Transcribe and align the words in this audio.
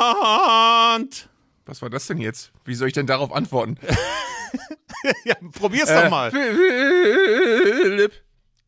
Arndt! 0.00 1.28
Was 1.66 1.82
war 1.82 1.90
das 1.90 2.06
denn 2.06 2.18
jetzt? 2.18 2.52
Wie 2.64 2.74
soll 2.74 2.88
ich 2.88 2.94
denn 2.94 3.06
darauf 3.06 3.32
antworten? 3.32 3.76
ja, 5.24 5.34
probier's 5.52 5.88
doch 5.88 6.04
Äh, 6.04 6.08
mal. 6.10 6.30
Philipp. 6.30 8.12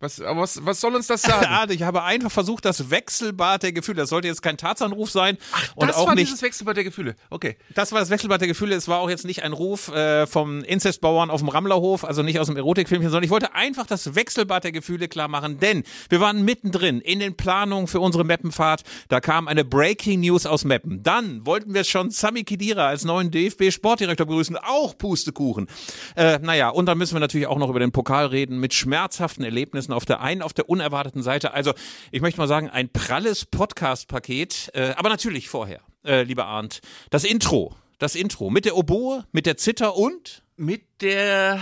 Was, 0.03 0.19
was, 0.19 0.67
was 0.67 0.81
soll 0.81 0.97
uns 0.97 1.07
das 1.07 1.23
sagen? 1.23 1.45
Ja, 1.45 1.65
ich 1.71 1.85
habe 1.85 2.03
einfach 2.03 2.33
versucht, 2.33 2.65
das 2.65 2.91
Wechselbad 2.91 3.63
der 3.63 3.73
Gefühle, 3.73 3.99
das 3.99 4.09
sollte 4.09 4.27
jetzt 4.27 4.43
kein 4.43 4.57
Tarzanruf 4.57 5.11
sein 5.13 5.39
und 5.77 5.87
das 5.87 5.97
auch 5.97 6.09
war 6.09 6.17
nicht 6.17 6.27
dieses 6.27 6.43
Wechselbad 6.43 6.77
der 6.77 6.83
Gefühle. 6.83 7.15
Okay. 7.31 7.57
Das 7.75 7.93
war 7.93 8.01
das 8.01 8.11
Wechselbad 8.11 8.41
der 8.41 8.49
Gefühle. 8.49 8.75
Es 8.75 8.89
war 8.89 8.99
auch 8.99 9.09
jetzt 9.09 9.25
nicht 9.25 9.45
ein 9.45 9.53
Ruf 9.53 9.89
äh, 9.95 10.27
vom 10.27 10.65
Inzestbauern 10.65 11.31
auf 11.31 11.41
dem 11.41 11.49
Rammlerhof, 11.49 12.05
also 12.05 12.25
nicht 12.25 12.41
aus 12.41 12.49
dem 12.49 12.57
Erotikfilmchen, 12.57 13.11
sondern 13.11 13.23
ich 13.23 13.31
wollte 13.31 13.55
einfach 13.55 13.87
das 13.87 14.17
Wechselbad 14.17 14.65
der 14.65 14.73
Gefühle 14.73 15.07
klar 15.07 15.29
machen, 15.29 15.61
denn 15.61 15.85
wir 16.09 16.19
waren 16.21 16.45
mittendrin 16.45 17.01
in 17.01 17.21
den 17.21 17.37
Planungen 17.37 17.87
für 17.87 18.01
unsere 18.01 18.25
Meppenfahrt. 18.25 18.83
Da 19.09 19.21
kam 19.21 19.47
eine 19.47 19.65
Breaking 19.65 20.21
News 20.21 20.47
aus 20.47 20.65
Meppen. 20.65 21.05
Dann 21.05 21.47
wollten 21.47 21.75
wir 21.75 21.85
schon 21.85 22.11
Sami 22.11 22.43
Khedira 22.43 22.89
als 22.89 23.05
neuen 23.05 23.31
DFB-Sportdirektor 23.31 24.27
begrüßen, 24.27 24.57
auch 24.57 24.99
Pustekuchen. 24.99 25.69
Äh, 26.17 26.41
naja, 26.41 26.71
und 26.71 26.87
dann 26.87 26.99
müssen 26.99 27.15
wir 27.15 27.21
natürlich 27.21 27.47
auch 27.47 27.59
noch 27.59 27.71
über 27.71 27.79
den 27.79 27.93
Pokal 27.93 28.27
reden 28.27 28.59
mit 28.59 28.75
schmerzhaften 28.75 29.45
Erlebnissen 29.45 29.92
auf 29.93 30.05
der 30.05 30.21
einen, 30.21 30.43
auf 30.43 30.53
der 30.53 30.69
unerwarteten 30.69 31.23
Seite. 31.23 31.53
Also 31.55 31.73
ich 32.11 32.21
möchte 32.21 32.41
mal 32.41 32.49
sagen, 32.49 32.69
ein 32.71 32.89
pralles 32.89 33.45
Podcast-Paket, 33.47 34.71
äh, 34.75 34.93
aber 34.97 35.09
natürlich 35.09 35.49
vorher, 35.49 35.81
äh, 36.05 36.23
lieber 36.23 36.47
Arndt, 36.47 36.81
das 37.11 37.25
Intro. 37.25 37.77
Das 37.99 38.17
Intro 38.17 38.51
mit 38.51 38.65
der 38.65 38.77
Oboe, 38.77 39.25
mit 39.31 39.47
der 39.47 39.57
Zither 39.57 39.95
und 39.97 40.43
Mit 40.57 40.83
der. 41.03 41.61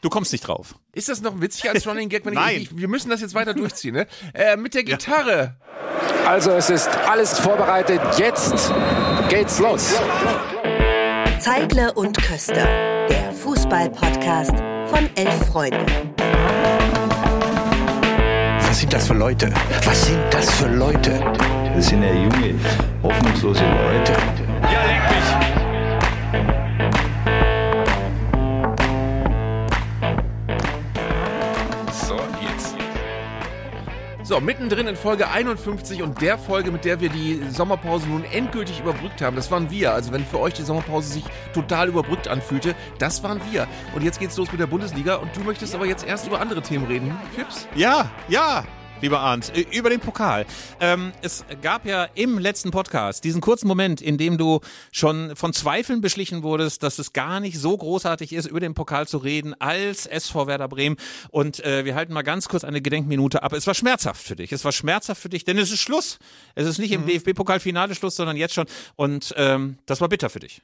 du 0.00 0.08
kommst 0.10 0.32
nicht 0.32 0.46
drauf. 0.48 0.74
Ist 0.92 1.08
das 1.08 1.20
noch 1.20 1.40
witzig 1.40 1.70
als 1.70 1.86
Running 1.86 2.08
Gag? 2.08 2.26
Wenn 2.26 2.34
Nein. 2.34 2.56
Ich, 2.56 2.62
ich, 2.72 2.76
wir 2.78 2.88
müssen 2.88 3.10
das 3.10 3.20
jetzt 3.20 3.34
weiter 3.34 3.54
durchziehen, 3.54 3.94
ne? 3.94 4.08
Äh, 4.34 4.56
mit 4.56 4.74
der 4.74 4.82
Gitarre. 4.82 5.56
Also 6.26 6.50
es 6.50 6.68
ist 6.68 6.88
alles 6.88 7.38
vorbereitet. 7.38 8.00
Jetzt 8.18 8.72
geht's 9.28 9.60
los. 9.60 9.94
Zeigler 11.38 11.96
und 11.96 12.20
Köster, 12.20 13.06
der 13.08 13.32
Fußball-Podcast 13.32 14.56
von 14.90 15.08
elf 15.16 15.46
Freunden. 15.46 15.86
Was 18.72 18.80
sind 18.80 18.94
das 18.94 19.06
für 19.06 19.12
Leute? 19.12 19.50
Was 19.84 20.06
sind 20.06 20.18
das 20.30 20.50
für 20.50 20.66
Leute? 20.66 21.20
Das 21.74 21.88
sind 21.88 22.02
ja 22.02 22.10
junge, 22.10 22.54
hoffnungslose 23.02 23.60
Leute. 23.60 24.14
So, 24.14 25.41
So, 34.24 34.38
mittendrin 34.40 34.86
in 34.86 34.94
Folge 34.94 35.28
51 35.28 36.00
und 36.00 36.20
der 36.20 36.38
Folge, 36.38 36.70
mit 36.70 36.84
der 36.84 37.00
wir 37.00 37.08
die 37.08 37.42
Sommerpause 37.50 38.08
nun 38.08 38.22
endgültig 38.24 38.78
überbrückt 38.78 39.20
haben. 39.20 39.34
Das 39.34 39.50
waren 39.50 39.68
wir. 39.68 39.92
Also, 39.92 40.12
wenn 40.12 40.24
für 40.24 40.38
euch 40.38 40.54
die 40.54 40.62
Sommerpause 40.62 41.12
sich 41.12 41.24
total 41.52 41.88
überbrückt 41.88 42.28
anfühlte, 42.28 42.76
das 42.98 43.24
waren 43.24 43.40
wir. 43.50 43.66
Und 43.96 44.04
jetzt 44.04 44.20
geht's 44.20 44.36
los 44.36 44.52
mit 44.52 44.60
der 44.60 44.68
Bundesliga 44.68 45.16
und 45.16 45.36
du 45.36 45.40
möchtest 45.40 45.74
aber 45.74 45.86
jetzt 45.86 46.06
erst 46.06 46.28
über 46.28 46.40
andere 46.40 46.62
Themen 46.62 46.86
reden, 46.86 47.12
Fips? 47.34 47.66
Ja, 47.74 48.10
ja. 48.28 48.64
Lieber 49.02 49.18
Arndt, 49.18 49.52
über 49.72 49.90
den 49.90 49.98
Pokal. 49.98 50.46
Ähm, 50.78 51.10
es 51.22 51.44
gab 51.60 51.86
ja 51.86 52.04
im 52.14 52.38
letzten 52.38 52.70
Podcast 52.70 53.24
diesen 53.24 53.40
kurzen 53.40 53.66
Moment, 53.66 54.00
in 54.00 54.16
dem 54.16 54.38
du 54.38 54.60
schon 54.92 55.34
von 55.34 55.52
Zweifeln 55.52 56.00
beschlichen 56.00 56.44
wurdest, 56.44 56.84
dass 56.84 57.00
es 57.00 57.12
gar 57.12 57.40
nicht 57.40 57.58
so 57.58 57.76
großartig 57.76 58.32
ist, 58.32 58.46
über 58.46 58.60
den 58.60 58.74
Pokal 58.74 59.08
zu 59.08 59.18
reden 59.18 59.60
als 59.60 60.06
SV 60.06 60.46
Werder 60.46 60.68
Bremen. 60.68 60.96
Und 61.30 61.64
äh, 61.64 61.84
wir 61.84 61.96
halten 61.96 62.12
mal 62.12 62.22
ganz 62.22 62.48
kurz 62.48 62.62
eine 62.62 62.80
Gedenkminute 62.80 63.42
ab. 63.42 63.52
Es 63.54 63.66
war 63.66 63.74
schmerzhaft 63.74 64.22
für 64.22 64.36
dich. 64.36 64.52
Es 64.52 64.64
war 64.64 64.70
schmerzhaft 64.70 65.20
für 65.20 65.28
dich, 65.28 65.44
denn 65.44 65.58
es 65.58 65.72
ist 65.72 65.80
Schluss. 65.80 66.20
Es 66.54 66.68
ist 66.68 66.78
nicht 66.78 66.92
im 66.92 67.04
DFB-Pokal-Finale 67.04 67.96
Schluss, 67.96 68.14
sondern 68.14 68.36
jetzt 68.36 68.54
schon. 68.54 68.66
Und 68.94 69.34
ähm, 69.36 69.78
das 69.84 70.00
war 70.00 70.08
bitter 70.08 70.30
für 70.30 70.38
dich. 70.38 70.62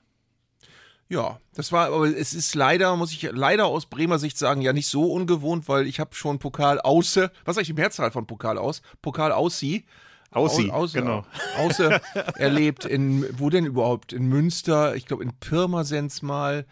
Ja, 1.10 1.40
das 1.54 1.72
war, 1.72 1.86
aber 1.86 2.06
es 2.06 2.34
ist 2.34 2.54
leider, 2.54 2.94
muss 2.96 3.12
ich 3.12 3.22
leider 3.32 3.64
aus 3.66 3.86
Bremer 3.86 4.18
Sicht 4.18 4.36
sagen, 4.36 4.60
ja 4.60 4.74
nicht 4.74 4.88
so 4.88 5.10
ungewohnt, 5.10 5.66
weil 5.68 5.86
ich 5.86 6.00
habe 6.00 6.14
schon 6.14 6.38
Pokal 6.38 6.80
außer, 6.80 7.30
was 7.44 7.54
ist 7.54 7.58
eigentlich 7.58 7.66
die 7.68 7.72
Mehrzahl 7.80 8.10
von 8.10 8.26
Pokal 8.26 8.58
aus? 8.58 8.82
Pokal 9.00 9.32
aussie. 9.32 9.84
Aussie, 10.30 10.70
Au- 10.70 10.74
außer, 10.82 11.00
genau. 11.00 11.24
Außer 11.56 12.00
erlebt 12.38 12.84
in, 12.84 13.24
wo 13.38 13.48
denn 13.48 13.64
überhaupt? 13.64 14.12
In 14.12 14.26
Münster, 14.28 14.94
ich 14.94 15.06
glaube 15.06 15.22
in 15.24 15.32
Pirmasens 15.40 16.20
mal, 16.20 16.66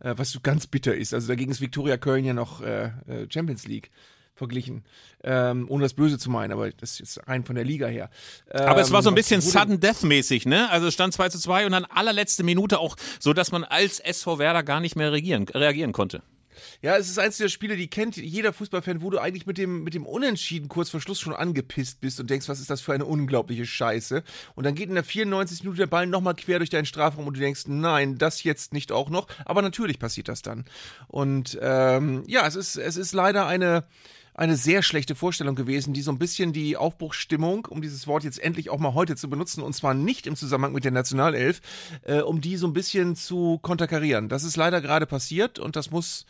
äh, 0.00 0.14
was 0.16 0.30
so 0.30 0.40
ganz 0.40 0.66
bitter 0.66 0.94
ist. 0.94 1.12
Also 1.12 1.28
dagegen 1.28 1.50
ist 1.52 1.60
Viktoria 1.60 1.98
Köln 1.98 2.24
ja 2.24 2.32
noch 2.32 2.62
äh, 2.62 2.84
äh, 3.06 3.26
Champions 3.28 3.66
League 3.66 3.90
verglichen. 4.34 4.84
Ähm, 5.24 5.66
ohne 5.68 5.82
das 5.84 5.94
Böse 5.94 6.18
zu 6.18 6.30
meinen, 6.30 6.52
aber 6.52 6.70
das 6.70 6.92
ist 6.92 6.98
jetzt 6.98 7.28
rein 7.28 7.44
von 7.44 7.54
der 7.54 7.64
Liga 7.64 7.86
her. 7.86 8.10
Aber 8.50 8.80
es 8.80 8.90
war 8.90 9.02
so 9.02 9.10
ein 9.10 9.12
Ähm, 9.12 9.16
bisschen 9.16 9.40
Sudden 9.40 9.78
Death 9.80 10.02
mäßig, 10.02 10.46
ne? 10.46 10.70
Also 10.70 10.88
es 10.88 10.94
stand 10.94 11.12
2 11.14 11.28
zu 11.28 11.38
2 11.38 11.66
und 11.66 11.72
dann 11.72 11.84
allerletzte 11.84 12.42
Minute 12.42 12.78
auch 12.78 12.96
so, 13.20 13.32
dass 13.32 13.52
man 13.52 13.64
als 13.64 14.00
SV 14.00 14.38
Werder 14.38 14.62
gar 14.62 14.80
nicht 14.80 14.96
mehr 14.96 15.12
reagieren, 15.12 15.46
reagieren 15.48 15.92
konnte. 15.92 16.22
Ja, 16.80 16.96
es 16.96 17.08
ist 17.08 17.18
eins 17.18 17.38
der 17.38 17.48
Spiele, 17.48 17.76
die 17.76 17.88
kennt 17.88 18.16
jeder 18.16 18.52
Fußballfan, 18.52 19.02
wo 19.02 19.10
du 19.10 19.18
eigentlich 19.18 19.46
mit 19.46 19.58
dem, 19.58 19.82
mit 19.84 19.94
dem 19.94 20.06
Unentschieden 20.06 20.68
kurz 20.68 20.90
vor 20.90 21.00
Schluss 21.00 21.18
schon 21.18 21.34
angepisst 21.34 22.00
bist 22.00 22.20
und 22.20 22.28
denkst, 22.30 22.48
was 22.48 22.60
ist 22.60 22.70
das 22.70 22.80
für 22.80 22.92
eine 22.92 23.04
unglaubliche 23.04 23.66
Scheiße. 23.66 24.22
Und 24.54 24.64
dann 24.64 24.74
geht 24.74 24.88
in 24.88 24.94
der 24.94 25.02
94. 25.04 25.62
Minute 25.62 25.78
der 25.78 25.86
Ball 25.86 26.06
nochmal 26.06 26.34
quer 26.34 26.58
durch 26.58 26.70
deinen 26.70 26.84
Strafraum 26.84 27.26
und 27.26 27.36
du 27.36 27.40
denkst, 27.40 27.62
nein, 27.66 28.18
das 28.18 28.42
jetzt 28.44 28.72
nicht 28.72 28.92
auch 28.92 29.10
noch. 29.10 29.26
Aber 29.44 29.62
natürlich 29.62 29.98
passiert 29.98 30.28
das 30.28 30.42
dann. 30.42 30.64
Und 31.08 31.58
ähm, 31.60 32.22
ja, 32.26 32.46
es 32.46 32.54
ist, 32.54 32.76
es 32.76 32.96
ist 32.96 33.12
leider 33.12 33.46
eine, 33.46 33.84
eine 34.34 34.56
sehr 34.56 34.82
schlechte 34.82 35.14
Vorstellung 35.14 35.54
gewesen, 35.54 35.92
die 35.92 36.02
so 36.02 36.10
ein 36.10 36.18
bisschen 36.18 36.52
die 36.52 36.76
Aufbruchsstimmung, 36.76 37.66
um 37.66 37.82
dieses 37.82 38.06
Wort 38.06 38.24
jetzt 38.24 38.38
endlich 38.38 38.70
auch 38.70 38.78
mal 38.78 38.94
heute 38.94 39.16
zu 39.16 39.28
benutzen, 39.28 39.62
und 39.62 39.74
zwar 39.74 39.94
nicht 39.94 40.26
im 40.26 40.36
Zusammenhang 40.36 40.72
mit 40.72 40.84
der 40.84 40.92
Nationalelf, 40.92 41.60
äh, 42.02 42.20
um 42.20 42.40
die 42.40 42.56
so 42.56 42.66
ein 42.66 42.72
bisschen 42.72 43.14
zu 43.14 43.58
konterkarieren. 43.58 44.28
Das 44.28 44.44
ist 44.44 44.56
leider 44.56 44.80
gerade 44.80 45.06
passiert 45.06 45.58
und 45.58 45.76
das 45.76 45.90
muss 45.90 46.24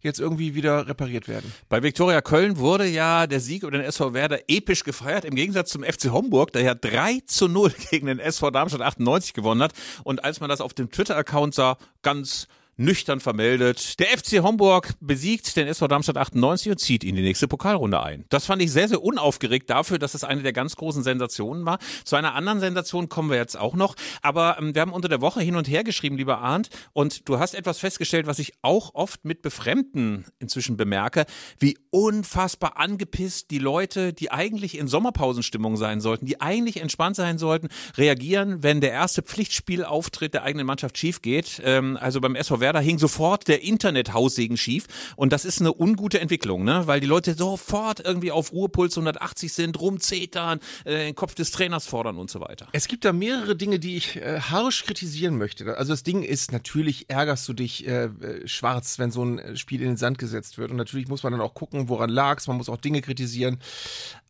jetzt 0.00 0.20
irgendwie 0.20 0.54
wieder 0.54 0.86
repariert 0.86 1.26
werden. 1.26 1.52
Bei 1.68 1.82
Viktoria 1.82 2.20
Köln 2.20 2.58
wurde 2.58 2.86
ja 2.86 3.26
der 3.26 3.40
Sieg 3.40 3.62
über 3.62 3.72
den 3.72 3.80
SV 3.80 4.14
Werder 4.14 4.48
episch 4.48 4.84
gefeiert, 4.84 5.24
im 5.24 5.34
Gegensatz 5.34 5.70
zum 5.70 5.82
FC 5.82 6.12
Homburg, 6.12 6.52
der 6.52 6.62
ja 6.62 6.74
3 6.74 7.22
zu 7.26 7.48
0 7.48 7.72
gegen 7.90 8.06
den 8.06 8.20
SV 8.20 8.50
Darmstadt 8.50 8.82
98 8.82 9.34
gewonnen 9.34 9.62
hat. 9.62 9.72
Und 10.04 10.24
als 10.24 10.40
man 10.40 10.48
das 10.48 10.60
auf 10.60 10.74
dem 10.74 10.90
Twitter-Account 10.90 11.54
sah, 11.54 11.76
ganz 12.02 12.46
nüchtern 12.78 13.20
vermeldet. 13.20 13.98
Der 13.98 14.06
FC 14.06 14.40
Homburg 14.42 14.94
besiegt 15.00 15.56
den 15.56 15.66
SV 15.66 15.88
Darmstadt 15.88 16.16
98 16.16 16.70
und 16.70 16.78
zieht 16.78 17.04
in 17.04 17.16
die 17.16 17.22
nächste 17.22 17.48
Pokalrunde 17.48 18.00
ein. 18.00 18.24
Das 18.28 18.46
fand 18.46 18.62
ich 18.62 18.72
sehr, 18.72 18.88
sehr 18.88 19.02
unaufgeregt 19.02 19.68
dafür, 19.68 19.98
dass 19.98 20.14
es 20.14 20.24
eine 20.24 20.42
der 20.42 20.52
ganz 20.52 20.76
großen 20.76 21.02
Sensationen 21.02 21.66
war. 21.66 21.78
Zu 22.04 22.16
einer 22.16 22.34
anderen 22.34 22.60
Sensation 22.60 23.08
kommen 23.08 23.30
wir 23.30 23.36
jetzt 23.36 23.58
auch 23.58 23.74
noch. 23.74 23.96
Aber 24.22 24.56
ähm, 24.58 24.74
wir 24.74 24.82
haben 24.82 24.92
unter 24.92 25.08
der 25.08 25.20
Woche 25.20 25.40
hin 25.40 25.56
und 25.56 25.68
her 25.68 25.82
geschrieben, 25.82 26.16
lieber 26.16 26.38
Arndt, 26.38 26.70
und 26.92 27.28
du 27.28 27.38
hast 27.38 27.54
etwas 27.54 27.78
festgestellt, 27.78 28.26
was 28.26 28.38
ich 28.38 28.52
auch 28.62 28.94
oft 28.94 29.24
mit 29.24 29.42
Befremden 29.42 30.24
inzwischen 30.38 30.76
bemerke, 30.76 31.26
wie 31.58 31.76
unfassbar 31.90 32.78
angepisst 32.78 33.50
die 33.50 33.58
Leute, 33.58 34.12
die 34.12 34.30
eigentlich 34.30 34.78
in 34.78 34.86
Sommerpausenstimmung 34.86 35.76
sein 35.76 36.00
sollten, 36.00 36.26
die 36.26 36.40
eigentlich 36.40 36.80
entspannt 36.80 37.16
sein 37.16 37.38
sollten, 37.38 37.68
reagieren, 37.96 38.62
wenn 38.62 38.80
der 38.80 38.92
erste 38.92 39.22
Pflichtspielauftritt 39.22 40.34
der 40.34 40.44
eigenen 40.44 40.66
Mannschaft 40.66 40.96
schief 40.96 41.22
geht. 41.22 41.60
Ähm, 41.64 41.98
also 42.00 42.20
beim 42.20 42.36
SV 42.36 42.60
Werder 42.60 42.67
hing 42.76 42.98
sofort 42.98 43.48
der 43.48 43.62
Internethaussegen 43.62 44.56
schief 44.56 44.86
und 45.16 45.32
das 45.32 45.44
ist 45.44 45.60
eine 45.60 45.72
ungute 45.72 46.20
Entwicklung, 46.20 46.64
ne? 46.64 46.86
weil 46.86 47.00
die 47.00 47.06
Leute 47.06 47.34
sofort 47.34 48.00
irgendwie 48.00 48.32
auf 48.32 48.52
Ruhepuls 48.52 48.96
180 48.96 49.52
sind, 49.52 49.80
rumzetern, 49.80 50.60
äh, 50.84 51.06
den 51.06 51.14
Kopf 51.14 51.34
des 51.34 51.50
Trainers 51.50 51.86
fordern 51.86 52.18
und 52.18 52.30
so 52.30 52.40
weiter. 52.40 52.68
Es 52.72 52.88
gibt 52.88 53.04
da 53.04 53.12
mehrere 53.12 53.56
Dinge, 53.56 53.78
die 53.78 53.96
ich 53.96 54.16
äh, 54.16 54.40
harsch 54.40 54.84
kritisieren 54.84 55.38
möchte. 55.38 55.76
Also 55.76 55.92
das 55.92 56.02
Ding 56.02 56.22
ist, 56.22 56.52
natürlich 56.52 57.08
ärgerst 57.08 57.48
du 57.48 57.52
dich 57.52 57.86
äh, 57.86 58.04
äh, 58.04 58.46
schwarz, 58.46 58.98
wenn 58.98 59.10
so 59.10 59.24
ein 59.24 59.38
äh, 59.38 59.56
Spiel 59.56 59.80
in 59.80 59.88
den 59.88 59.96
Sand 59.96 60.18
gesetzt 60.18 60.58
wird. 60.58 60.70
Und 60.70 60.76
natürlich 60.76 61.08
muss 61.08 61.22
man 61.22 61.32
dann 61.32 61.40
auch 61.40 61.54
gucken, 61.54 61.88
woran 61.88 62.10
lag's. 62.10 62.46
Man 62.46 62.56
muss 62.56 62.68
auch 62.68 62.76
Dinge 62.76 63.00
kritisieren. 63.00 63.58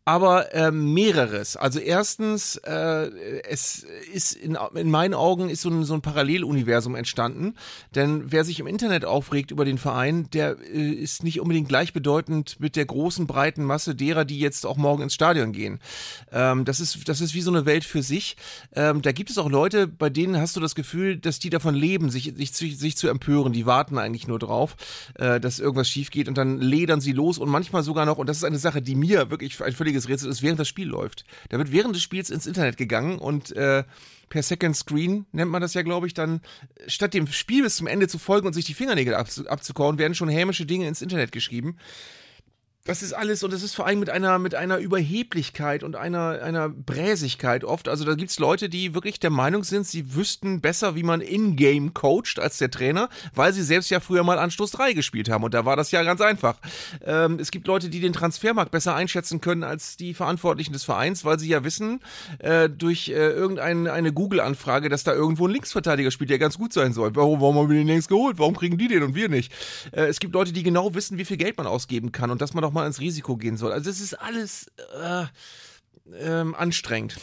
Aber 0.09 0.55
äh, 0.55 0.71
mehreres. 0.71 1.55
Also 1.55 1.77
erstens, 1.77 2.55
äh, 2.55 3.11
es 3.47 3.85
ist 4.11 4.31
in, 4.33 4.57
in 4.73 4.89
meinen 4.89 5.13
Augen 5.13 5.51
ist 5.51 5.61
so 5.61 5.69
ein, 5.69 5.83
so 5.83 5.93
ein 5.93 6.01
Paralleluniversum 6.01 6.95
entstanden. 6.95 7.53
Denn 7.93 8.31
wer 8.31 8.43
sich 8.43 8.59
im 8.59 8.65
Internet 8.65 9.05
aufregt 9.05 9.51
über 9.51 9.65
den 9.65 9.77
Verein, 9.77 10.27
der 10.31 10.57
äh, 10.73 10.89
ist 10.89 11.23
nicht 11.23 11.39
unbedingt 11.39 11.69
gleichbedeutend 11.69 12.59
mit 12.59 12.75
der 12.75 12.87
großen, 12.87 13.27
breiten 13.27 13.63
Masse 13.63 13.93
derer, 13.93 14.25
die 14.25 14.39
jetzt 14.39 14.65
auch 14.65 14.77
morgen 14.77 15.03
ins 15.03 15.13
Stadion 15.13 15.51
gehen. 15.51 15.79
Ähm, 16.31 16.65
das, 16.65 16.79
ist, 16.79 17.07
das 17.07 17.21
ist 17.21 17.35
wie 17.35 17.41
so 17.41 17.51
eine 17.51 17.67
Welt 17.67 17.83
für 17.83 18.01
sich. 18.01 18.35
Ähm, 18.75 19.03
da 19.03 19.11
gibt 19.11 19.29
es 19.29 19.37
auch 19.37 19.47
Leute, 19.47 19.85
bei 19.85 20.09
denen 20.09 20.41
hast 20.41 20.55
du 20.55 20.59
das 20.59 20.73
Gefühl, 20.73 21.17
dass 21.17 21.37
die 21.37 21.51
davon 21.51 21.75
leben, 21.75 22.09
sich, 22.09 22.33
sich, 22.35 22.79
sich 22.79 22.97
zu 22.97 23.09
empören. 23.09 23.53
Die 23.53 23.67
warten 23.67 23.99
eigentlich 23.99 24.27
nur 24.27 24.39
drauf, 24.39 24.75
äh, 25.19 25.39
dass 25.39 25.59
irgendwas 25.59 25.87
schief 25.87 26.09
geht 26.09 26.27
und 26.27 26.35
dann 26.35 26.57
ledern 26.57 26.99
sie 26.99 27.11
los 27.11 27.37
und 27.37 27.47
manchmal 27.47 27.83
sogar 27.83 28.07
noch, 28.07 28.17
und 28.17 28.27
das 28.27 28.37
ist 28.37 28.43
eine 28.43 28.57
Sache, 28.57 28.81
die 28.81 28.95
mir 28.95 29.29
wirklich 29.29 29.61
ein 29.61 29.73
völliges 29.73 29.98
Rätsel 30.07 30.29
ist, 30.29 30.41
während 30.41 30.59
das 30.59 30.67
Spiel 30.67 30.87
läuft. 30.87 31.25
Da 31.49 31.57
wird 31.57 31.71
während 31.71 31.95
des 31.95 32.03
Spiels 32.03 32.29
ins 32.29 32.47
Internet 32.47 32.77
gegangen 32.77 33.19
und 33.19 33.51
äh, 33.55 33.83
per 34.29 34.43
Second 34.43 34.75
Screen 34.75 35.25
nennt 35.31 35.51
man 35.51 35.61
das 35.61 35.73
ja, 35.73 35.81
glaube 35.81 36.07
ich, 36.07 36.13
dann 36.13 36.41
statt 36.87 37.13
dem 37.13 37.27
Spiel 37.27 37.63
bis 37.63 37.77
zum 37.77 37.87
Ende 37.87 38.07
zu 38.07 38.19
folgen 38.19 38.47
und 38.47 38.53
sich 38.53 38.65
die 38.65 38.73
Fingernägel 38.73 39.15
abzu 39.15 39.47
abzukauen, 39.47 39.97
werden 39.97 40.15
schon 40.15 40.29
hämische 40.29 40.65
Dinge 40.65 40.87
ins 40.87 41.01
Internet 41.01 41.31
geschrieben. 41.31 41.77
Das 42.85 43.03
ist 43.03 43.11
alles 43.13 43.43
und 43.43 43.53
es 43.53 43.61
ist 43.61 43.75
vor 43.75 43.85
allem 43.85 43.99
mit 43.99 44.09
einer, 44.09 44.39
mit 44.39 44.55
einer 44.55 44.77
Überheblichkeit 44.77 45.83
und 45.83 45.97
einer, 45.97 46.41
einer 46.41 46.69
Bräsigkeit 46.69 47.65
oft. 47.65 47.89
Also 47.89 48.05
da 48.05 48.15
gibt's 48.15 48.39
Leute, 48.39 48.69
die 48.69 48.95
wirklich 48.95 49.19
der 49.19 49.29
Meinung 49.29 49.63
sind, 49.65 49.85
sie 49.85 50.15
wüssten 50.15 50.61
besser, 50.61 50.95
wie 50.95 51.03
man 51.03 51.19
in-game 51.19 51.93
coacht 51.93 52.39
als 52.39 52.57
der 52.57 52.71
Trainer, 52.71 53.09
weil 53.35 53.51
sie 53.51 53.63
selbst 53.63 53.91
ja 53.91 53.99
früher 53.99 54.23
mal 54.23 54.39
Anstoß 54.39 54.71
3 54.71 54.93
gespielt 54.93 55.29
haben 55.29 55.43
und 55.43 55.53
da 55.53 55.65
war 55.65 55.75
das 55.75 55.91
ja 55.91 56.03
ganz 56.03 56.21
einfach. 56.21 56.57
Ähm, 57.05 57.37
es 57.39 57.51
gibt 57.51 57.67
Leute, 57.67 57.89
die 57.89 57.99
den 57.99 58.13
Transfermarkt 58.13 58.71
besser 58.71 58.95
einschätzen 58.95 59.41
können 59.41 59.63
als 59.63 59.97
die 59.97 60.13
Verantwortlichen 60.13 60.71
des 60.71 60.85
Vereins, 60.85 61.25
weil 61.25 61.37
sie 61.37 61.49
ja 61.49 61.63
wissen, 61.65 61.99
äh, 62.39 62.69
durch 62.69 63.09
äh, 63.09 63.13
irgendeine 63.13 63.91
eine 63.91 64.13
Google-Anfrage, 64.13 64.87
dass 64.87 65.03
da 65.03 65.13
irgendwo 65.13 65.47
ein 65.47 65.51
Linksverteidiger 65.51 66.11
spielt, 66.11 66.29
der 66.29 66.39
ganz 66.39 66.57
gut 66.57 66.71
sein 66.71 66.93
soll. 66.93 67.15
Warum, 67.15 67.41
warum 67.41 67.57
haben 67.57 67.69
wir 67.69 67.77
den 67.77 67.87
längst 67.87 68.07
geholt? 68.07 68.39
Warum 68.39 68.55
kriegen 68.55 68.77
die 68.77 68.87
den 68.87 69.03
und 69.03 69.15
wir 69.15 69.27
nicht? 69.27 69.51
Äh, 69.91 70.05
es 70.05 70.19
gibt 70.19 70.33
Leute, 70.33 70.53
die 70.53 70.63
genau 70.63 70.95
wissen, 70.95 71.17
wie 71.17 71.25
viel 71.25 71.37
Geld 71.37 71.57
man 71.57 71.67
ausgeben 71.67 72.11
kann 72.11 72.31
und 72.31 72.41
dass 72.41 72.53
man 72.53 72.63
doch 72.63 72.68
mal 72.71 72.87
ins 72.87 72.99
Risiko 72.99 73.37
gehen 73.37 73.57
soll. 73.57 73.71
Also 73.71 73.89
es 73.89 73.99
ist 73.99 74.13
alles 74.13 74.71
äh, 75.01 75.25
ähm, 76.13 76.55
anstrengend. 76.55 77.17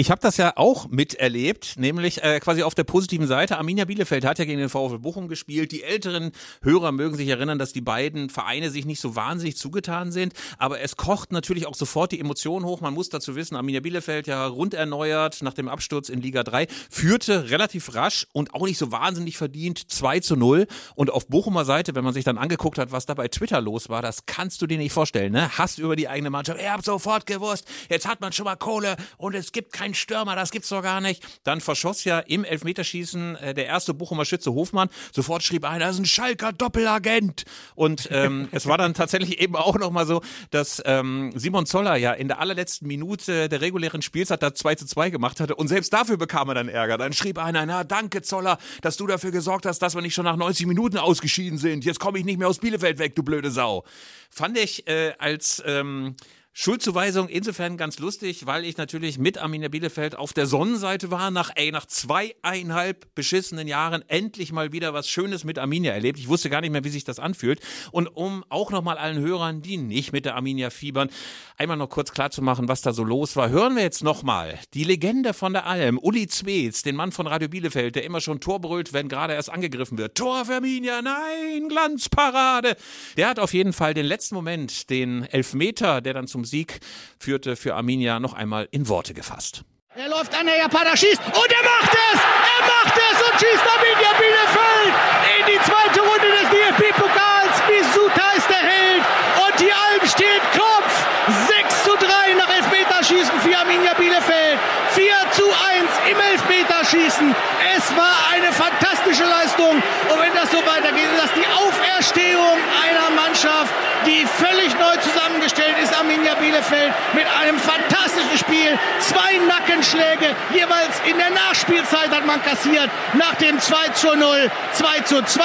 Ich 0.00 0.12
habe 0.12 0.20
das 0.20 0.36
ja 0.36 0.52
auch 0.54 0.86
miterlebt, 0.90 1.74
nämlich 1.76 2.22
äh, 2.22 2.38
quasi 2.38 2.62
auf 2.62 2.76
der 2.76 2.84
positiven 2.84 3.26
Seite. 3.26 3.58
Arminia 3.58 3.84
Bielefeld 3.84 4.24
hat 4.24 4.38
ja 4.38 4.44
gegen 4.44 4.60
den 4.60 4.68
VfL 4.68 5.00
Bochum 5.00 5.26
gespielt. 5.26 5.72
Die 5.72 5.82
älteren 5.82 6.30
Hörer 6.62 6.92
mögen 6.92 7.16
sich 7.16 7.26
erinnern, 7.26 7.58
dass 7.58 7.72
die 7.72 7.80
beiden 7.80 8.30
Vereine 8.30 8.70
sich 8.70 8.86
nicht 8.86 9.00
so 9.00 9.16
wahnsinnig 9.16 9.56
zugetan 9.56 10.12
sind, 10.12 10.34
aber 10.56 10.80
es 10.82 10.96
kocht 10.96 11.32
natürlich 11.32 11.66
auch 11.66 11.74
sofort 11.74 12.12
die 12.12 12.20
Emotionen 12.20 12.64
hoch. 12.64 12.80
Man 12.80 12.94
muss 12.94 13.08
dazu 13.08 13.34
wissen, 13.34 13.56
Arminia 13.56 13.80
Bielefeld 13.80 14.28
ja 14.28 14.46
rund 14.46 14.72
erneuert 14.72 15.42
nach 15.42 15.52
dem 15.52 15.66
Absturz 15.66 16.10
in 16.10 16.22
Liga 16.22 16.44
3, 16.44 16.68
führte 16.88 17.50
relativ 17.50 17.96
rasch 17.96 18.28
und 18.32 18.54
auch 18.54 18.66
nicht 18.66 18.78
so 18.78 18.92
wahnsinnig 18.92 19.36
verdient 19.36 19.90
2 19.90 20.20
zu 20.20 20.36
0. 20.36 20.68
Und 20.94 21.10
auf 21.10 21.26
Bochumer 21.26 21.64
Seite, 21.64 21.96
wenn 21.96 22.04
man 22.04 22.14
sich 22.14 22.22
dann 22.22 22.38
angeguckt 22.38 22.78
hat, 22.78 22.92
was 22.92 23.06
da 23.06 23.14
bei 23.14 23.26
Twitter 23.26 23.60
los 23.60 23.88
war, 23.88 24.00
das 24.00 24.26
kannst 24.26 24.62
du 24.62 24.68
dir 24.68 24.78
nicht 24.78 24.92
vorstellen. 24.92 25.32
Ne? 25.32 25.58
Hast 25.58 25.80
über 25.80 25.96
die 25.96 26.06
eigene 26.06 26.30
Mannschaft, 26.30 26.60
ihr 26.62 26.72
habt 26.72 26.84
sofort 26.84 27.26
gewusst, 27.26 27.66
jetzt 27.90 28.06
hat 28.06 28.20
man 28.20 28.32
schon 28.32 28.44
mal 28.44 28.54
Kohle 28.54 28.94
und 29.16 29.34
es 29.34 29.50
gibt 29.50 29.72
kein 29.72 29.87
ein 29.88 29.94
Stürmer, 29.94 30.36
das 30.36 30.50
gibt's 30.50 30.68
doch 30.68 30.82
gar 30.82 31.00
nicht. 31.00 31.24
Dann 31.44 31.60
verschoss 31.60 32.04
ja 32.04 32.20
im 32.20 32.44
Elfmeterschießen 32.44 33.36
äh, 33.36 33.54
der 33.54 33.66
erste 33.66 33.94
Bochumer 33.94 34.24
Schütze 34.24 34.52
Hofmann. 34.52 34.88
Sofort 35.12 35.42
schrieb 35.42 35.64
einer, 35.64 35.86
das 35.86 35.96
ist 35.96 36.00
ein 36.02 36.06
Schalker 36.06 36.52
Doppelagent. 36.52 37.44
Und 37.74 38.08
ähm, 38.10 38.48
es 38.52 38.66
war 38.66 38.78
dann 38.78 38.94
tatsächlich 38.94 39.40
eben 39.40 39.56
auch 39.56 39.76
nochmal 39.76 40.06
so, 40.06 40.22
dass 40.50 40.82
ähm, 40.84 41.32
Simon 41.34 41.66
Zoller 41.66 41.96
ja 41.96 42.12
in 42.12 42.28
der 42.28 42.40
allerletzten 42.40 42.86
Minute 42.86 43.48
der 43.48 43.60
regulären 43.60 44.02
Spielzeit 44.02 44.42
da 44.42 44.54
2 44.54 44.74
zu 44.76 44.86
2 44.86 45.10
gemacht 45.10 45.40
hatte. 45.40 45.54
Und 45.54 45.68
selbst 45.68 45.92
dafür 45.92 46.16
bekam 46.16 46.48
er 46.48 46.54
dann 46.54 46.68
Ärger. 46.68 46.98
Dann 46.98 47.12
schrieb 47.12 47.38
einer, 47.38 47.64
na 47.66 47.84
danke 47.84 48.22
Zoller, 48.22 48.58
dass 48.82 48.96
du 48.96 49.06
dafür 49.06 49.30
gesorgt 49.30 49.66
hast, 49.66 49.80
dass 49.80 49.94
wir 49.94 50.02
nicht 50.02 50.14
schon 50.14 50.24
nach 50.24 50.36
90 50.36 50.66
Minuten 50.66 50.98
ausgeschieden 50.98 51.58
sind. 51.58 51.84
Jetzt 51.84 52.00
komme 52.00 52.18
ich 52.18 52.24
nicht 52.24 52.38
mehr 52.38 52.48
aus 52.48 52.58
Bielefeld 52.58 52.98
weg, 52.98 53.14
du 53.14 53.22
blöde 53.22 53.50
Sau. 53.50 53.84
Fand 54.30 54.58
ich 54.58 54.86
äh, 54.86 55.14
als 55.18 55.62
ähm, 55.66 56.16
Schuldzuweisung 56.60 57.28
insofern 57.28 57.76
ganz 57.76 58.00
lustig, 58.00 58.44
weil 58.46 58.64
ich 58.64 58.78
natürlich 58.78 59.16
mit 59.16 59.38
Arminia 59.38 59.68
Bielefeld 59.68 60.16
auf 60.16 60.32
der 60.32 60.46
Sonnenseite 60.46 61.12
war, 61.12 61.30
nach, 61.30 61.52
ey, 61.54 61.70
nach 61.70 61.86
zweieinhalb 61.86 63.14
beschissenen 63.14 63.68
Jahren 63.68 64.02
endlich 64.08 64.50
mal 64.50 64.72
wieder 64.72 64.92
was 64.92 65.08
Schönes 65.08 65.44
mit 65.44 65.56
Arminia 65.56 65.92
erlebt. 65.92 66.18
Ich 66.18 66.26
wusste 66.26 66.50
gar 66.50 66.60
nicht 66.60 66.72
mehr, 66.72 66.82
wie 66.82 66.88
sich 66.88 67.04
das 67.04 67.20
anfühlt. 67.20 67.60
Und 67.92 68.08
um 68.08 68.44
auch 68.48 68.72
nochmal 68.72 68.98
allen 68.98 69.20
Hörern, 69.20 69.62
die 69.62 69.76
nicht 69.76 70.12
mit 70.12 70.24
der 70.24 70.34
Arminia 70.34 70.70
fiebern, 70.70 71.10
einmal 71.58 71.76
noch 71.76 71.90
kurz 71.90 72.10
klarzumachen, 72.10 72.66
was 72.66 72.82
da 72.82 72.92
so 72.92 73.04
los 73.04 73.36
war, 73.36 73.50
hören 73.50 73.76
wir 73.76 73.84
jetzt 73.84 74.02
nochmal 74.02 74.58
die 74.74 74.82
Legende 74.82 75.34
von 75.34 75.52
der 75.52 75.64
Alm, 75.64 75.96
Uli 75.96 76.26
Zweetz, 76.26 76.82
den 76.82 76.96
Mann 76.96 77.12
von 77.12 77.28
Radio 77.28 77.46
Bielefeld, 77.48 77.94
der 77.94 78.02
immer 78.02 78.20
schon 78.20 78.40
Tor 78.40 78.60
brüllt, 78.60 78.92
wenn 78.92 79.08
gerade 79.08 79.34
erst 79.34 79.50
angegriffen 79.50 79.96
wird. 79.96 80.16
Tor 80.16 80.44
für 80.46 80.54
Arminia, 80.54 81.02
nein, 81.02 81.68
Glanzparade. 81.68 82.74
Der 83.16 83.28
hat 83.28 83.38
auf 83.38 83.54
jeden 83.54 83.72
Fall 83.72 83.94
den 83.94 84.06
letzten 84.06 84.34
Moment, 84.34 84.90
den 84.90 85.22
Elfmeter, 85.22 86.00
der 86.00 86.14
dann 86.14 86.26
zum 86.26 86.47
Sieg 86.48 86.80
führte 87.18 87.54
für 87.56 87.74
Arminia, 87.74 88.18
noch 88.18 88.34
einmal 88.34 88.68
in 88.70 88.88
Worte 88.88 89.14
gefasst. 89.14 89.62
Er 89.94 90.08
läuft 90.08 90.34
an, 90.38 90.46
der 90.46 90.56
Japaner 90.58 90.96
schießt 90.96 91.18
und 91.18 91.50
er 91.52 91.64
macht 91.64 91.92
es! 91.92 92.20
Er 92.20 92.62
macht 92.66 92.96
es 92.96 93.18
und 93.22 93.34
schießt 93.40 93.64
Arminia 93.66 94.12
Bielefeld 94.18 94.94
in 95.38 95.46
die 95.46 95.60
zweite 95.64 96.00
Runde 96.00 96.28
des 96.38 96.46
DFB-Pokals. 96.50 97.54
Misuta 97.68 98.30
ist 98.36 98.48
der 98.48 98.62
Held 98.62 99.02
und 99.42 99.54
die 99.60 99.72
Alm 99.72 100.06
steht 100.06 100.42
Kopf. 100.52 100.92
6 101.28 101.84
zu 101.84 101.96
3 101.96 102.34
nach 102.34 102.48
Elfmeterschießen 102.48 103.40
für 103.40 103.58
Arminia 103.58 103.94
Bielefeld. 103.94 104.58
4 104.94 105.12
zu 105.32 105.44
1 105.44 105.90
im 106.10 106.18
Elfmeterschießen. 106.20 107.34
Es 107.76 107.96
war 107.96 108.16
eine 108.32 108.52
fantastische 108.52 109.24
Leistung. 109.24 109.76
Und 109.76 110.18
wenn 110.20 110.34
das 110.34 110.50
so 110.50 110.58
weitergeht, 110.64 111.10
ist 111.10 111.22
das 111.22 111.32
die 111.34 111.46
Auferstehung 111.46 112.56
einer 112.86 113.10
Mannschaft, 113.14 113.67
die 114.08 114.24
völlig 114.24 114.72
neu 114.80 114.96
zusammengestellt 115.04 115.76
ist, 115.82 115.92
Arminia 115.92 116.34
Bielefeld, 116.34 116.92
mit 117.14 117.26
einem 117.28 117.58
fantastischen 117.58 118.38
Spiel. 118.38 118.78
Zwei 119.00 119.36
Nackenschläge, 119.46 120.34
jeweils 120.54 120.96
in 121.08 121.18
der 121.18 121.30
Nachspielzeit 121.30 122.10
hat 122.10 122.26
man 122.26 122.40
kassiert, 122.42 122.88
nach 123.14 123.34
dem 123.34 123.60
2 123.60 123.88
zu 123.92 124.08
0, 124.16 124.50
2 124.72 125.00
zu 125.00 125.22
2. 125.22 125.42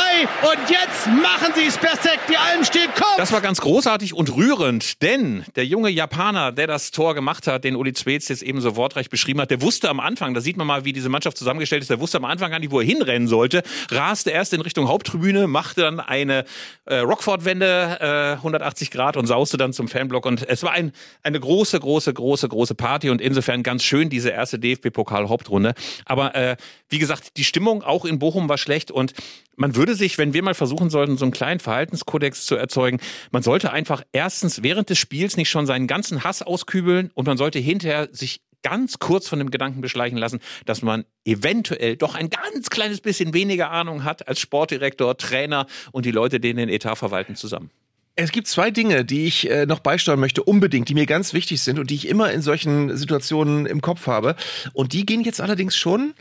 Und 0.48 0.70
jetzt 0.70 1.08
machen 1.08 1.54
sie 1.56 1.66
es 1.66 1.78
perfekt. 1.78 2.30
Die 2.30 2.38
Alm 2.38 2.64
steht 2.64 2.96
Kopf. 2.96 3.18
Das 3.18 3.34
war 3.34 3.42
ganz 3.42 3.60
großartig 3.60 4.14
und 4.14 4.34
rührend, 4.36 5.02
denn 5.02 5.44
der 5.56 5.66
junge 5.66 5.90
Japaner, 5.90 6.52
der 6.52 6.68
das 6.68 6.92
Tor 6.92 7.16
gemacht 7.16 7.48
hat, 7.48 7.66
den 7.66 7.76
Uli 7.76 7.94
Zweetz 7.94 8.30
jetzt 8.30 8.44
eben 8.44 8.62
so 8.62 8.76
wortreich 8.76 9.10
beschrieben 9.10 9.42
hat, 9.42 9.52
der 9.52 9.62
wusste 9.62 9.90
am 9.90 10.00
Anfang, 10.00 10.34
da 10.34 10.42
sieht 10.42 10.56
man 10.56 10.68
mal, 10.68 10.86
wie 10.86 10.94
diese 10.94 11.10
Mannschaft 11.10 11.38
zusammengestellt 11.38 11.82
ist, 11.82 11.90
der 11.90 12.00
wusste 12.00 12.18
am 12.18 12.26
Anfang 12.26 12.52
gar 12.52 12.60
nicht, 12.60 12.72
wo 12.72 12.80
er 12.80 12.86
hinrennen 12.86 13.28
sollte, 13.28 13.64
raste 13.92 14.30
erst 14.30 14.54
in 14.54 14.62
Richtung 14.62 14.88
Haupttribüne, 14.88 15.48
machte 15.48 15.82
dann 15.82 16.00
eine 16.00 16.46
äh, 16.86 16.98
Rockford-Wende, 16.98 18.38
äh, 18.38 18.44
180 18.54 18.92
Grad 18.92 19.18
und 19.18 19.26
sauste 19.28 19.58
dann 19.58 19.74
zum 19.74 19.88
Fanblock 19.88 20.26
und 20.26 20.48
es 20.48 20.64
war 20.64 20.72
ein, 20.72 20.92
eine 21.24 21.40
große, 21.40 21.80
große, 21.80 22.14
große, 22.14 22.48
große 22.48 22.76
Party 22.76 23.10
und 23.10 23.22
insofern 23.22 23.64
ganz 23.64 23.84
schön 23.84 24.10
diese 24.10 24.30
erste 24.30 24.60
DFB-Pokal-Hauptrunde. 24.60 25.74
Aber 26.06 26.36
äh, 26.36 26.56
wie 26.90 27.00
gesagt, 27.00 27.38
die 27.38 27.44
Stimmung 27.44 27.84
auch 27.84 28.06
in 28.06 28.20
Bochum 28.20 28.50
war 28.50 28.58
schlecht 28.58 28.92
und 28.92 29.14
man 29.56 29.76
würde 29.76 29.96
sich, 29.96 30.18
wenn 30.18 30.34
wir 30.34 30.44
mal 30.44 30.56
versuchen 30.56 30.90
sollten, 30.90 31.18
so 31.18 31.26
einen 31.26 31.32
kleinen 31.32 31.60
Verhaltenskodex 31.60 32.46
zu 32.46 32.56
erzeugen, 32.56 33.00
man 33.32 33.44
sollte 33.44 33.72
einfach 33.72 34.04
erstens 34.12 34.64
während 34.64 34.90
des 34.90 34.98
Spiels 34.98 35.38
nicht 35.38 35.50
schon 35.50 35.66
seinen 35.66 35.88
ganzen 35.88 36.24
Hass 36.24 36.42
auskübeln 36.42 37.12
und 37.14 37.28
man 37.28 37.38
sollte 37.38 37.60
hinterher 37.60 38.10
sich 38.12 38.42
ganz 38.64 38.98
kurz 38.98 39.28
von 39.28 39.40
dem 39.40 39.52
Gedanken 39.52 39.82
beschleichen 39.82 40.18
lassen, 40.18 40.40
dass 40.66 40.82
man 40.82 41.06
eventuell 41.26 41.98
doch 41.98 42.16
ein 42.16 42.30
ganz 42.30 42.70
kleines 42.70 43.02
bisschen 43.02 43.34
weniger 43.34 43.70
Ahnung 43.70 44.04
hat 44.04 44.28
als 44.28 44.40
Sportdirektor, 44.40 45.18
Trainer 45.18 45.68
und 45.92 46.06
die 46.06 46.12
Leute, 46.12 46.40
die 46.40 46.54
den 46.54 46.70
Etat 46.70 46.96
verwalten, 46.96 47.36
zusammen. 47.36 47.70
Es 48.16 48.32
gibt 48.32 48.48
zwei 48.48 48.70
Dinge, 48.70 49.04
die 49.04 49.26
ich 49.26 49.50
äh, 49.50 49.66
noch 49.66 49.80
beisteuern 49.80 50.20
möchte, 50.20 50.44
unbedingt, 50.44 50.88
die 50.88 50.94
mir 50.94 51.08
ganz 51.08 51.34
wichtig 51.34 51.62
sind 51.62 51.80
und 51.80 51.90
die 51.90 51.96
ich 51.96 52.08
immer 52.08 52.32
in 52.32 52.44
solchen 52.44 52.96
Situationen 52.96 53.66
im 53.66 53.82
Kopf 53.82 54.06
habe. 54.06 54.36
Und 54.74 54.94
die 54.94 55.04
gehen 55.04 55.22
jetzt 55.22 55.42
allerdings 55.42 55.76
schon 55.76 56.14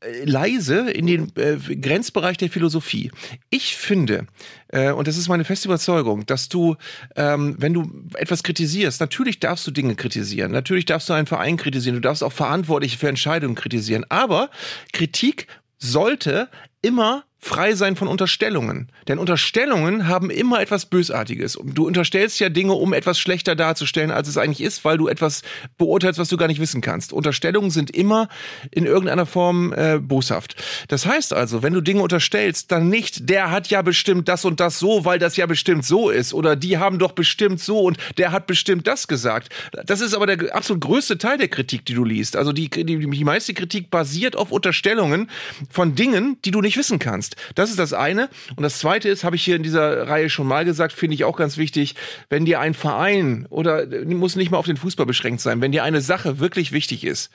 äh, 0.00 0.24
leise 0.24 0.88
in 0.90 1.08
den 1.08 1.32
äh, 1.34 1.56
Grenzbereich 1.56 2.36
der 2.36 2.48
Philosophie. 2.48 3.10
Ich 3.50 3.76
finde, 3.76 4.28
äh, 4.68 4.92
und 4.92 5.08
das 5.08 5.16
ist 5.16 5.28
meine 5.28 5.44
feste 5.44 5.66
Überzeugung, 5.66 6.26
dass 6.26 6.48
du, 6.48 6.76
ähm, 7.16 7.56
wenn 7.58 7.74
du 7.74 7.90
etwas 8.14 8.44
kritisierst, 8.44 9.00
natürlich 9.00 9.40
darfst 9.40 9.66
du 9.66 9.72
Dinge 9.72 9.96
kritisieren, 9.96 10.52
natürlich 10.52 10.84
darfst 10.84 11.08
du 11.08 11.12
einen 11.12 11.26
Verein 11.26 11.56
kritisieren, 11.56 11.96
du 11.96 12.02
darfst 12.02 12.22
auch 12.22 12.32
Verantwortliche 12.32 12.98
für 12.98 13.08
Entscheidungen 13.08 13.56
kritisieren, 13.56 14.06
aber 14.08 14.48
Kritik 14.92 15.48
sollte 15.78 16.48
immer 16.82 17.24
frei 17.44 17.74
sein 17.74 17.96
von 17.96 18.06
Unterstellungen. 18.06 18.88
Denn 19.08 19.18
Unterstellungen 19.18 20.06
haben 20.06 20.30
immer 20.30 20.60
etwas 20.60 20.86
Bösartiges. 20.86 21.58
Du 21.64 21.84
unterstellst 21.84 22.38
ja 22.38 22.48
Dinge, 22.48 22.74
um 22.74 22.92
etwas 22.92 23.18
schlechter 23.18 23.56
darzustellen, 23.56 24.12
als 24.12 24.28
es 24.28 24.38
eigentlich 24.38 24.60
ist, 24.60 24.84
weil 24.84 24.96
du 24.96 25.08
etwas 25.08 25.42
beurteilst, 25.76 26.20
was 26.20 26.28
du 26.28 26.36
gar 26.36 26.46
nicht 26.46 26.60
wissen 26.60 26.80
kannst. 26.80 27.12
Unterstellungen 27.12 27.70
sind 27.70 27.90
immer 27.90 28.28
in 28.70 28.86
irgendeiner 28.86 29.26
Form 29.26 29.72
äh, 29.72 29.98
boshaft. 29.98 30.54
Das 30.86 31.04
heißt 31.04 31.32
also, 31.32 31.64
wenn 31.64 31.72
du 31.72 31.80
Dinge 31.80 32.00
unterstellst, 32.00 32.70
dann 32.70 32.88
nicht, 32.88 33.28
der 33.28 33.50
hat 33.50 33.68
ja 33.70 33.82
bestimmt 33.82 34.28
das 34.28 34.44
und 34.44 34.60
das 34.60 34.78
so, 34.78 35.04
weil 35.04 35.18
das 35.18 35.36
ja 35.36 35.46
bestimmt 35.46 35.84
so 35.84 36.10
ist. 36.10 36.34
Oder 36.34 36.54
die 36.54 36.78
haben 36.78 37.00
doch 37.00 37.10
bestimmt 37.10 37.58
so 37.58 37.80
und 37.80 37.98
der 38.18 38.30
hat 38.30 38.46
bestimmt 38.46 38.86
das 38.86 39.08
gesagt. 39.08 39.52
Das 39.86 40.00
ist 40.00 40.14
aber 40.14 40.26
der 40.26 40.54
absolut 40.54 40.82
größte 40.82 41.18
Teil 41.18 41.38
der 41.38 41.48
Kritik, 41.48 41.84
die 41.86 41.94
du 41.94 42.04
liest. 42.04 42.36
Also 42.36 42.52
die, 42.52 42.70
die, 42.70 42.84
die 42.84 43.24
meiste 43.24 43.52
Kritik 43.52 43.90
basiert 43.90 44.36
auf 44.36 44.52
Unterstellungen 44.52 45.28
von 45.68 45.96
Dingen, 45.96 46.38
die 46.44 46.52
du 46.52 46.60
nicht 46.60 46.76
wissen 46.76 47.00
kannst. 47.00 47.31
Das 47.54 47.70
ist 47.70 47.78
das 47.78 47.92
eine. 47.92 48.28
Und 48.56 48.62
das 48.62 48.78
zweite 48.78 49.08
ist, 49.08 49.24
habe 49.24 49.36
ich 49.36 49.44
hier 49.44 49.56
in 49.56 49.62
dieser 49.62 50.08
Reihe 50.08 50.30
schon 50.30 50.46
mal 50.46 50.64
gesagt, 50.64 50.92
finde 50.92 51.14
ich 51.14 51.24
auch 51.24 51.36
ganz 51.36 51.56
wichtig, 51.56 51.94
wenn 52.28 52.44
dir 52.44 52.60
ein 52.60 52.74
Verein 52.74 53.46
oder 53.50 53.86
muss 54.06 54.36
nicht 54.36 54.50
mal 54.50 54.58
auf 54.58 54.66
den 54.66 54.76
Fußball 54.76 55.06
beschränkt 55.06 55.40
sein, 55.40 55.60
wenn 55.60 55.72
dir 55.72 55.84
eine 55.84 56.00
Sache 56.00 56.38
wirklich 56.38 56.72
wichtig 56.72 57.04
ist, 57.04 57.30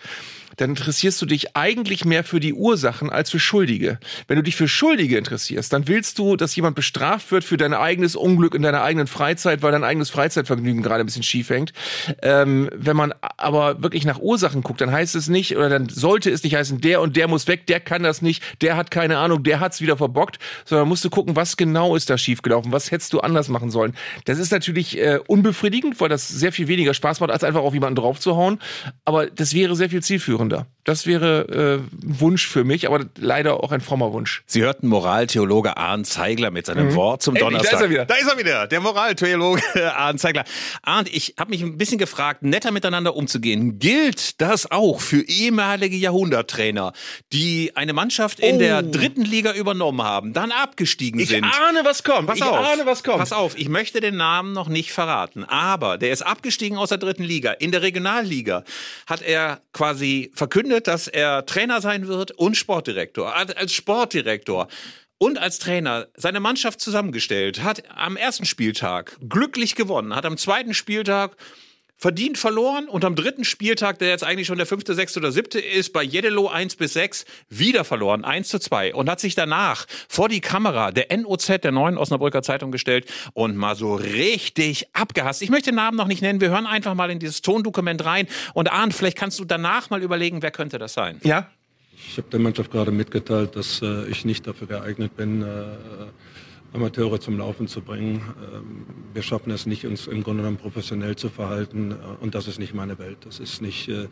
dann 0.57 0.71
interessierst 0.71 1.21
du 1.21 1.25
dich 1.25 1.55
eigentlich 1.55 2.05
mehr 2.05 2.23
für 2.23 2.39
die 2.39 2.53
Ursachen 2.53 3.09
als 3.09 3.31
für 3.31 3.39
Schuldige. 3.39 3.99
Wenn 4.27 4.37
du 4.37 4.43
dich 4.43 4.55
für 4.55 4.67
Schuldige 4.67 5.17
interessierst, 5.17 5.71
dann 5.71 5.87
willst 5.87 6.19
du, 6.19 6.35
dass 6.35 6.55
jemand 6.55 6.75
bestraft 6.75 7.31
wird 7.31 7.43
für 7.43 7.57
dein 7.57 7.73
eigenes 7.73 8.15
Unglück 8.15 8.55
in 8.55 8.63
deiner 8.63 8.81
eigenen 8.81 9.07
Freizeit, 9.07 9.61
weil 9.61 9.71
dein 9.71 9.83
eigenes 9.83 10.09
Freizeitvergnügen 10.09 10.83
gerade 10.83 11.01
ein 11.01 11.05
bisschen 11.05 11.23
schief 11.23 11.49
hängt. 11.49 11.73
Ähm, 12.21 12.69
wenn 12.73 12.97
man 12.97 13.13
aber 13.37 13.81
wirklich 13.81 14.05
nach 14.05 14.19
Ursachen 14.19 14.63
guckt, 14.63 14.81
dann 14.81 14.91
heißt 14.91 15.15
es 15.15 15.29
nicht, 15.29 15.55
oder 15.55 15.69
dann 15.69 15.89
sollte 15.89 16.31
es 16.31 16.43
nicht 16.43 16.55
heißen, 16.55 16.81
der 16.81 17.01
und 17.01 17.15
der 17.15 17.27
muss 17.27 17.47
weg, 17.47 17.67
der 17.67 17.79
kann 17.79 18.03
das 18.03 18.21
nicht, 18.21 18.43
der 18.61 18.75
hat 18.75 18.91
keine 18.91 19.19
Ahnung, 19.19 19.43
der 19.43 19.59
hat's 19.59 19.79
wieder 19.79 19.97
verbockt, 19.97 20.39
sondern 20.65 20.87
musst 20.87 21.05
du 21.05 21.09
gucken, 21.09 21.35
was 21.35 21.55
genau 21.55 21.95
ist 21.95 22.09
da 22.09 22.17
schiefgelaufen, 22.17 22.71
was 22.71 22.91
hättest 22.91 23.13
du 23.13 23.19
anders 23.19 23.47
machen 23.47 23.69
sollen. 23.69 23.95
Das 24.25 24.39
ist 24.39 24.51
natürlich 24.51 24.97
äh, 24.97 25.19
unbefriedigend, 25.27 25.99
weil 26.01 26.09
das 26.09 26.27
sehr 26.27 26.51
viel 26.51 26.67
weniger 26.67 26.93
Spaß 26.93 27.19
macht, 27.19 27.31
als 27.31 27.43
einfach 27.43 27.61
auf 27.61 27.73
jemanden 27.73 27.95
draufzuhauen. 27.95 28.59
Aber 29.05 29.27
das 29.27 29.53
wäre 29.53 29.75
sehr 29.75 29.89
viel 29.89 30.01
zielführender. 30.01 30.46
Das 30.83 31.05
wäre 31.05 31.81
äh, 31.81 32.05
ein 32.05 32.19
Wunsch 32.21 32.47
für 32.47 32.63
mich, 32.63 32.87
aber 32.87 33.05
leider 33.17 33.61
auch 33.61 33.73
ein 33.73 33.81
frommer 33.81 34.13
Wunsch. 34.13 34.43
Sie 34.45 34.61
hörten 34.61 34.87
Moraltheologe 34.87 35.75
Arndt 35.75 36.07
Zeigler 36.07 36.49
mit 36.49 36.65
seinem 36.65 36.95
Wort 36.95 37.21
zum 37.21 37.35
Endlich, 37.35 37.49
Donnerstag. 37.59 37.71
da 37.71 37.77
ist 37.77 37.83
er 37.83 37.89
wieder. 37.89 38.05
Da 38.05 38.15
ist 38.15 38.27
er 38.31 38.37
wieder, 38.37 38.67
der 38.67 38.79
Moraltheologe 38.79 39.61
Arndt 39.97 40.21
Zeigler. 40.21 40.45
Arndt, 40.83 41.09
ich 41.13 41.35
habe 41.37 41.49
mich 41.49 41.61
ein 41.61 41.77
bisschen 41.77 41.97
gefragt, 41.97 42.41
netter 42.43 42.71
miteinander 42.71 43.17
umzugehen. 43.17 43.79
Gilt 43.79 44.39
das 44.39 44.71
auch 44.71 45.01
für 45.01 45.21
ehemalige 45.27 45.97
Jahrhunderttrainer, 45.97 46.93
die 47.33 47.71
eine 47.75 47.91
Mannschaft 47.93 48.39
in 48.39 48.55
Oh. 48.55 48.59
der 48.59 48.81
dritten 48.81 49.23
Liga 49.25 49.51
übernommen 49.53 50.01
haben, 50.03 50.31
dann 50.31 50.51
abgestiegen 50.53 51.19
Ich 51.19 51.27
sind? 51.29 51.43
ahne, 51.43 51.81
was 51.83 52.03
kommt. 52.03 52.27
Pass 52.27 52.37
ich 52.37 52.43
auf, 52.43 52.57
ahne, 52.65 52.85
was 52.85 53.03
kommt. 53.03 53.17
pass 53.17 53.33
auf, 53.33 53.57
ich 53.57 53.67
möchte 53.67 53.99
den 53.99 54.15
Namen 54.15 54.53
noch 54.53 54.69
nicht 54.69 54.93
verraten, 54.93 55.43
aber 55.43 55.97
der 55.97 56.11
ist 56.11 56.21
abgestiegen 56.21 56.77
aus 56.77 56.89
der 56.89 56.97
dritten 56.97 57.23
Liga. 57.23 57.51
In 57.51 57.71
der 57.73 57.81
Regionalliga 57.81 58.63
hat 59.05 59.21
er 59.21 59.59
quasi 59.73 60.31
verkündet, 60.37 60.87
dass 60.87 61.07
er 61.07 61.45
Trainer 61.45 61.81
sein 61.81 62.07
wird 62.07 62.31
und 62.31 62.55
Sportdirektor. 62.55 63.35
Als 63.35 63.73
Sportdirektor 63.73 64.67
und 65.17 65.37
als 65.37 65.59
Trainer 65.59 66.07
seine 66.15 66.39
Mannschaft 66.39 66.79
zusammengestellt, 66.79 67.63
hat 67.63 67.83
am 67.95 68.17
ersten 68.17 68.45
Spieltag 68.45 69.17
glücklich 69.27 69.75
gewonnen, 69.75 70.15
hat 70.15 70.25
am 70.25 70.37
zweiten 70.37 70.73
Spieltag 70.73 71.35
verdient 71.97 72.37
verloren 72.37 72.87
und 72.87 73.03
am 73.03 73.15
dritten 73.15 73.43
Spieltag, 73.43 73.97
der 73.99 74.09
jetzt 74.09 74.23
eigentlich 74.23 74.47
schon 74.47 74.57
der 74.57 74.67
fünfte, 74.67 74.93
sechste 74.93 75.19
oder 75.19 75.31
siebte 75.31 75.59
ist, 75.59 75.93
bei 75.93 76.03
Jeddelo 76.03 76.47
1 76.47 76.75
bis 76.75 76.93
6 76.93 77.25
wieder 77.49 77.83
verloren, 77.83 78.23
1 78.23 78.47
zu 78.49 78.59
2 78.59 78.93
und 78.93 79.09
hat 79.09 79.19
sich 79.19 79.33
danach 79.33 79.87
vor 80.07 80.29
die 80.29 80.39
Kamera 80.39 80.91
der 80.91 81.15
NOZ, 81.17 81.47
der 81.63 81.71
neuen 81.71 81.97
Osnabrücker 81.97 82.43
Zeitung 82.43 82.71
gestellt 82.71 83.11
und 83.33 83.57
mal 83.57 83.75
so 83.75 83.95
richtig 83.95 84.87
abgehasst. 84.93 85.41
Ich 85.41 85.49
möchte 85.49 85.71
den 85.71 85.75
Namen 85.75 85.97
noch 85.97 86.07
nicht 86.07 86.21
nennen, 86.21 86.39
wir 86.39 86.49
hören 86.49 86.67
einfach 86.67 86.93
mal 86.93 87.09
in 87.09 87.17
dieses 87.19 87.41
Tondokument 87.41 88.05
rein 88.05 88.27
und 88.53 88.71
Arndt, 88.71 88.93
vielleicht 88.93 89.17
kannst 89.17 89.39
du 89.39 89.45
danach 89.45 89.89
mal 89.89 90.03
überlegen, 90.03 90.43
wer 90.43 90.51
könnte 90.51 90.77
das 90.77 90.93
sein? 90.93 91.19
Ja, 91.23 91.49
Ich 92.09 92.17
habe 92.17 92.29
der 92.29 92.39
Mannschaft 92.39 92.71
gerade 92.71 92.91
mitgeteilt, 92.91 93.55
dass 93.55 93.81
äh, 93.81 94.05
ich 94.07 94.23
nicht 94.23 94.45
dafür 94.45 94.67
geeignet 94.67 95.17
bin, 95.17 95.41
äh, 95.41 95.45
Amateure 96.73 97.19
zum 97.19 97.37
Laufen 97.37 97.67
zu 97.67 97.81
bringen. 97.81 98.21
Ähm, 98.53 98.85
wir 99.13 99.21
schaffen 99.21 99.51
es 99.51 99.65
nicht, 99.65 99.85
uns 99.85 100.05
im 100.07 100.21
Grunde 100.21 100.43
genommen 100.43 100.57
professionell 100.57 101.15
zu 101.15 101.29
verhalten. 101.29 101.91
Äh, 101.91 101.95
und 102.23 102.35
das 102.35 102.47
ist 102.47 102.59
nicht 102.59 102.73
meine 102.73 102.99
Welt. 102.99 103.17
Das 103.21 103.39
ist 103.39 103.61
nicht, 103.61 103.87
äh, 103.87 104.03
äh, 104.03 104.07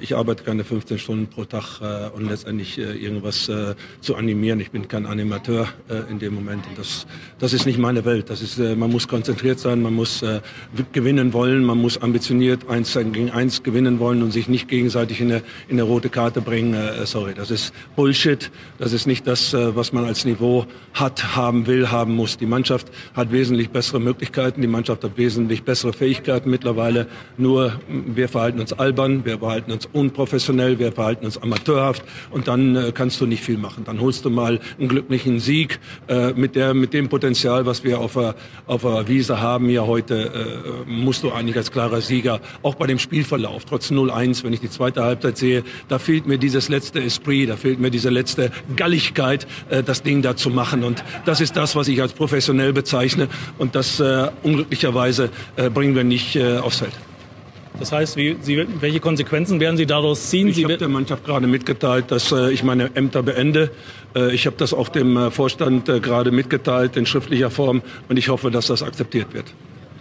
ich 0.00 0.16
arbeite 0.16 0.42
keine 0.42 0.64
15 0.64 0.98
Stunden 0.98 1.26
pro 1.28 1.44
Tag 1.44 1.80
und 2.14 2.28
letztendlich 2.28 2.78
irgendwas 2.78 3.50
zu 4.00 4.14
animieren. 4.14 4.60
Ich 4.60 4.70
bin 4.70 4.88
kein 4.88 5.06
Animateur 5.06 5.68
in 6.10 6.18
dem 6.18 6.34
Moment. 6.34 6.66
Und 6.66 6.78
das, 6.78 7.06
das 7.38 7.52
ist 7.52 7.66
nicht 7.66 7.78
meine 7.78 8.04
Welt. 8.04 8.30
Das 8.30 8.42
ist, 8.42 8.58
man 8.58 8.90
muss 8.90 9.06
konzentriert 9.06 9.58
sein, 9.58 9.82
man 9.82 9.94
muss 9.94 10.24
gewinnen 10.92 11.32
wollen, 11.32 11.64
man 11.64 11.78
muss 11.78 12.00
ambitioniert 12.00 12.68
eins 12.68 12.94
gegen 12.94 13.30
eins 13.30 13.62
gewinnen 13.62 13.98
wollen 13.98 14.22
und 14.22 14.32
sich 14.32 14.48
nicht 14.48 14.68
gegenseitig 14.68 15.20
in 15.20 15.30
eine, 15.30 15.42
in 15.68 15.76
eine 15.76 15.82
rote 15.82 16.08
Karte 16.08 16.40
bringen. 16.40 16.76
Sorry, 17.04 17.34
das 17.34 17.50
ist 17.50 17.72
Bullshit. 17.94 18.50
Das 18.78 18.92
ist 18.92 19.06
nicht 19.06 19.26
das, 19.26 19.52
was 19.52 19.92
man 19.92 20.04
als 20.04 20.24
Niveau 20.24 20.66
hat, 20.94 21.36
haben 21.36 21.66
will, 21.66 21.75
haben 21.84 22.14
muss. 22.14 22.36
Die 22.38 22.46
Mannschaft 22.46 22.88
hat 23.14 23.32
wesentlich 23.32 23.70
bessere 23.70 24.00
Möglichkeiten, 24.00 24.60
die 24.60 24.68
Mannschaft 24.68 25.04
hat 25.04 25.16
wesentlich 25.16 25.62
bessere 25.62 25.92
Fähigkeiten 25.92 26.50
mittlerweile. 26.50 27.06
Nur 27.36 27.80
wir 27.88 28.28
verhalten 28.28 28.60
uns 28.60 28.72
albern, 28.72 29.24
wir 29.24 29.38
verhalten 29.38 29.72
uns 29.72 29.86
unprofessionell, 29.92 30.78
wir 30.78 30.92
verhalten 30.92 31.24
uns 31.24 31.40
amateurhaft 31.40 32.04
und 32.30 32.48
dann 32.48 32.76
äh, 32.76 32.92
kannst 32.92 33.20
du 33.20 33.26
nicht 33.26 33.42
viel 33.42 33.58
machen. 33.58 33.84
Dann 33.84 34.00
holst 34.00 34.24
du 34.24 34.30
mal 34.30 34.60
einen 34.78 34.88
glücklichen 34.88 35.40
Sieg 35.40 35.78
äh, 36.08 36.32
mit, 36.32 36.56
der, 36.56 36.74
mit 36.74 36.92
dem 36.92 37.08
Potenzial, 37.08 37.66
was 37.66 37.84
wir 37.84 38.00
auf 38.00 38.14
der, 38.14 38.34
auf 38.66 38.82
der 38.82 39.08
Wiese 39.08 39.40
haben 39.40 39.68
hier 39.68 39.86
heute, 39.86 40.84
äh, 40.86 40.90
musst 40.90 41.22
du 41.22 41.32
eigentlich 41.32 41.56
als 41.56 41.70
klarer 41.70 42.00
Sieger, 42.00 42.40
auch 42.62 42.74
bei 42.74 42.86
dem 42.86 42.98
Spielverlauf, 42.98 43.64
trotz 43.64 43.90
0-1, 43.90 44.44
wenn 44.44 44.52
ich 44.52 44.60
die 44.60 44.70
zweite 44.70 45.02
Halbzeit 45.02 45.36
sehe, 45.36 45.64
da 45.88 45.98
fehlt 45.98 46.26
mir 46.26 46.38
dieses 46.38 46.68
letzte 46.68 47.02
Esprit, 47.02 47.50
da 47.50 47.56
fehlt 47.56 47.80
mir 47.80 47.90
diese 47.90 48.10
letzte 48.10 48.50
Galligkeit, 48.76 49.46
äh, 49.70 49.82
das 49.82 50.02
Ding 50.02 50.22
da 50.22 50.36
zu 50.36 50.50
machen. 50.50 50.84
Und 50.84 51.02
das 51.24 51.40
ist 51.40 51.56
das, 51.56 51.65
was 51.74 51.88
ich 51.88 52.00
als 52.00 52.12
professionell 52.12 52.72
bezeichne. 52.72 53.28
Und 53.58 53.74
das 53.74 53.98
äh, 53.98 54.28
unglücklicherweise 54.42 55.30
äh, 55.56 55.70
bringen 55.70 55.94
wir 55.94 56.04
nicht 56.04 56.36
äh, 56.36 56.58
aufs 56.58 56.78
Feld. 56.78 56.92
Das 57.78 57.92
heißt, 57.92 58.16
wie, 58.16 58.36
Sie, 58.40 58.66
welche 58.80 59.00
Konsequenzen 59.00 59.60
werden 59.60 59.76
Sie 59.76 59.86
daraus 59.86 60.30
ziehen? 60.30 60.48
Ich 60.48 60.62
habe 60.64 60.78
der 60.78 60.88
Mannschaft 60.88 61.24
gerade 61.24 61.46
mitgeteilt, 61.46 62.10
dass 62.10 62.32
äh, 62.32 62.50
ich 62.50 62.62
meine 62.62 62.94
Ämter 62.94 63.22
beende. 63.22 63.70
Äh, 64.14 64.34
ich 64.34 64.46
habe 64.46 64.56
das 64.56 64.72
auch 64.72 64.88
dem 64.88 65.16
äh, 65.16 65.30
Vorstand 65.30 65.88
äh, 65.88 66.00
gerade 66.00 66.30
mitgeteilt 66.30 66.96
in 66.96 67.04
schriftlicher 67.04 67.50
Form 67.50 67.82
und 68.08 68.16
ich 68.16 68.28
hoffe, 68.28 68.50
dass 68.50 68.68
das 68.68 68.82
akzeptiert 68.82 69.34
wird. 69.34 69.46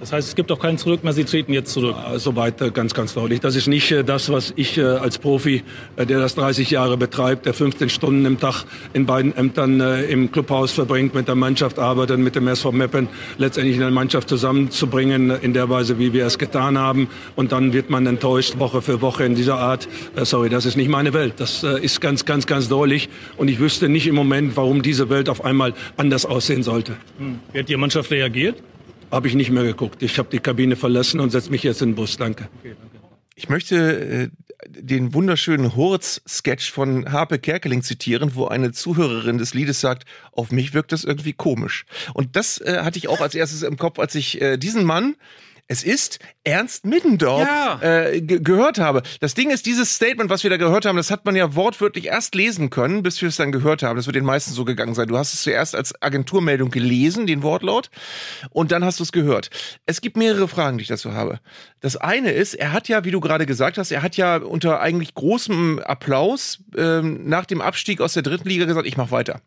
Das 0.05 0.11
heißt, 0.11 0.27
es 0.27 0.35
gibt 0.35 0.51
auch 0.51 0.59
kein 0.59 0.77
Zurück 0.77 1.03
mehr. 1.03 1.13
Sie 1.13 1.23
treten 1.23 1.51
jetzt 1.51 1.73
zurück. 1.73 1.95
Äh, 2.13 2.19
Soweit 2.19 2.61
äh, 2.61 2.69
ganz, 2.69 2.93
ganz 2.93 3.15
deutlich. 3.15 3.39
Das 3.39 3.55
ist 3.55 3.65
nicht 3.65 3.91
äh, 3.91 4.03
das, 4.03 4.29
was 4.29 4.53
ich 4.55 4.77
äh, 4.77 4.83
als 4.83 5.17
Profi, 5.17 5.63
der 5.97 6.19
das 6.19 6.35
30 6.35 6.69
Jahre 6.69 6.95
betreibt, 6.95 7.47
der 7.47 7.55
15 7.55 7.89
Stunden 7.89 8.23
im 8.23 8.39
Tag 8.39 8.65
in 8.93 9.07
beiden 9.07 9.35
Ämtern 9.35 9.81
im 10.07 10.31
Clubhaus 10.31 10.71
verbringt, 10.73 11.15
mit 11.15 11.27
der 11.27 11.33
Mannschaft 11.33 11.79
arbeitet, 11.79 12.19
mit 12.19 12.35
dem 12.35 12.47
SV 12.47 12.71
Meppen, 12.71 13.07
letztendlich 13.39 13.77
eine 13.77 13.89
Mannschaft 13.89 14.29
zusammenzubringen, 14.29 15.31
in 15.41 15.53
der 15.53 15.69
Weise, 15.71 15.97
wie 15.97 16.13
wir 16.13 16.27
es 16.27 16.37
getan 16.37 16.77
haben. 16.77 17.09
Und 17.35 17.51
dann 17.51 17.73
wird 17.73 17.89
man 17.89 18.05
enttäuscht, 18.05 18.59
Woche 18.59 18.83
für 18.83 19.01
Woche 19.01 19.23
in 19.23 19.33
dieser 19.33 19.57
Art. 19.57 19.87
Sorry, 20.21 20.49
das 20.49 20.67
ist 20.67 20.77
nicht 20.77 20.89
meine 20.89 21.13
Welt. 21.13 21.33
Das 21.37 21.63
ist 21.63 21.99
ganz, 22.01 22.25
ganz, 22.25 22.45
ganz 22.45 22.69
deutlich. 22.69 23.09
Und 23.37 23.47
ich 23.47 23.59
wüsste 23.59 23.89
nicht 23.89 24.05
im 24.05 24.15
Moment, 24.15 24.55
warum 24.55 24.83
diese 24.83 25.09
Welt 25.09 25.29
auf 25.29 25.43
einmal 25.43 25.73
anders 25.97 26.25
aussehen 26.25 26.61
sollte. 26.61 26.95
Wie 27.51 27.59
hat 27.59 27.69
die 27.69 27.77
Mannschaft 27.77 28.11
reagiert? 28.11 28.61
Habe 29.11 29.27
ich 29.27 29.35
nicht 29.35 29.51
mehr 29.51 29.63
geguckt. 29.63 30.01
Ich 30.03 30.17
habe 30.17 30.29
die 30.31 30.39
Kabine 30.39 30.75
verlassen 30.75 31.19
und 31.19 31.29
setze 31.29 31.51
mich 31.51 31.63
jetzt 31.63 31.81
in 31.81 31.89
den 31.89 31.95
Bus. 31.95 32.17
Danke. 32.17 32.49
Ich 33.35 33.49
möchte 33.49 33.75
äh, 33.75 34.29
den 34.67 35.13
wunderschönen 35.13 35.75
Hurz-Sketch 35.75 36.71
von 36.71 37.11
Harpe 37.11 37.39
Kerkeling 37.39 37.83
zitieren, 37.83 38.35
wo 38.35 38.47
eine 38.47 38.71
Zuhörerin 38.71 39.37
des 39.37 39.53
Liedes 39.53 39.81
sagt, 39.81 40.05
auf 40.31 40.51
mich 40.51 40.73
wirkt 40.73 40.91
das 40.91 41.03
irgendwie 41.03 41.33
komisch. 41.33 41.85
Und 42.13 42.35
das 42.35 42.59
äh, 42.61 42.79
hatte 42.81 42.97
ich 42.97 43.07
auch 43.07 43.21
als 43.21 43.35
erstes 43.35 43.61
im 43.63 43.77
Kopf, 43.77 43.99
als 43.99 44.15
ich 44.15 44.41
äh, 44.41 44.57
diesen 44.57 44.83
Mann 44.83 45.15
es 45.67 45.83
ist 45.83 46.19
Ernst 46.43 46.85
Middendorf 46.85 47.41
Ja. 47.47 47.79
äh, 47.81 48.21
ge 48.21 48.39
gehört 48.39 48.77
habe. 48.77 49.01
Das 49.19 49.33
Ding 49.33 49.49
ist, 49.49 49.65
dieses 49.65 49.95
Statement, 49.95 50.29
was 50.29 50.43
wir 50.43 50.49
da 50.49 50.57
gehört 50.57 50.85
haben, 50.85 50.95
das 50.95 51.09
hat 51.09 51.25
man 51.25 51.35
ja 51.35 51.55
wortwörtlich 51.55 52.05
erst 52.05 52.35
lesen 52.35 52.69
können, 52.69 53.01
bis 53.01 53.21
wir 53.21 53.29
es 53.29 53.37
dann 53.37 53.51
gehört 53.51 53.81
haben. 53.81 53.95
Das 53.97 54.05
wird 54.05 54.15
den 54.15 54.25
meisten 54.25 54.51
so 54.53 54.63
gegangen 54.65 54.93
sein. 54.93 55.07
Du 55.07 55.17
hast 55.17 55.33
es 55.33 55.41
zuerst 55.41 55.75
als 55.75 55.99
Agenturmeldung 56.01 56.69
gelesen, 56.69 57.25
den 57.25 57.41
Wortlaut, 57.41 57.89
und 58.51 58.71
dann 58.71 58.85
hast 58.85 58.99
du 58.99 59.03
es 59.03 59.11
gehört. 59.11 59.49
Es 59.85 60.01
gibt 60.01 60.17
mehrere 60.17 60.47
Fragen, 60.47 60.77
die 60.77 60.83
ich 60.83 60.87
dazu 60.87 61.13
habe. 61.13 61.39
Das 61.79 61.97
eine 61.97 62.31
ist, 62.31 62.53
er 62.53 62.71
hat 62.71 62.87
ja, 62.87 63.03
wie 63.03 63.11
du 63.11 63.19
gerade 63.19 63.45
gesagt 63.45 63.77
hast, 63.77 63.91
er 63.91 64.03
hat 64.03 64.17
ja 64.17 64.37
unter 64.37 64.81
eigentlich 64.81 65.13
großem 65.15 65.79
Applaus 65.79 66.59
ähm, 66.77 67.27
nach 67.27 67.45
dem 67.45 67.61
Abstieg 67.61 68.01
aus 68.01 68.13
der 68.13 68.23
dritten 68.23 68.47
Liga 68.49 68.65
gesagt, 68.65 68.87
ich 68.87 68.97
mach 68.97 69.11
weiter. 69.11 69.41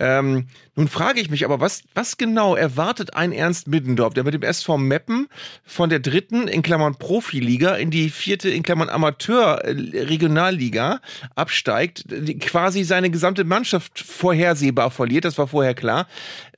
Ähm, 0.00 0.46
nun 0.74 0.88
frage 0.88 1.20
ich 1.20 1.30
mich 1.30 1.44
aber, 1.44 1.60
was, 1.60 1.82
was 1.94 2.16
genau 2.18 2.54
erwartet 2.54 3.14
ein 3.16 3.32
Ernst 3.32 3.68
Middendorf, 3.68 4.14
der 4.14 4.24
mit 4.24 4.34
dem 4.34 4.42
SV 4.42 4.76
Meppen 4.78 5.28
von 5.64 5.88
der 5.88 6.00
dritten, 6.00 6.48
in 6.48 6.62
Klammern 6.62 6.96
Profiliga, 6.96 7.76
in 7.76 7.90
die 7.90 8.10
vierte, 8.10 8.50
in 8.50 8.62
Klammern 8.62 8.90
Amateur-Regionalliga 8.90 11.00
absteigt, 11.34 12.04
die 12.08 12.38
quasi 12.38 12.84
seine 12.84 13.10
gesamte 13.10 13.44
Mannschaft 13.44 13.98
vorhersehbar 14.00 14.90
verliert, 14.90 15.24
das 15.24 15.38
war 15.38 15.46
vorher 15.46 15.74
klar. 15.74 16.06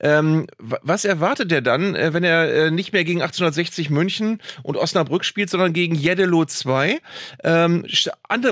Ähm, 0.01 0.47
wa- 0.57 0.79
was 0.81 1.05
erwartet 1.05 1.51
er 1.51 1.61
dann, 1.61 1.95
äh, 1.95 2.13
wenn 2.13 2.23
er 2.23 2.67
äh, 2.67 2.71
nicht 2.71 2.93
mehr 2.93 3.03
gegen 3.03 3.21
1860 3.21 3.89
München 3.89 4.39
und 4.63 4.77
Osnabrück 4.77 5.25
spielt, 5.25 5.49
sondern 5.49 5.73
gegen 5.73 5.95
Jeddelo 5.95 6.45
2? 6.45 6.99
Ähm, 7.43 7.85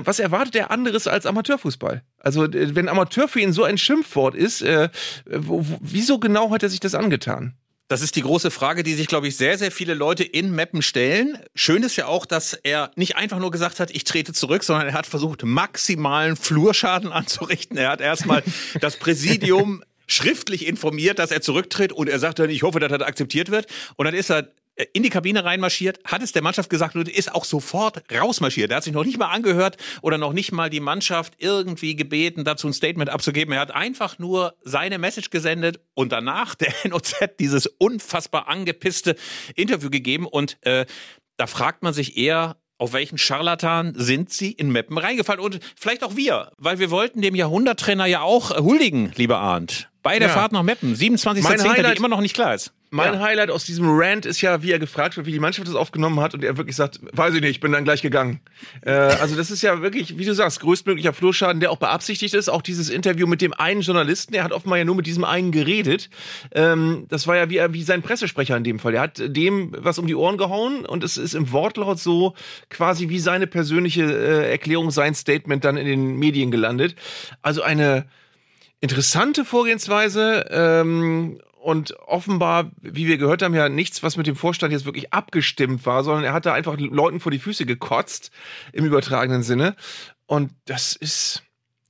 was 0.04 0.20
erwartet 0.20 0.56
er 0.56 0.72
anderes 0.72 1.08
als 1.08 1.26
Amateurfußball? 1.26 2.02
Also, 2.20 2.46
äh, 2.46 2.76
wenn 2.76 2.90
Amateur 2.90 3.28
für 3.28 3.40
ihn 3.40 3.54
so 3.54 3.64
ein 3.64 3.78
Schimpfwort 3.78 4.36
ist, 4.38 4.62
äh, 4.62 4.90
wo, 5.26 5.66
wieso 5.82 6.20
genau 6.20 6.52
hat 6.52 6.64
er 6.64 6.70
sich 6.70 6.80
das 6.80 6.96
angetan? 6.96 7.54
Das 7.90 8.02
ist 8.02 8.18
die 8.18 8.22
große 8.22 8.52
Frage, 8.52 8.84
die 8.84 8.96
sich, 8.96 9.08
glaube 9.08 9.30
ich, 9.30 9.38
sehr, 9.38 9.58
sehr 9.58 9.72
viele 9.72 9.94
Leute 9.94 10.26
in 10.26 10.54
Meppen 10.54 10.82
stellen. 10.82 11.40
Schön 11.56 11.84
ist 11.84 11.96
ja 11.96 12.08
auch, 12.08 12.26
dass 12.26 12.54
er 12.54 12.92
nicht 12.96 13.16
einfach 13.16 13.40
nur 13.40 13.50
gesagt 13.50 13.80
hat, 13.80 13.92
ich 13.92 14.04
trete 14.04 14.34
zurück, 14.34 14.64
sondern 14.64 14.88
er 14.88 14.94
hat 14.94 15.08
versucht, 15.08 15.44
maximalen 15.44 16.36
Flurschaden 16.36 17.14
anzurichten. 17.14 17.78
Er 17.78 17.90
hat 17.92 18.02
erstmal 18.02 18.44
das 18.82 18.98
Präsidium 18.98 19.84
schriftlich 20.06 20.68
informiert, 20.68 21.20
dass 21.20 21.32
er 21.32 21.42
zurücktritt 21.42 21.94
und 21.94 22.10
er 22.10 22.20
sagt 22.20 22.40
dann, 22.40 22.50
ich 22.50 22.64
hoffe, 22.64 22.80
dass 22.82 22.92
das 22.92 23.02
akzeptiert 23.02 23.52
wird. 23.52 23.68
Und 23.96 24.06
dann 24.06 24.16
ist 24.16 24.30
er 24.32 24.50
in 24.94 25.04
die 25.04 25.10
Kabine 25.10 25.44
reinmarschiert, 25.44 26.00
hat 26.06 26.22
es 26.22 26.32
der 26.32 26.42
Mannschaft 26.42 26.70
gesagt 26.70 26.96
und 26.96 27.10
ist 27.10 27.34
auch 27.34 27.46
sofort 27.46 28.04
rausmarschiert. 28.14 28.70
Er 28.72 28.78
hat 28.78 28.84
sich 28.84 28.94
noch 28.94 29.04
nicht 29.06 29.18
mal 29.18 29.28
angehört 29.32 29.78
oder 30.02 30.18
noch 30.18 30.34
nicht 30.34 30.52
mal 30.52 30.70
die 30.70 30.80
Mannschaft 30.80 31.34
irgendwie 31.40 31.96
gebeten, 31.96 32.44
dazu 32.44 32.68
ein 32.68 32.74
Statement 32.74 33.10
abzugeben. 33.10 33.54
Er 33.54 33.60
hat 33.62 33.72
einfach 33.72 34.20
nur 34.20 34.54
seine 34.64 35.00
Message 35.00 35.30
gesendet 35.32 35.80
und 35.96 36.12
danach 36.12 36.56
der 36.56 36.74
NOZ 36.90 37.16
dieses 37.40 37.66
unfassbar 37.68 38.48
angepisste 38.48 39.16
Interview 39.56 39.90
gegeben 39.90 40.26
und 40.28 40.58
äh, 40.62 40.86
da 41.38 41.48
fragt 41.48 41.84
man 41.84 41.94
sich 41.94 42.18
eher, 42.18 42.58
auf 42.80 42.94
welchen 42.94 43.18
Scharlatan 43.18 43.94
sind 43.96 44.32
sie 44.32 44.52
in 44.52 44.72
Meppen 44.72 44.98
reingefallen? 45.00 45.42
Und 45.42 45.60
vielleicht 45.76 46.04
auch 46.04 46.16
wir, 46.16 46.52
weil 46.58 46.78
wir 46.78 46.92
wollten 46.92 47.22
dem 47.22 47.34
Jahrhunderttrainer 47.34 48.06
ja 48.06 48.22
auch 48.22 48.56
huldigen, 48.58 49.12
lieber 49.16 49.40
Arndt. 49.40 49.90
Bei 50.04 50.20
der 50.20 50.28
Ja. 50.30 50.34
Fahrt 50.36 50.52
nach 50.52 50.62
Meppen, 50.64 50.96
27.10., 50.96 51.44
Highlight- 51.70 51.94
die 51.94 51.98
immer 51.98 52.08
noch 52.08 52.22
nicht 52.22 52.36
klar 52.36 52.54
ist. 52.54 52.74
Mein 52.90 53.16
Ja. 53.16 53.20
Highlight 53.20 53.52
aus 53.52 53.66
diesem 53.66 53.86
Rant 53.90 54.26
ist 54.26 54.40
ja, 54.40 54.64
wie 54.64 54.72
er 54.72 54.80
gefragt 54.80 55.18
wird, 55.18 55.28
wie 55.28 55.34
die 55.34 55.40
Mannschaft 55.40 55.68
das 55.68 55.76
aufgenommen 55.76 56.22
hat 56.22 56.34
und 56.34 56.42
er 56.44 56.56
wirklich 56.56 56.78
sagt, 56.78 57.00
weiß 57.12 57.34
ich 57.34 57.42
nicht, 57.42 57.50
ich 57.50 57.60
bin 57.60 57.74
dann 57.74 57.84
gleich 57.84 58.02
gegangen. 58.02 58.40
Äh, 58.82 58.92
also 58.92 59.36
das 59.36 59.52
ist 59.52 59.62
ja 59.62 59.82
wirklich, 59.82 60.18
wie 60.18 60.24
du 60.24 60.34
sagst, 60.34 60.62
größtmöglicher 60.62 61.12
Flohschaden, 61.12 61.60
der 61.60 61.72
auch 61.72 61.78
beabsichtigt 61.80 62.34
ist. 62.34 62.48
Auch 62.48 62.62
dieses 62.62 62.90
Interview 62.90 63.28
mit 63.28 63.42
dem 63.42 63.54
einen 63.54 63.82
Journalisten, 63.82 64.32
der 64.32 64.46
hat 64.46 64.54
offenbar 64.54 64.78
ja 64.78 64.86
nur 64.86 64.96
mit 64.96 65.06
diesem 65.06 65.26
einen 65.26 65.52
geredet. 65.52 66.10
Ähm, 66.54 67.08
das 67.10 67.28
war 67.28 67.36
ja 67.36 67.50
wie, 67.50 67.58
er- 67.58 67.74
wie 67.74 67.84
sein 67.84 68.02
Pressesprecher 68.02 68.56
in 68.56 68.64
dem 68.64 68.80
Fall. 68.80 68.94
Der 68.94 69.02
hat 69.02 69.22
dem 69.22 69.76
was 69.78 70.00
um 70.00 70.08
die 70.08 70.16
Ohren 70.16 70.38
gehauen 70.38 70.86
und 70.86 71.04
es 71.04 71.18
ist 71.18 71.34
im 71.36 71.52
Wortlaut 71.52 72.00
so 72.00 72.36
quasi 72.70 73.10
wie 73.10 73.20
seine 73.20 73.48
persönliche 73.48 74.04
äh, 74.04 74.50
Erklärung, 74.52 74.92
sein 74.92 75.14
Statement 75.14 75.66
dann 75.66 75.76
in 75.76 75.88
den 75.88 76.16
Medien 76.16 76.52
gelandet. 76.52 76.96
Also 77.42 77.64
eine 77.64 78.06
interessante 78.80 79.44
Vorgehensweise 79.44 80.46
ähm, 80.52 81.40
und 81.68 82.00
offenbar, 82.00 82.72
wie 82.80 83.08
wir 83.08 83.18
gehört 83.18 83.42
haben, 83.42 83.54
ja 83.54 83.68
nichts, 83.68 84.02
was 84.02 84.16
mit 84.16 84.26
dem 84.26 84.38
Vorstand 84.38 84.72
jetzt 84.72 84.86
wirklich 84.86 85.12
abgestimmt 85.12 85.86
war, 85.86 86.02
sondern 86.06 86.24
er 86.24 86.32
hat 86.32 86.46
da 86.46 86.54
einfach 86.54 86.78
Leuten 86.78 87.20
vor 87.20 87.30
die 87.30 87.40
Füße 87.40 87.66
gekotzt 87.66 88.32
im 88.72 88.86
übertragenen 88.86 89.44
Sinne. 89.44 89.76
Und 90.28 90.54
das 90.64 90.96
ist, 90.96 91.44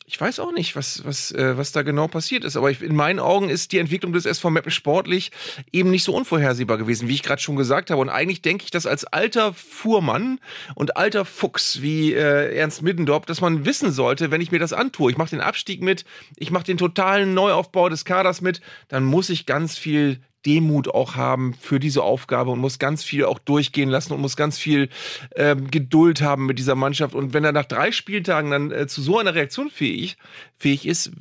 ich 0.10 0.20
weiß 0.20 0.40
auch 0.40 0.54
nicht, 0.54 0.78
was, 0.78 1.04
was, 1.04 1.34
äh, 1.34 1.58
was 1.58 1.74
da 1.74 1.82
genau 1.82 2.08
passiert 2.08 2.46
ist. 2.46 2.56
Aber 2.56 2.72
ich, 2.72 2.82
in 2.82 2.96
meinen 2.96 3.20
Augen 3.20 3.50
ist 3.50 3.74
die 3.74 3.78
Entwicklung 3.78 4.14
des 4.14 4.26
SV 4.26 4.50
Meppen 4.50 4.72
sportlich 4.72 5.32
eben 5.74 5.92
nicht 5.92 6.06
so 6.06 6.16
unvorhersehbar 6.16 6.78
gewesen, 6.78 7.10
wie 7.10 7.14
ich 7.14 7.24
gerade 7.24 7.42
schon 7.42 7.58
gesagt 7.58 7.92
habe. 7.92 8.00
Und 8.00 8.08
eigentlich 8.08 8.42
denke 8.42 8.64
ich, 8.64 8.72
dass 8.72 8.86
als 8.86 9.04
alter 9.04 9.54
Fuhrmann 9.54 10.40
und 10.76 10.96
alter 10.96 11.26
Fuchs 11.26 11.82
wie 11.82 12.14
äh, 12.14 12.56
Ernst 12.56 12.84
Middendorf, 12.84 13.26
dass 13.26 13.42
man 13.42 13.66
wissen 13.66 13.92
sollte, 13.92 14.32
wenn 14.32 14.40
ich 14.40 14.50
mir 14.50 14.60
das 14.60 14.72
antue, 14.72 15.12
ich 15.12 15.18
mache 15.18 15.32
den 15.32 15.42
Abstieg 15.42 15.84
mit, 15.84 16.06
ich 16.38 16.52
mache 16.52 16.64
den 16.64 16.78
totalen 16.78 17.34
Neuaufbau 17.34 17.90
des 17.90 18.06
Kaders 18.06 18.40
mit, 18.40 18.62
dann 18.88 19.04
muss 19.04 19.30
ich 19.30 19.46
ganz 19.46 19.78
viel 19.78 20.22
Demut 20.46 20.88
auch 20.88 21.16
haben 21.16 21.56
für 21.60 21.80
diese 21.80 22.04
Aufgabe 22.04 22.52
und 22.52 22.60
muss 22.60 22.80
ganz 22.80 23.04
viel 23.04 23.26
auch 23.26 23.40
durchgehen 23.40 23.90
lassen 23.90 24.14
und 24.14 24.22
muss 24.22 24.36
ganz 24.36 24.58
viel 24.58 24.90
ähm, 25.36 25.70
Geduld 25.72 26.22
haben 26.22 26.46
mit 26.46 26.60
dieser 26.60 26.76
Mannschaft. 26.76 27.16
Und 27.16 27.34
wenn 27.34 27.44
er 27.44 27.52
nach 27.52 27.66
drei 27.66 27.92
Spieltagen 27.92 28.52
dann 28.52 28.72
äh, 28.72 28.88
zu 28.88 29.02
so 29.02 29.20
einer 29.20 29.36
Reaktion 29.36 29.70
fähig, 29.70 30.18
fähig 30.58 30.88
ist, 30.88 31.12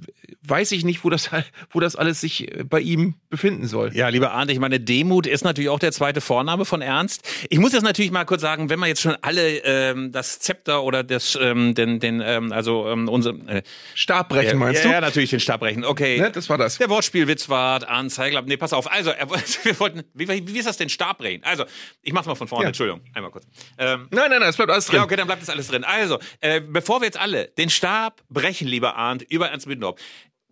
weiß 0.42 0.72
ich 0.72 0.84
nicht, 0.84 1.04
wo 1.04 1.10
das, 1.10 1.30
wo 1.70 1.80
das 1.80 1.96
alles 1.96 2.20
sich 2.20 2.52
äh, 2.52 2.64
bei 2.64 2.80
ihm 2.80 3.14
befinden 3.30 3.66
soll. 3.66 3.94
Ja, 3.94 4.08
lieber 4.08 4.32
Arndt, 4.32 4.52
ich 4.52 4.58
meine, 4.58 4.80
Demut 4.80 5.26
ist 5.26 5.44
natürlich 5.44 5.70
auch 5.70 5.78
der 5.78 5.92
zweite 5.92 6.20
Vorname 6.20 6.64
von 6.64 6.82
Ernst. 6.82 7.28
Ich 7.50 7.58
muss 7.58 7.72
jetzt 7.72 7.82
natürlich 7.82 8.10
mal 8.10 8.24
kurz 8.24 8.42
sagen, 8.42 8.70
wenn 8.70 8.78
man 8.78 8.88
jetzt 8.88 9.02
schon 9.02 9.16
alle 9.22 9.58
ähm, 9.64 10.12
das 10.12 10.38
Zepter 10.40 10.82
oder 10.82 11.02
das, 11.02 11.38
ähm, 11.40 11.74
den, 11.74 12.00
den, 12.00 12.20
ähm, 12.24 12.52
also 12.52 12.88
ähm, 12.88 13.08
unser 13.08 13.30
äh, 13.48 13.62
Stabbrechen, 13.94 14.52
ja, 14.52 14.56
meinst 14.56 14.84
ja, 14.84 14.90
du? 14.90 14.94
Ja, 14.94 15.00
natürlich 15.00 15.30
den 15.30 15.40
Stabbrechen. 15.40 15.84
Okay. 15.84 16.20
Ne, 16.20 16.30
das 16.30 16.48
war 16.48 16.58
das. 16.58 16.78
Der 16.78 16.88
Wortspielwitz 16.88 17.48
war 17.48 17.88
Anzeige. 17.88 18.40
Nee, 18.46 18.56
pass 18.56 18.72
auf. 18.72 18.90
Also, 18.90 19.05
er, 19.10 19.28
wir 19.64 19.80
wollten, 19.80 20.04
wie, 20.14 20.28
wie 20.28 20.58
ist 20.58 20.66
das 20.66 20.76
denn 20.76 20.88
Stabbrechen? 20.88 21.42
Also, 21.44 21.64
ich 22.02 22.12
mach's 22.12 22.26
mal 22.26 22.34
von 22.34 22.48
vorne. 22.48 22.64
Ja. 22.64 22.68
Entschuldigung, 22.68 23.02
einmal 23.14 23.30
kurz. 23.30 23.46
Ähm, 23.78 24.08
Nein, 24.10 24.30
nein, 24.30 24.40
nein, 24.40 24.48
es 24.48 24.56
bleibt 24.56 24.70
alles 24.70 24.86
drin. 24.86 24.96
ja, 24.96 25.04
okay, 25.04 25.16
dann 25.16 25.26
bleibt 25.26 25.42
das 25.42 25.50
alles 25.50 25.68
drin. 25.68 25.84
Also, 25.84 26.18
äh, 26.40 26.60
bevor 26.60 27.00
wir 27.00 27.06
jetzt 27.06 27.18
alle 27.18 27.48
den 27.58 27.70
Stab 27.70 28.22
brechen, 28.28 28.66
lieber 28.68 28.96
Arndt, 28.96 29.22
über 29.22 29.48
Ernst 29.50 29.66
Middendorf. 29.66 30.00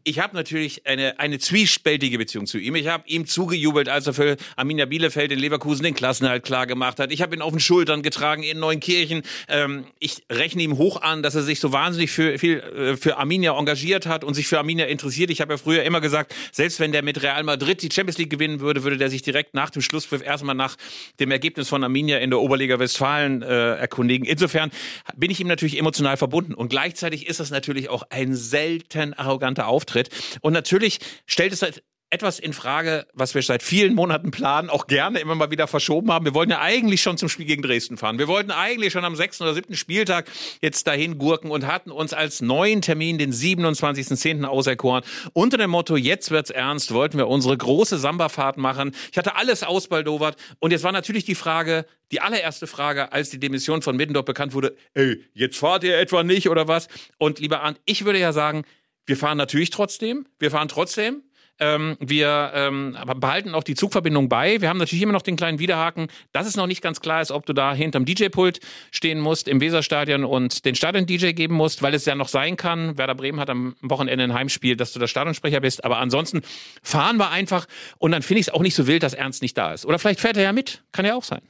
Ich 0.06 0.18
habe 0.18 0.37
natürlich 0.37 0.87
eine, 0.87 1.18
eine 1.18 1.38
zwiespältige 1.38 2.18
Beziehung 2.18 2.46
zu 2.46 2.58
ihm. 2.58 2.75
Ich 2.75 2.88
habe 2.88 3.04
ihm 3.08 3.26
zugejubelt, 3.26 3.88
als 3.88 4.06
er 4.06 4.12
für 4.12 4.37
Arminia 4.54 4.84
Bielefeld 4.84 5.32
in 5.32 5.38
Leverkusen 5.38 5.82
den 5.82 5.94
Klassenerhalt 5.94 6.44
klar 6.44 6.66
gemacht 6.66 7.00
hat. 7.00 7.11
Ich 7.11 7.23
habe 7.23 7.34
ihn 7.34 7.40
auf 7.40 7.52
den 7.52 7.61
Schultern 7.61 8.02
getragen 8.02 8.42
in 8.42 8.58
Neunkirchen. 8.58 9.23
Ähm, 9.49 9.87
ich 10.00 10.23
rechne 10.30 10.62
ihm 10.62 10.76
hoch 10.76 11.00
an, 11.00 11.23
dass 11.23 11.34
er 11.37 11.42
sich 11.42 11.58
so 11.58 11.73
wahnsinnig 11.73 12.11
für, 12.11 12.38
viel 12.38 12.58
äh, 12.58 12.96
für 12.99 13.16
Arminia 13.16 13.56
engagiert 13.58 14.04
hat 14.04 14.25
und 14.25 14.34
sich 14.34 14.46
für 14.46 14.58
Arminia 14.58 14.84
interessiert. 14.84 15.30
Ich 15.30 15.40
habe 15.40 15.54
ja 15.54 15.56
früher 15.56 15.82
immer 15.84 16.02
gesagt, 16.02 16.34
selbst 16.52 16.80
wenn 16.80 16.92
der 16.92 17.02
mit 17.02 17.23
Real 17.23 17.42
Madrid 17.42 17.80
die 17.80 17.88
Champions 17.90 18.18
League 18.18 18.28
gewinnen 18.28 18.61
würde, 18.61 18.84
würde 18.84 18.99
der 18.99 19.08
sich 19.08 19.23
direkt 19.23 19.54
nach 19.54 19.70
dem 19.70 19.80
Schlusspfiff 19.80 20.23
erstmal 20.23 20.54
nach 20.54 20.76
dem 21.18 21.30
Ergebnis 21.30 21.70
von 21.70 21.82
Arminia 21.82 22.18
in 22.18 22.28
der 22.28 22.40
Oberliga 22.40 22.78
Westfalen 22.78 23.40
äh, 23.40 23.76
erkundigen. 23.76 24.26
Insofern 24.26 24.70
bin 25.16 25.30
ich 25.30 25.40
ihm 25.40 25.49
natürlich 25.49 25.78
emotional 25.78 26.18
verbunden 26.18 26.52
und 26.52 26.68
gleichzeitig 26.68 27.26
ist 27.26 27.40
das 27.40 27.50
natürlich 27.50 27.88
auch 27.88 28.02
ein 28.11 28.34
selten 28.34 29.14
arroganter 29.14 29.66
Auftritt 29.66 29.93
und 30.40 30.52
natürlich 30.52 30.98
stellt 31.26 31.52
es 31.52 31.62
halt 31.62 31.82
etwas 32.14 32.38
in 32.38 32.52
Frage, 32.52 33.06
was 33.12 33.34
wir 33.34 33.42
seit 33.42 33.62
vielen 33.62 33.95
Monaten 33.95 34.30
planen, 34.30 34.71
auch 34.71 34.86
gerne 34.86 35.19
immer 35.19 35.34
mal 35.34 35.50
wieder 35.50 35.66
verschoben 35.66 36.12
haben. 36.12 36.25
Wir 36.25 36.32
wollten 36.32 36.52
ja 36.52 36.60
eigentlich 36.60 37.02
schon 37.02 37.19
zum 37.19 37.28
Spiel 37.28 37.45
gegen 37.45 37.62
Dresden 37.62 37.97
fahren. 37.97 38.21
Wir 38.21 38.28
wollten 38.28 38.52
eigentlich 38.52 38.92
schon 38.92 39.04
am 39.04 39.16
sechsten 39.16 39.42
oder 39.42 39.52
siebten 39.52 39.75
Spieltag 39.75 40.30
jetzt 40.62 40.86
dahin 40.86 41.19
gurken 41.19 41.50
und 41.50 41.66
hatten 41.66 41.90
uns 41.90 42.12
als 42.12 42.40
neuen 42.40 42.82
Termin 42.82 43.19
den 43.19 43.32
27.10. 43.32 44.45
auserkoren. 44.45 45.02
Unter 45.32 45.58
dem 45.58 45.71
Motto, 45.71 45.97
jetzt 45.97 46.30
wird's 46.30 46.50
ernst, 46.50 46.95
wollten 46.95 47.19
wir 47.19 47.26
unsere 47.26 47.56
große 47.58 47.99
Samba-Fahrt 47.99 48.58
machen. 48.58 48.95
Ich 49.10 49.19
hatte 49.19 49.34
alles 49.34 49.64
ausbaldowert 49.64 50.36
und 50.60 50.71
jetzt 50.71 50.84
war 50.84 50.92
natürlich 50.92 51.25
die 51.25 51.34
Frage, 51.34 51.84
die 52.12 52.21
allererste 52.21 52.69
Frage, 52.69 53.12
als 53.12 53.30
die 53.30 53.40
Demission 53.40 53.82
von 53.82 53.97
Middendorf 53.97 54.25
bekannt 54.25 54.54
wurde, 54.54 54.76
ey, 54.95 55.25
jetzt 55.32 55.56
fahrt 55.56 55.82
ihr 55.82 55.99
etwa 55.99 56.23
nicht 56.23 56.49
oder 56.49 56.69
was? 56.69 56.86
Und 57.19 57.40
lieber 57.40 57.62
Arndt, 57.62 57.80
ich 57.86 58.04
würde 58.04 58.21
ja 58.21 58.32
sagen, 58.32 58.64
wir 59.06 59.17
fahren 59.17 59.38
natürlich 59.38 59.71
trotzdem. 59.71 60.26
Wir 60.38 60.50
fahren 60.50 60.69
trotzdem. 60.69 61.23
Ähm, 61.60 61.97
wir 62.00 62.50
ähm, 62.54 62.97
behalten 63.17 63.54
auch 63.54 63.62
die 63.62 63.76
Zugverbindung 63.76 64.28
bei. 64.28 64.60
Wir 64.60 64.69
haben 64.69 64.78
natürlich 64.78 65.02
immer 65.02 65.12
noch 65.12 65.23
den 65.23 65.36
kleinen 65.36 65.60
Widerhaken, 65.60 66.08
dass 66.32 66.49
es 66.49 66.56
noch 66.56 66.67
nicht 66.67 66.82
ganz 66.82 67.00
klar 67.00 67.23
ist, 67.23 67.30
ob 67.30 67.47
du 67.47 67.52
da 67.52 67.73
hinterm 67.73 68.04
DJ-Pult 68.04 68.58
stehen 68.90 69.21
musst 69.21 69.47
im 69.47 69.60
Weserstadion 69.60 70.25
und 70.25 70.64
den 70.64 70.75
Stadion-DJ 70.75 71.30
geben 71.30 71.54
musst, 71.54 71.80
weil 71.80 71.95
es 71.95 72.06
ja 72.06 72.17
noch 72.17 72.26
sein 72.26 72.56
kann, 72.56 72.99
Werder 72.99 73.14
Bremen 73.14 73.38
hat 73.38 73.50
am 73.50 73.76
Wochenende 73.82 74.25
ein 74.25 74.34
Heimspiel, 74.34 74.76
dass 74.76 74.93
du 74.93 74.99
der 74.99 75.06
Stadionsprecher 75.06 75.60
bist. 75.60 75.84
Aber 75.84 75.99
ansonsten 75.99 76.43
fahren 76.82 77.19
wir 77.19 77.30
einfach 77.30 77.67
und 77.99 78.10
dann 78.10 78.23
finde 78.23 78.40
ich 78.40 78.49
es 78.49 78.52
auch 78.52 78.62
nicht 78.62 78.75
so 78.75 78.88
wild, 78.88 79.04
dass 79.04 79.14
Ernst 79.14 79.40
nicht 79.40 79.56
da 79.56 79.73
ist. 79.73 79.86
Oder 79.86 80.00
vielleicht 80.00 80.21
fährt 80.21 80.36
er 80.36 80.43
ja 80.43 80.52
mit. 80.52 80.82
Kann 80.90 81.04
ja 81.04 81.14
auch 81.14 81.25
sein. 81.25 81.43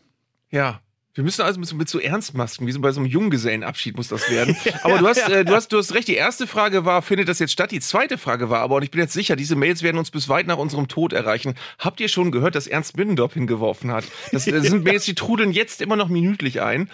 Ja. 0.50 0.82
Wir 1.14 1.22
müssen 1.22 1.42
also 1.42 1.60
mit, 1.60 1.68
so- 1.68 1.76
mit 1.76 1.88
so 1.88 2.00
Ernstmasken, 2.00 2.66
wie 2.66 2.72
so 2.72 2.80
bei 2.80 2.90
so 2.90 3.00
einem 3.00 3.08
Junggesellenabschied 3.08 3.96
muss 3.96 4.08
das 4.08 4.28
werden. 4.30 4.56
Aber 4.82 4.98
du 4.98 5.06
hast, 5.06 5.28
äh, 5.28 5.44
du 5.44 5.54
hast, 5.54 5.72
du 5.72 5.78
hast 5.78 5.94
recht. 5.94 6.08
Die 6.08 6.16
erste 6.16 6.46
Frage 6.48 6.84
war, 6.84 7.02
findet 7.02 7.28
das 7.28 7.38
jetzt 7.38 7.52
statt? 7.52 7.70
Die 7.70 7.78
zweite 7.80 8.18
Frage 8.18 8.50
war 8.50 8.60
aber, 8.60 8.76
und 8.76 8.82
ich 8.82 8.90
bin 8.90 9.00
jetzt 9.00 9.12
sicher, 9.12 9.36
diese 9.36 9.54
Mails 9.54 9.82
werden 9.84 9.98
uns 9.98 10.10
bis 10.10 10.28
weit 10.28 10.46
nach 10.48 10.58
unserem 10.58 10.88
Tod 10.88 11.12
erreichen. 11.12 11.54
Habt 11.78 12.00
ihr 12.00 12.08
schon 12.08 12.32
gehört, 12.32 12.56
dass 12.56 12.66
Ernst 12.66 12.96
Middendorf 12.96 13.34
hingeworfen 13.34 13.92
hat? 13.92 14.04
Das 14.32 14.46
äh, 14.48 14.60
sind 14.60 14.82
Mails, 14.84 15.04
die 15.04 15.14
trudeln 15.14 15.52
jetzt 15.52 15.80
immer 15.80 15.94
noch 15.96 16.08
minütlich 16.08 16.60
ein. 16.62 16.90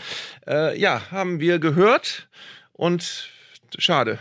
Äh, 0.46 0.78
ja, 0.78 1.00
haben 1.10 1.40
wir 1.40 1.58
gehört 1.58 2.28
und 2.74 3.30
schade. 3.78 4.18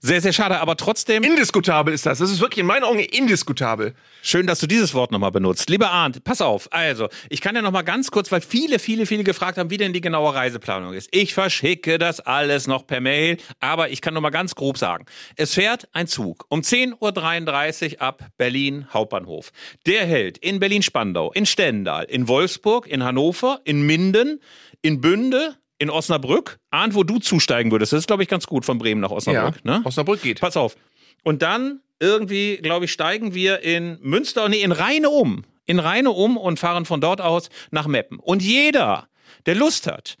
Sehr, 0.00 0.20
sehr 0.20 0.32
schade, 0.32 0.60
aber 0.60 0.76
trotzdem. 0.76 1.24
Indiskutabel 1.24 1.92
ist 1.92 2.06
das. 2.06 2.18
Das 2.18 2.30
ist 2.30 2.40
wirklich 2.40 2.60
in 2.60 2.66
meinen 2.66 2.84
Augen 2.84 3.00
indiskutabel. 3.00 3.94
Schön, 4.22 4.46
dass 4.46 4.60
du 4.60 4.68
dieses 4.68 4.94
Wort 4.94 5.10
nochmal 5.10 5.32
benutzt. 5.32 5.68
Lieber 5.68 5.90
Arndt, 5.90 6.22
pass 6.22 6.40
auf. 6.40 6.68
Also, 6.72 7.08
ich 7.30 7.40
kann 7.40 7.56
ja 7.56 7.62
nochmal 7.62 7.82
ganz 7.82 8.12
kurz, 8.12 8.30
weil 8.30 8.40
viele, 8.40 8.78
viele, 8.78 9.06
viele 9.06 9.24
gefragt 9.24 9.58
haben, 9.58 9.70
wie 9.70 9.76
denn 9.76 9.92
die 9.92 10.00
genaue 10.00 10.32
Reiseplanung 10.32 10.94
ist. 10.94 11.08
Ich 11.10 11.34
verschicke 11.34 11.98
das 11.98 12.20
alles 12.20 12.68
noch 12.68 12.86
per 12.86 13.00
Mail, 13.00 13.38
aber 13.58 13.90
ich 13.90 14.00
kann 14.00 14.14
nochmal 14.14 14.30
ganz 14.30 14.54
grob 14.54 14.78
sagen. 14.78 15.04
Es 15.34 15.54
fährt 15.54 15.88
ein 15.92 16.06
Zug 16.06 16.44
um 16.48 16.60
10.33 16.60 17.94
Uhr 17.94 18.02
ab 18.02 18.24
Berlin 18.36 18.86
Hauptbahnhof. 18.94 19.50
Der 19.84 20.06
hält 20.06 20.38
in 20.38 20.60
Berlin-Spandau, 20.60 21.32
in 21.32 21.44
Stendal, 21.44 22.04
in 22.04 22.28
Wolfsburg, 22.28 22.86
in 22.86 23.02
Hannover, 23.02 23.62
in 23.64 23.82
Minden, 23.82 24.38
in 24.80 25.00
Bünde, 25.00 25.56
in 25.78 25.90
Osnabrück. 25.90 26.58
Arndt, 26.70 26.94
wo 26.94 27.04
du 27.04 27.18
zusteigen 27.18 27.70
würdest. 27.70 27.92
Das 27.92 28.00
ist, 28.00 28.06
glaube 28.06 28.22
ich, 28.22 28.28
ganz 28.28 28.46
gut 28.46 28.64
von 28.64 28.78
Bremen 28.78 29.00
nach 29.00 29.10
Osnabrück. 29.10 29.64
ne? 29.64 29.80
Osnabrück 29.84 30.22
geht. 30.22 30.40
Pass 30.40 30.56
auf. 30.56 30.76
Und 31.22 31.42
dann 31.42 31.80
irgendwie, 32.00 32.56
glaube 32.58 32.84
ich, 32.84 32.92
steigen 32.92 33.34
wir 33.34 33.62
in 33.62 33.98
Münster, 34.00 34.48
nee, 34.48 34.62
in 34.62 34.72
Rheine 34.72 35.10
um. 35.10 35.44
In 35.66 35.78
Rheine 35.78 36.10
um 36.10 36.36
und 36.36 36.58
fahren 36.58 36.84
von 36.84 37.00
dort 37.00 37.20
aus 37.20 37.50
nach 37.70 37.86
Meppen. 37.86 38.18
Und 38.18 38.42
jeder, 38.42 39.08
der 39.46 39.54
Lust 39.54 39.86
hat, 39.86 40.16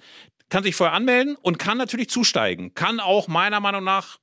kann 0.50 0.62
sich 0.62 0.74
vorher 0.74 0.94
anmelden 0.94 1.36
und 1.40 1.58
kann 1.58 1.78
natürlich 1.78 2.10
zusteigen. 2.10 2.74
Kann 2.74 3.00
auch 3.00 3.28
meiner 3.28 3.60
Meinung 3.60 3.84
nach 3.84 4.18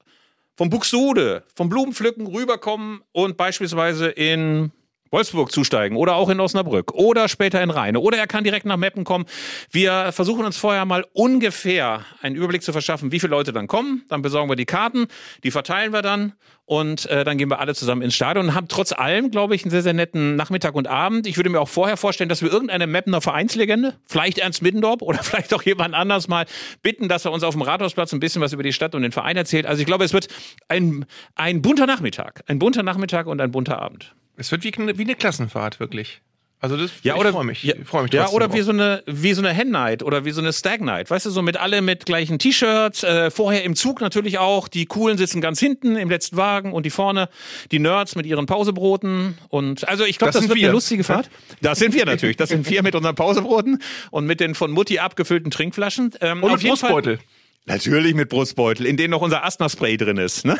vom 0.55 0.69
Buxtehude, 0.69 1.43
vom 1.55 1.69
Blumenpflücken 1.69 2.27
rüberkommen 2.27 3.01
und 3.11 3.37
beispielsweise 3.37 4.07
in 4.07 4.71
Wolfsburg 5.15 5.49
zusteigen 5.49 5.95
oder 5.95 6.15
auch 6.15 6.27
in 6.27 6.41
Osnabrück 6.41 6.93
oder 6.93 7.29
später 7.29 7.63
in 7.63 7.69
Rheine 7.69 8.01
oder 8.01 8.17
er 8.17 8.27
kann 8.27 8.43
direkt 8.43 8.65
nach 8.65 8.75
Meppen 8.75 9.05
kommen. 9.05 9.23
Wir 9.71 10.11
versuchen 10.11 10.43
uns 10.43 10.57
vorher 10.57 10.83
mal 10.83 11.05
ungefähr 11.13 12.01
einen 12.21 12.35
Überblick 12.35 12.63
zu 12.63 12.73
verschaffen, 12.73 13.13
wie 13.13 13.21
viele 13.21 13.31
Leute 13.31 13.53
dann 13.53 13.67
kommen. 13.67 14.03
Dann 14.09 14.21
besorgen 14.21 14.49
wir 14.49 14.57
die 14.57 14.65
Karten, 14.65 15.07
die 15.45 15.51
verteilen 15.51 15.93
wir 15.93 16.01
dann 16.01 16.33
und 16.65 17.05
äh, 17.05 17.23
dann 17.23 17.37
gehen 17.37 17.49
wir 17.49 17.61
alle 17.61 17.73
zusammen 17.75 18.01
ins 18.01 18.13
Stadion 18.13 18.47
und 18.47 18.55
haben 18.55 18.67
trotz 18.67 18.91
allem, 18.91 19.31
glaube 19.31 19.55
ich, 19.55 19.63
einen 19.63 19.71
sehr, 19.71 19.83
sehr 19.83 19.93
netten 19.93 20.35
Nachmittag 20.35 20.75
und 20.75 20.87
Abend. 20.87 21.27
Ich 21.27 21.37
würde 21.37 21.49
mir 21.49 21.61
auch 21.61 21.69
vorher 21.69 21.95
vorstellen, 21.95 22.27
dass 22.27 22.41
wir 22.41 22.51
irgendeine 22.51 22.85
Mappener 22.85 23.21
Vereinslegende, 23.21 23.93
vielleicht 24.05 24.39
Ernst 24.39 24.61
Middendorf 24.61 25.01
oder 25.01 25.19
vielleicht 25.23 25.53
auch 25.53 25.63
jemand 25.63 25.95
anders 25.95 26.27
mal 26.27 26.45
bitten, 26.81 27.07
dass 27.07 27.23
er 27.23 27.31
uns 27.31 27.43
auf 27.43 27.55
dem 27.55 27.61
Rathausplatz 27.61 28.11
ein 28.11 28.19
bisschen 28.19 28.41
was 28.41 28.51
über 28.51 28.63
die 28.63 28.73
Stadt 28.73 28.93
und 28.95 29.03
den 29.03 29.13
Verein 29.13 29.37
erzählt. 29.37 29.65
Also 29.65 29.79
ich 29.79 29.85
glaube, 29.85 30.03
es 30.03 30.11
wird 30.11 30.27
ein, 30.67 31.05
ein 31.35 31.61
bunter 31.61 31.85
Nachmittag. 31.85 32.43
Ein 32.47 32.59
bunter 32.59 32.83
Nachmittag 32.83 33.27
und 33.27 33.39
ein 33.39 33.51
bunter 33.51 33.81
Abend. 33.81 34.13
Es 34.37 34.51
wird 34.51 34.63
wie, 34.63 34.73
wie 34.97 35.03
eine 35.03 35.15
Klassenfahrt, 35.15 35.79
wirklich. 35.79 36.21
Also 36.61 36.77
das, 36.77 36.89
Ja, 37.03 37.13
ich 37.13 37.19
oder- 37.19 37.31
freue 37.33 37.43
mich. 37.43 37.63
Ja, 37.63 37.75
ich 37.79 37.85
freu 37.87 38.03
mich 38.03 38.13
Ja, 38.13 38.29
oder 38.29 38.47
drauf. 38.47 38.55
wie 38.57 38.61
so 38.61 38.71
eine 38.71 39.03
wie 39.05 39.33
so 39.33 39.41
eine 39.41 39.53
Hen 39.53 39.69
Night 39.71 40.01
oder 40.01 40.25
wie 40.25 40.31
so 40.31 40.41
eine 40.41 40.51
Stag 40.51 40.81
Night, 40.81 41.11
weißt 41.11 41.25
du, 41.25 41.29
so 41.29 41.41
mit 41.43 41.57
alle 41.57 41.81
mit 41.81 42.05
gleichen 42.05 42.39
T-Shirts, 42.39 43.03
äh, 43.03 43.29
vorher 43.29 43.63
im 43.65 43.75
Zug 43.75 44.01
natürlich 44.01 44.39
auch, 44.39 44.67
die 44.67 44.85
coolen 44.85 45.17
sitzen 45.17 45.41
ganz 45.41 45.59
hinten 45.59 45.95
im 45.95 46.09
letzten 46.09 46.37
Wagen 46.37 46.73
und 46.73 46.85
die 46.85 46.89
vorne 46.89 47.29
die 47.71 47.77
Nerds 47.79 48.15
mit 48.15 48.25
ihren 48.25 48.45
Pausebroten 48.47 49.37
und 49.49 49.87
also 49.87 50.05
ich 50.05 50.17
glaube, 50.17 50.31
Das 50.31 50.41
das, 50.41 50.49
wird 50.49 50.57
wir. 50.57 50.67
eine 50.67 50.73
lustige 50.73 51.03
Fahrt. 51.03 51.29
Das 51.61 51.77
sind 51.77 51.93
wir 51.93 52.05
natürlich, 52.05 52.37
das 52.37 52.49
sind 52.49 52.67
wir 52.69 52.81
mit 52.81 52.95
unseren 52.95 53.15
Pausebroten 53.15 53.79
und 54.09 54.25
mit 54.25 54.39
den 54.39 54.55
von 54.55 54.71
Mutti 54.71 54.97
abgefüllten 54.97 55.51
Trinkflaschen. 55.51 56.13
Ähm, 56.21 56.41
Und 56.41 56.49
auf 56.49 56.55
mit 56.57 56.63
jeden 56.63 56.77
Fall- 56.77 56.89
Brustbeutel. 56.93 57.19
Natürlich 57.67 58.13
mit 58.15 58.29
Brustbeutel, 58.29 58.85
in 58.85 58.95
denen 58.95 59.11
noch 59.11 59.21
unser 59.21 59.43
Asthma-Spray 59.43 59.97
drin 59.97 60.17
ist. 60.17 60.45
Ne? 60.45 60.55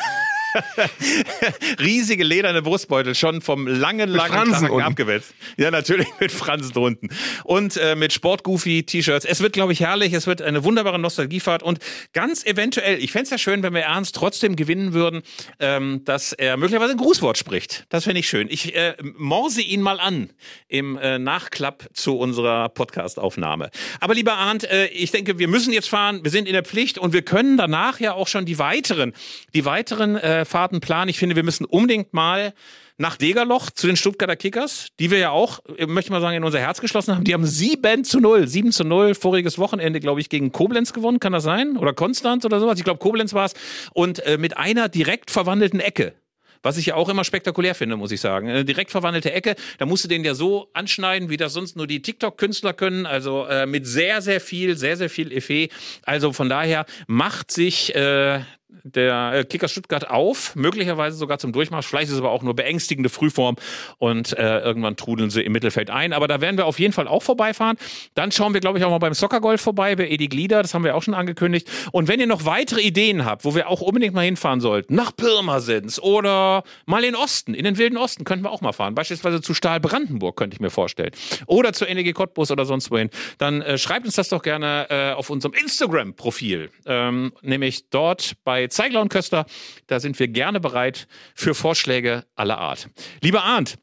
Riesige 1.80 2.24
lederne 2.24 2.62
Brustbeutel, 2.62 3.14
schon 3.14 3.40
vom 3.40 3.66
langen, 3.66 4.08
langen 4.10 4.32
Fransen 4.32 4.70
unten. 4.70 4.86
abgewetzt. 4.86 5.34
Ja, 5.56 5.70
natürlich 5.70 6.08
mit 6.20 6.32
Fransen 6.32 6.72
drunten. 6.72 7.10
Und 7.44 7.76
äh, 7.76 7.94
mit 7.96 8.12
Sportgoofy-T-Shirts. 8.12 9.24
Es 9.24 9.40
wird, 9.40 9.52
glaube 9.52 9.72
ich, 9.72 9.80
herrlich. 9.80 10.12
Es 10.12 10.26
wird 10.26 10.42
eine 10.42 10.64
wunderbare 10.64 10.98
Nostalgiefahrt. 10.98 11.62
Und 11.62 11.78
ganz 12.12 12.44
eventuell, 12.44 12.98
ich 13.02 13.12
fände 13.12 13.24
es 13.24 13.30
ja 13.30 13.38
schön, 13.38 13.62
wenn 13.62 13.74
wir 13.74 13.82
Ernst 13.82 14.14
trotzdem 14.14 14.56
gewinnen 14.56 14.92
würden, 14.92 15.22
ähm, 15.60 16.02
dass 16.04 16.32
er 16.32 16.56
möglicherweise 16.56 16.92
ein 16.92 16.98
Grußwort 16.98 17.38
spricht. 17.38 17.86
Das 17.88 18.04
fände 18.04 18.20
ich 18.20 18.28
schön. 18.28 18.48
Ich 18.50 18.74
äh, 18.74 18.94
morse 19.16 19.60
ihn 19.60 19.82
mal 19.82 20.00
an 20.00 20.30
im 20.68 20.96
äh, 20.96 21.18
Nachklapp 21.18 21.88
zu 21.92 22.16
unserer 22.18 22.68
Podcast-Aufnahme. 22.70 23.70
Aber 24.00 24.14
lieber 24.14 24.34
Arndt, 24.34 24.64
äh, 24.64 24.86
ich 24.86 25.10
denke, 25.10 25.38
wir 25.38 25.48
müssen 25.48 25.72
jetzt 25.72 25.88
fahren. 25.88 26.20
Wir 26.22 26.30
sind 26.30 26.46
in 26.46 26.54
der 26.54 26.64
Pflicht 26.64 26.98
und 26.98 27.12
wir 27.12 27.22
können 27.22 27.56
danach 27.56 28.00
ja 28.00 28.14
auch 28.14 28.28
schon 28.28 28.46
die 28.46 28.58
weiteren, 28.58 29.12
die 29.54 29.64
weiteren 29.64 30.16
äh, 30.16 30.44
Fahrten 30.46 30.80
planen. 30.80 31.08
Ich 31.08 31.18
finde, 31.18 31.36
wir 31.36 31.42
müssen 31.42 31.64
unbedingt 31.64 32.14
mal 32.14 32.54
nach 32.98 33.16
Degerloch 33.16 33.70
zu 33.70 33.86
den 33.86 33.96
Stuttgarter 33.96 34.36
Kickers, 34.36 34.88
die 34.98 35.10
wir 35.10 35.18
ja 35.18 35.30
auch, 35.30 35.60
äh, 35.76 35.86
möchte 35.86 36.08
ich 36.08 36.12
mal 36.12 36.20
sagen, 36.20 36.36
in 36.36 36.44
unser 36.44 36.60
Herz 36.60 36.80
geschlossen 36.80 37.14
haben. 37.14 37.24
Die 37.24 37.34
haben 37.34 37.44
7 37.44 38.04
zu 38.04 38.20
0, 38.20 38.48
7 38.48 38.72
zu 38.72 38.84
0 38.84 39.14
voriges 39.14 39.58
Wochenende, 39.58 40.00
glaube 40.00 40.20
ich, 40.20 40.28
gegen 40.28 40.52
Koblenz 40.52 40.92
gewonnen. 40.92 41.20
Kann 41.20 41.32
das 41.32 41.44
sein? 41.44 41.76
Oder 41.76 41.92
Konstanz 41.92 42.44
oder 42.44 42.58
sowas? 42.60 42.78
Ich 42.78 42.84
glaube, 42.84 42.98
Koblenz 42.98 43.34
war 43.34 43.46
es. 43.46 43.54
Und 43.92 44.20
äh, 44.20 44.38
mit 44.38 44.56
einer 44.56 44.88
direkt 44.88 45.30
verwandelten 45.30 45.80
Ecke. 45.80 46.14
Was 46.62 46.78
ich 46.78 46.86
ja 46.86 46.94
auch 46.96 47.08
immer 47.08 47.22
spektakulär 47.22 47.76
finde, 47.76 47.96
muss 47.96 48.10
ich 48.10 48.20
sagen. 48.20 48.48
Eine 48.48 48.64
direkt 48.64 48.90
verwandelte 48.90 49.32
Ecke, 49.32 49.54
da 49.78 49.86
musst 49.86 50.02
du 50.02 50.08
den 50.08 50.24
ja 50.24 50.34
so 50.34 50.68
anschneiden, 50.72 51.28
wie 51.28 51.36
das 51.36 51.52
sonst 51.52 51.76
nur 51.76 51.86
die 51.86 52.02
TikTok-Künstler 52.02 52.72
können. 52.72 53.06
Also 53.06 53.46
äh, 53.46 53.66
mit 53.66 53.86
sehr, 53.86 54.20
sehr 54.20 54.40
viel, 54.40 54.76
sehr, 54.76 54.96
sehr 54.96 55.08
viel 55.08 55.30
Effet. 55.30 55.70
Also 56.02 56.32
von 56.32 56.48
daher 56.48 56.86
macht 57.06 57.52
sich 57.52 57.94
äh, 57.94 58.40
der 58.84 59.32
äh, 59.34 59.44
Kicker 59.44 59.68
Stuttgart 59.68 60.10
auf, 60.10 60.54
möglicherweise 60.56 61.16
sogar 61.16 61.38
zum 61.38 61.52
Durchmarsch. 61.52 61.86
Vielleicht 61.86 62.08
ist 62.08 62.14
es 62.14 62.18
aber 62.18 62.30
auch 62.30 62.42
nur 62.42 62.54
beängstigende 62.54 63.08
Frühform 63.08 63.56
und 63.98 64.36
äh, 64.38 64.60
irgendwann 64.60 64.96
trudeln 64.96 65.30
sie 65.30 65.42
im 65.42 65.52
Mittelfeld 65.52 65.90
ein. 65.90 66.12
Aber 66.12 66.28
da 66.28 66.40
werden 66.40 66.56
wir 66.56 66.66
auf 66.66 66.78
jeden 66.78 66.92
Fall 66.92 67.08
auch 67.08 67.22
vorbeifahren. 67.22 67.76
Dann 68.14 68.32
schauen 68.32 68.54
wir, 68.54 68.60
glaube 68.60 68.78
ich, 68.78 68.84
auch 68.84 68.90
mal 68.90 68.98
beim 68.98 69.14
Soccergolf 69.14 69.60
vorbei, 69.60 69.96
bei 69.96 70.08
Edi 70.08 70.28
Glieder. 70.28 70.62
Das 70.62 70.74
haben 70.74 70.84
wir 70.84 70.94
auch 70.94 71.02
schon 71.02 71.14
angekündigt. 71.14 71.68
Und 71.92 72.08
wenn 72.08 72.20
ihr 72.20 72.26
noch 72.26 72.44
weitere 72.44 72.80
Ideen 72.80 73.24
habt, 73.24 73.44
wo 73.44 73.54
wir 73.54 73.68
auch 73.68 73.80
unbedingt 73.80 74.14
mal 74.14 74.24
hinfahren 74.24 74.60
sollten, 74.60 74.94
nach 74.94 75.14
Pirmasens 75.16 76.00
oder 76.00 76.64
mal 76.86 77.04
in 77.04 77.14
Osten, 77.14 77.54
in 77.54 77.64
den 77.64 77.78
wilden 77.78 77.96
Osten 77.96 78.24
könnten 78.24 78.44
wir 78.44 78.50
auch 78.50 78.60
mal 78.60 78.72
fahren. 78.72 78.94
Beispielsweise 78.94 79.40
zu 79.40 79.54
Stahl 79.54 79.80
Brandenburg 79.80 80.36
könnte 80.36 80.54
ich 80.54 80.60
mir 80.60 80.70
vorstellen. 80.70 81.10
Oder 81.46 81.72
zur 81.72 81.88
NEG 81.88 82.14
Cottbus 82.14 82.50
oder 82.50 82.64
sonst 82.64 82.90
wohin. 82.90 83.10
Dann 83.38 83.62
äh, 83.62 83.78
schreibt 83.78 84.06
uns 84.06 84.16
das 84.16 84.28
doch 84.28 84.42
gerne 84.42 84.86
äh, 84.90 85.12
auf 85.12 85.30
unserem 85.30 85.54
Instagram-Profil. 85.54 86.70
Ähm, 86.86 87.32
nämlich 87.42 87.88
dort 87.90 88.34
bei 88.44 88.65
Zeigler 88.68 89.00
und 89.00 89.08
Köster. 89.08 89.46
Da 89.86 90.00
sind 90.00 90.18
wir 90.18 90.28
gerne 90.28 90.60
bereit 90.60 91.08
für 91.34 91.54
Vorschläge 91.54 92.24
aller 92.34 92.58
Art. 92.58 92.88
Lieber 93.20 93.42
Arndt, 93.42 93.76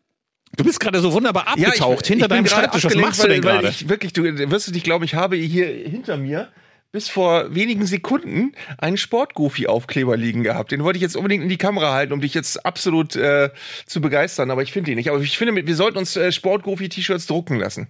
du 0.58 0.64
bist 0.64 0.80
gerade 0.80 1.00
so 1.00 1.14
wunderbar 1.14 1.48
abgetaucht 1.48 2.08
hinter 2.08 2.28
bin 2.28 2.38
deinem 2.38 2.48
Schreibtisch. 2.48 2.86
Was 2.86 2.96
machst 2.96 3.24
du 3.24 3.28
denn 3.28 3.42
gerade? 3.42 3.70
Ich 3.70 3.90
wirklich, 3.90 4.14
du 4.14 4.24
wirst 4.24 4.68
du 4.68 4.72
nicht 4.72 4.84
glauben, 4.84 5.04
ich 5.04 5.16
habe 5.16 5.36
hier 5.36 5.68
hinter 5.68 6.18
mir 6.18 6.50
bis 6.94 7.10
vor 7.10 7.54
wenigen 7.54 7.88
Sekunden 7.88 8.54
einen 8.78 8.98
Sportgoofy-Aufkleber 8.98 10.16
liegen 10.16 10.44
gehabt. 10.44 10.72
Den 10.72 10.84
wollte 10.84 10.98
ich 10.98 11.02
jetzt 11.02 11.18
unbedingt 11.18 11.44
in 11.44 11.50
die 11.50 11.58
Kamera 11.58 11.92
halten, 11.92 12.14
um 12.14 12.22
dich 12.22 12.36
jetzt 12.36 12.64
absolut 12.66 13.16
äh, 13.16 13.50
zu 13.88 14.00
begeistern, 14.00 14.52
aber 14.52 14.62
ich 14.62 14.72
finde 14.72 14.92
ihn 14.92 14.98
nicht. 14.98 15.10
Aber 15.10 15.20
ich 15.20 15.38
finde, 15.38 15.66
wir 15.66 15.76
sollten 15.76 15.98
uns 15.98 16.16
äh, 16.16 16.32
Sportgoofy-T-Shirts 16.32 17.26
drucken 17.26 17.58
lassen. 17.58 17.88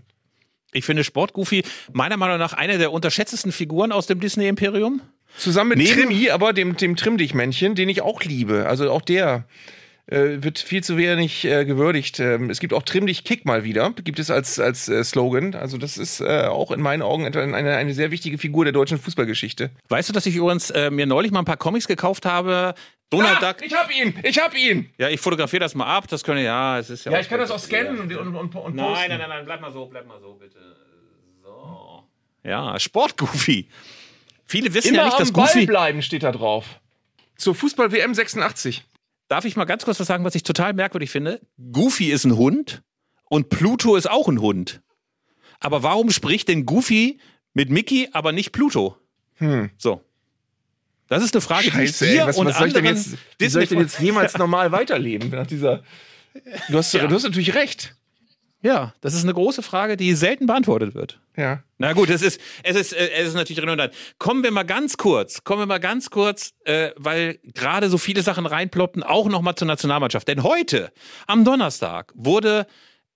Ich 0.71 0.85
finde 0.85 1.03
Sportgoofy 1.03 1.63
meiner 1.91 2.15
Meinung 2.15 2.39
nach 2.39 2.53
eine 2.53 2.77
der 2.77 2.93
unterschätztesten 2.93 3.51
Figuren 3.51 3.91
aus 3.91 4.07
dem 4.07 4.21
Disney-Imperium. 4.21 5.01
Zusammen 5.37 5.69
mit 5.69 5.77
Neben- 5.79 5.93
Trimmy, 5.93 6.29
aber 6.29 6.53
dem, 6.53 6.77
dem 6.77 6.95
Trimm-Dich-Männchen, 6.95 7.75
den 7.75 7.89
ich 7.89 8.01
auch 8.01 8.21
liebe. 8.23 8.67
Also 8.67 8.91
auch 8.91 9.01
der 9.01 9.45
äh, 10.05 10.43
wird 10.43 10.59
viel 10.59 10.83
zu 10.83 10.97
wenig 10.97 11.45
äh, 11.45 11.65
gewürdigt. 11.65 12.19
Ähm, 12.19 12.49
es 12.49 12.59
gibt 12.59 12.73
auch 12.73 12.83
Trimm 12.83 13.07
dich, 13.07 13.23
kick 13.23 13.45
mal 13.45 13.63
wieder, 13.63 13.89
gibt 14.03 14.19
es 14.19 14.29
als, 14.29 14.59
als 14.59 14.89
äh, 14.89 15.03
Slogan. 15.03 15.55
Also 15.55 15.77
das 15.77 15.97
ist 15.97 16.19
äh, 16.21 16.45
auch 16.47 16.71
in 16.71 16.81
meinen 16.81 17.01
Augen 17.01 17.25
eine, 17.25 17.55
eine, 17.75 17.93
sehr 17.93 18.11
wichtige 18.11 18.37
Figur 18.37 18.65
der 18.65 18.73
deutschen 18.73 18.99
Fußballgeschichte. 18.99 19.71
Weißt 19.89 20.09
du, 20.09 20.13
dass 20.13 20.25
ich 20.25 20.35
übrigens 20.35 20.69
äh, 20.71 20.89
mir 20.91 21.05
neulich 21.05 21.31
mal 21.31 21.39
ein 21.39 21.45
paar 21.45 21.57
Comics 21.57 21.87
gekauft 21.87 22.25
habe? 22.25 22.75
Donald 23.09 23.37
Ah, 23.41 23.53
Duck. 23.53 23.63
ich 23.65 23.73
hab 23.75 23.95
ihn! 23.95 24.13
Ich 24.23 24.39
hab 24.39 24.57
ihn! 24.57 24.89
Ja, 24.97 25.07
ich 25.07 25.19
fotografiere 25.19 25.59
das 25.61 25.73
mal 25.75 25.85
ab. 25.85 26.07
Das 26.09 26.23
können 26.23 26.43
ja, 26.43 26.79
es 26.79 26.89
ist 26.89 27.05
ja. 27.05 27.11
Ja, 27.11 27.19
ich 27.19 27.29
kann 27.29 27.39
das 27.39 27.51
auch 27.51 27.59
scannen 27.59 27.99
und, 27.99 28.13
und, 28.15 28.35
und, 28.35 28.55
und 28.55 28.75
Nein, 28.75 28.85
posten. 28.87 29.09
nein, 29.09 29.19
nein, 29.19 29.29
nein, 29.29 29.45
bleib 29.45 29.61
mal 29.61 29.71
so, 29.71 29.85
bleib 29.85 30.07
mal 30.07 30.19
so, 30.19 30.33
bitte. 30.33 30.57
So. 31.43 32.03
Ja, 32.43 32.77
Sportgoofy. 32.79 33.67
Viele 34.53 34.71
wissen 34.75 34.93
ja 34.93 35.01
Immer 35.01 35.09
nicht, 35.09 35.19
dass 35.19 35.29
am 35.29 35.33
Ball 35.33 35.47
Goofy. 35.47 35.65
bleiben 35.65 36.01
steht 36.03 36.21
da 36.21 36.31
drauf. 36.31 36.79
Zur 37.37 37.55
Fußball-WM 37.55 38.13
86. 38.13 38.85
Darf 39.27 39.45
ich 39.45 39.55
mal 39.55 39.65
ganz 39.65 39.83
kurz 39.83 39.99
was 39.99 40.05
sagen, 40.05 40.23
was 40.25 40.35
ich 40.35 40.43
total 40.43 40.73
merkwürdig 40.73 41.09
finde? 41.09 41.41
Goofy 41.71 42.11
ist 42.11 42.23
ein 42.23 42.37
Hund 42.37 42.83
und 43.29 43.49
Pluto 43.49 43.95
ist 43.95 44.07
auch 44.07 44.27
ein 44.27 44.39
Hund. 44.39 44.81
Aber 45.59 45.81
warum 45.81 46.11
spricht 46.11 46.49
denn 46.49 46.67
Goofy 46.67 47.19
mit 47.55 47.71
Mickey, 47.71 48.09
aber 48.13 48.31
nicht 48.31 48.51
Pluto? 48.51 48.95
Hm. 49.37 49.71
So. 49.75 50.01
Das 51.07 51.23
ist 51.23 51.33
eine 51.33 51.41
Frage, 51.41 51.63
die 51.63 51.69
ich 51.69 51.73
Scheiße, 51.73 52.05
dir 52.05 52.21
ey, 52.21 52.27
was, 52.27 52.37
und 52.37 52.45
was 52.45 52.57
soll 52.59 52.67
ich 52.67 52.73
denn 52.73 52.85
anderen 52.85 53.11
jetzt, 53.11 53.17
wie 53.39 53.47
soll 53.47 53.63
ich 53.63 53.69
denn 53.69 53.79
jetzt 53.79 53.99
jemals 53.99 54.37
normal 54.37 54.71
weiterleben 54.71 55.31
nach 55.31 55.47
dieser. 55.47 55.81
Du 56.69 56.77
hast, 56.77 56.93
Ja. 56.93 57.07
du 57.07 57.15
hast 57.15 57.23
natürlich 57.23 57.55
recht. 57.55 57.95
Ja, 58.63 58.93
das 59.01 59.13
ist 59.13 59.23
eine 59.23 59.33
große 59.33 59.61
Frage, 59.61 59.97
die 59.97 60.15
selten 60.15 60.47
beantwortet 60.47 60.95
wird. 60.95 61.19
Ja. 61.35 61.63
Na 61.77 61.91
gut, 61.91 62.09
es 62.09 62.21
ist, 62.21 62.39
es 62.63 62.77
ist, 62.77 62.93
äh, 62.93 63.11
es 63.11 63.27
ist 63.27 63.33
natürlich 63.33 63.61
redundant. 63.61 63.93
Kommen 64.19 64.41
wir 64.41 64.51
mal 64.51 64.63
ganz 64.63 64.95
kurz, 64.95 65.43
kommen 65.43 65.61
wir 65.61 65.65
mal 65.65 65.79
ganz 65.79 66.09
kurz, 66.09 66.53
äh, 66.63 66.91
weil 66.95 67.39
gerade 67.43 67.89
so 67.89 67.97
viele 67.97 68.21
Sachen 68.21 68.45
reinploppten, 68.45 69.03
auch 69.03 69.27
nochmal 69.27 69.55
zur 69.55 69.67
Nationalmannschaft. 69.67 70.29
Denn 70.29 70.43
heute, 70.43 70.93
am 71.27 71.43
Donnerstag, 71.43 72.13
wurde 72.15 72.65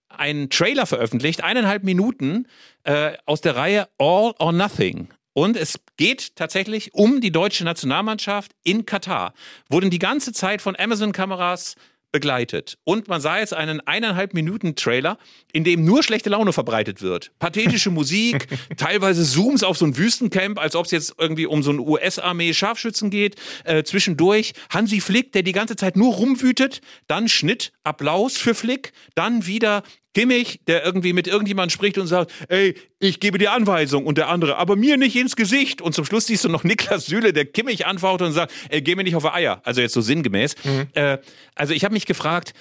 ein 0.10 0.50
Trailer 0.50 0.86
veröffentlicht, 0.86 1.42
eineinhalb 1.44 1.84
Minuten 1.84 2.48
äh, 2.84 3.14
aus 3.26 3.40
der 3.40 3.56
Reihe 3.56 3.88
All 3.98 4.34
or 4.40 4.52
Nothing. 4.52 5.08
Und 5.32 5.56
es 5.56 5.80
geht 5.96 6.36
tatsächlich 6.36 6.94
um 6.94 7.22
die 7.22 7.32
deutsche 7.32 7.64
Nationalmannschaft 7.64 8.52
in 8.64 8.86
Katar. 8.86 9.34
Wurden 9.70 9.92
die 9.92 10.00
ganze 10.00 10.34
Zeit 10.34 10.62
von 10.62 10.76
Amazon-Kameras 10.78 11.76
begleitet. 12.12 12.78
Und 12.84 13.08
man 13.08 13.22
sah 13.22 13.40
jetzt 13.40 13.54
einen 13.54 13.80
eineinhalb 13.82 14.34
Minuten 14.34 14.76
Trailer, 14.76 15.18
in 15.52 15.64
dem 15.64 15.84
nur 15.84 16.04
schlechte 16.04 16.30
Laune 16.30 16.54
verbreitet 16.54 17.02
wird. 17.02 17.32
Pathetische 17.40 17.92
Musik, 17.92 18.48
teilweise 18.78 19.24
Zooms 19.24 19.64
auf 19.64 19.78
so 19.78 19.86
ein 19.86 19.98
Wüstencamp, 19.98 20.60
als 20.60 20.76
ob 20.76 20.86
es 20.86 20.92
jetzt 20.92 21.16
irgendwie 21.18 21.46
um 21.46 21.64
so 21.64 21.72
ein 21.72 21.80
US-Armee-Scharfschützen 21.80 23.10
geht. 23.10 23.36
Äh, 23.66 23.84
zwischendurch 23.84 24.54
Hansi 24.70 25.02
Flick, 25.02 25.32
der 25.34 25.44
die 25.44 25.52
ganze 25.52 25.76
Zeit 25.76 25.98
nur 25.98 26.16
rumwütet. 26.16 26.82
Dann 27.08 27.28
Schnitt, 27.28 27.72
Applaus 27.84 28.38
für 28.38 28.56
Flick. 28.56 28.94
Dann 29.16 29.46
wieder 29.46 29.84
Kimmich, 30.18 30.62
der 30.66 30.84
irgendwie 30.84 31.14
mit 31.14 31.28
irgendjemandem 31.28 31.70
spricht 31.70 32.00
und 32.00 32.08
sagt, 32.08 32.32
ey, 32.50 32.74
ich 32.98 33.20
gebe 33.20 33.38
dir 33.38 33.52
Anweisung 33.52 34.08
und 34.08 34.18
der 34.18 34.30
andere, 34.30 34.58
aber 34.58 34.76
mir 34.76 34.98
nicht 34.98 35.16
ins 35.16 35.36
Gesicht. 35.36 35.80
Und 35.80 35.94
zum 35.94 36.06
Schluss 36.06 36.26
siehst 36.26 36.44
du 36.44 36.50
noch 36.50 36.64
Niklas 36.64 37.06
Süle, 37.06 37.34
der 37.34 37.46
Kimmich 37.46 37.86
antwortet 37.86 38.26
und 38.26 38.34
sagt, 38.34 38.52
ey, 38.70 38.82
geh 38.82 38.96
mir 38.96 39.04
nicht 39.04 39.16
auf 39.16 39.22
die 39.22 39.30
Eier. 39.30 39.62
Also 39.64 39.82
jetzt 39.82 39.94
so 39.94 40.02
sinngemäß. 40.02 40.56
Äh, 40.96 41.20
also 41.54 41.76
ich 41.76 41.84
habe 41.84 41.94
mich 41.94 42.08
gefragt, 42.08 42.56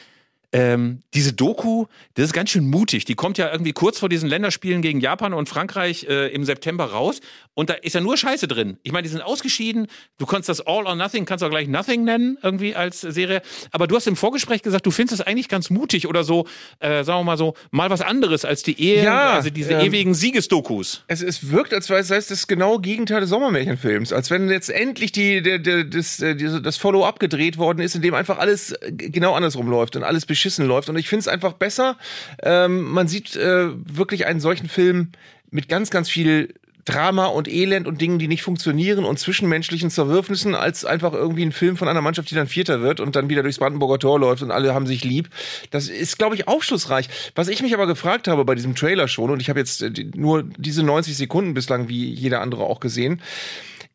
ähm, 0.57 1.03
diese 1.14 1.33
Doku, 1.33 1.87
das 2.14 2.27
ist 2.27 2.33
ganz 2.33 2.51
schön 2.51 2.69
mutig. 2.69 3.05
Die 3.05 3.14
kommt 3.14 3.38
ja 3.38 3.51
irgendwie 3.53 3.73
kurz 3.73 3.99
vor 3.99 4.09
diesen 4.09 4.29
Länderspielen 4.29 4.83
gegen 4.83 5.01
Japan 5.01 5.35
und 5.35 5.49
Frankreich 5.49 6.05
äh, 6.09 6.29
im 6.29 6.45
September 6.45 6.85
raus. 6.87 7.21
Und 7.55 7.71
da 7.71 7.75
ist 7.75 7.95
ja 7.95 8.01
nur 8.01 8.16
Scheiße 8.16 8.49
drin. 8.49 8.79
Ich 8.83 8.92
meine, 8.92 9.03
die 9.03 9.09
sind 9.09 9.23
ausgeschieden. 9.23 9.87
Du 10.19 10.27
kannst 10.27 10.49
das 10.49 10.61
All 10.66 10.87
or 10.87 10.95
Nothing, 10.95 11.25
kannst 11.25 11.42
auch 11.45 11.51
gleich 11.51 11.69
Nothing 11.69 12.05
nennen, 12.05 12.38
irgendwie 12.42 12.75
als 12.75 13.01
Serie. 13.01 13.40
Aber 13.73 13.87
du 13.87 13.97
hast 13.97 14.07
im 14.07 14.16
Vorgespräch 14.16 14.62
gesagt, 14.62 14.85
du 14.87 14.90
findest 14.90 15.21
das 15.21 15.27
eigentlich 15.27 15.49
ganz 15.49 15.71
mutig 15.71 16.07
oder 16.07 16.23
so, 16.25 16.47
äh, 16.81 17.03
sagen 17.05 17.21
wir 17.21 17.25
mal 17.25 17.38
so, 17.38 17.55
mal 17.71 17.88
was 17.90 18.01
anderes 18.03 18.45
als 18.45 18.62
die 18.62 18.81
Ehe, 18.81 19.03
Ja, 19.05 19.33
also 19.33 19.51
diese 19.51 19.73
ähm, 19.73 19.87
ewigen 19.87 20.14
Siegesdokus. 20.14 21.05
Es, 21.07 21.23
es 21.23 21.51
wirkt, 21.51 21.73
als 21.73 21.87
sei 21.87 21.99
es 21.99 22.27
das 22.29 22.47
genaue 22.47 22.81
Gegenteil 22.81 23.21
des 23.21 23.31
Sommermärchenfilms. 23.31 24.12
Als 24.12 24.31
wenn 24.31 24.51
jetzt 24.51 24.69
endlich 24.71 25.12
die, 25.12 25.42
der, 25.42 25.59
der, 25.59 25.85
das, 25.85 26.21
äh, 26.21 26.35
diese- 26.35 26.61
das 26.61 26.77
Follow-up 26.77 27.19
gedreht 27.21 27.57
worden 27.59 27.81
ist, 27.81 27.95
in 27.95 28.03
dem 28.03 28.14
einfach 28.14 28.38
alles 28.38 28.73
äh, 28.73 28.92
genau 28.92 29.35
andersrum 29.35 29.69
läuft 29.69 29.97
und 29.97 30.03
alles 30.05 30.27
beschissen 30.46 30.66
läuft. 30.66 30.88
Und 30.88 30.96
ich 30.96 31.09
finde 31.09 31.20
es 31.20 31.28
einfach 31.28 31.54
besser. 31.54 31.96
Ähm, 32.42 32.85
man 32.85 33.09
sieht 33.09 33.35
äh, 33.35 33.68
wirklich 33.74 34.26
einen 34.26 34.40
solchen 34.40 34.68
Film 34.68 35.11
mit 35.50 35.68
ganz, 35.68 35.90
ganz 35.90 36.09
viel 36.09 36.54
Drama 36.85 37.26
und 37.26 37.48
Elend 37.48 37.88
und 37.88 38.00
Dingen, 38.00 38.20
die 38.20 38.28
nicht 38.28 38.44
funktionieren 38.44 39.04
und 39.04 39.18
zwischenmenschlichen 39.18 39.90
Zerwürfnissen, 39.90 40.54
als 40.54 40.85
einfach 40.85 41.12
irgendwie 41.12 41.44
ein 41.44 41.50
Film 41.50 41.76
von 41.76 41.88
einer 41.88 42.00
Mannschaft, 42.00 42.30
die 42.30 42.37
dann 42.37 42.46
Vierter 42.46 42.80
wird 42.80 43.00
und 43.00 43.16
dann 43.16 43.28
wieder 43.28 43.42
durchs 43.42 43.59
Brandenburger 43.59 43.98
Tor 43.98 44.20
läuft 44.20 44.42
und 44.42 44.52
alle 44.52 44.72
haben 44.72 44.87
sich 44.87 45.02
lieb. 45.02 45.28
Das 45.72 45.88
ist, 45.88 46.16
glaube 46.16 46.37
ich, 46.37 46.46
aufschlussreich. 46.46 47.09
Was 47.35 47.48
ich 47.48 47.61
mich 47.61 47.74
aber 47.74 47.88
gefragt 47.88 48.28
habe 48.28 48.44
bei 48.44 48.54
diesem 48.54 48.76
Trailer 48.76 49.09
schon, 49.09 49.30
und 49.30 49.42
ich 49.42 49.48
habe 49.48 49.59
jetzt 49.59 49.82
äh, 49.82 49.90
nur 50.14 50.44
diese 50.44 50.85
90 50.85 51.16
Sekunden 51.16 51.54
bislang 51.54 51.88
wie 51.88 52.09
jeder 52.09 52.40
andere 52.40 52.62
auch 52.62 52.78
gesehen, 52.78 53.20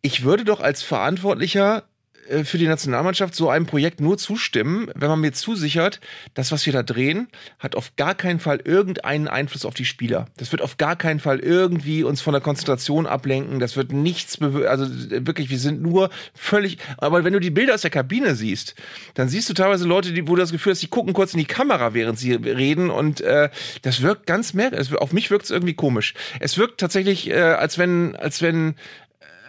ich 0.01 0.23
würde 0.23 0.43
doch 0.43 0.59
als 0.59 0.83
Verantwortlicher 0.83 1.83
für 2.43 2.57
die 2.57 2.67
Nationalmannschaft 2.67 3.35
so 3.35 3.49
einem 3.49 3.65
Projekt 3.65 4.01
nur 4.01 4.17
zustimmen, 4.17 4.89
wenn 4.95 5.09
man 5.09 5.19
mir 5.19 5.33
zusichert, 5.33 5.99
das, 6.33 6.51
was 6.51 6.65
wir 6.65 6.73
da 6.73 6.83
drehen, 6.83 7.27
hat 7.59 7.75
auf 7.75 7.95
gar 7.95 8.15
keinen 8.15 8.39
Fall 8.39 8.61
irgendeinen 8.63 9.27
Einfluss 9.27 9.65
auf 9.65 9.73
die 9.73 9.85
Spieler. 9.85 10.27
Das 10.37 10.51
wird 10.51 10.61
auf 10.61 10.77
gar 10.77 10.95
keinen 10.95 11.19
Fall 11.19 11.39
irgendwie 11.39 12.03
uns 12.03 12.21
von 12.21 12.33
der 12.33 12.41
Konzentration 12.41 13.07
ablenken. 13.07 13.59
Das 13.59 13.75
wird 13.75 13.91
nichts 13.91 14.37
bewirken. 14.37 14.69
Also 14.69 14.85
äh, 14.85 15.25
wirklich, 15.25 15.49
wir 15.49 15.59
sind 15.59 15.81
nur 15.81 16.09
völlig. 16.33 16.77
Aber 16.97 17.23
wenn 17.23 17.33
du 17.33 17.39
die 17.39 17.49
Bilder 17.49 17.73
aus 17.73 17.81
der 17.81 17.91
Kabine 17.91 18.35
siehst, 18.35 18.75
dann 19.13 19.29
siehst 19.29 19.49
du 19.49 19.53
teilweise 19.53 19.87
Leute, 19.87 20.13
die, 20.13 20.27
wo 20.27 20.35
du 20.35 20.41
das 20.41 20.51
Gefühl 20.51 20.71
hast, 20.71 20.81
die 20.81 20.87
gucken 20.87 21.13
kurz 21.13 21.33
in 21.33 21.39
die 21.39 21.45
Kamera, 21.45 21.93
während 21.93 22.17
sie 22.17 22.33
reden. 22.33 22.89
Und 22.89 23.21
äh, 23.21 23.49
das 23.81 24.01
wirkt 24.01 24.25
ganz 24.25 24.53
merkwürdig. 24.53 24.97
Auf 24.97 25.13
mich 25.13 25.31
wirkt 25.31 25.45
es 25.45 25.51
irgendwie 25.51 25.73
komisch. 25.73 26.13
Es 26.39 26.57
wirkt 26.57 26.79
tatsächlich, 26.79 27.29
äh, 27.29 27.39
als 27.39 27.77
wenn, 27.77 28.15
als 28.15 28.41
wenn 28.41 28.75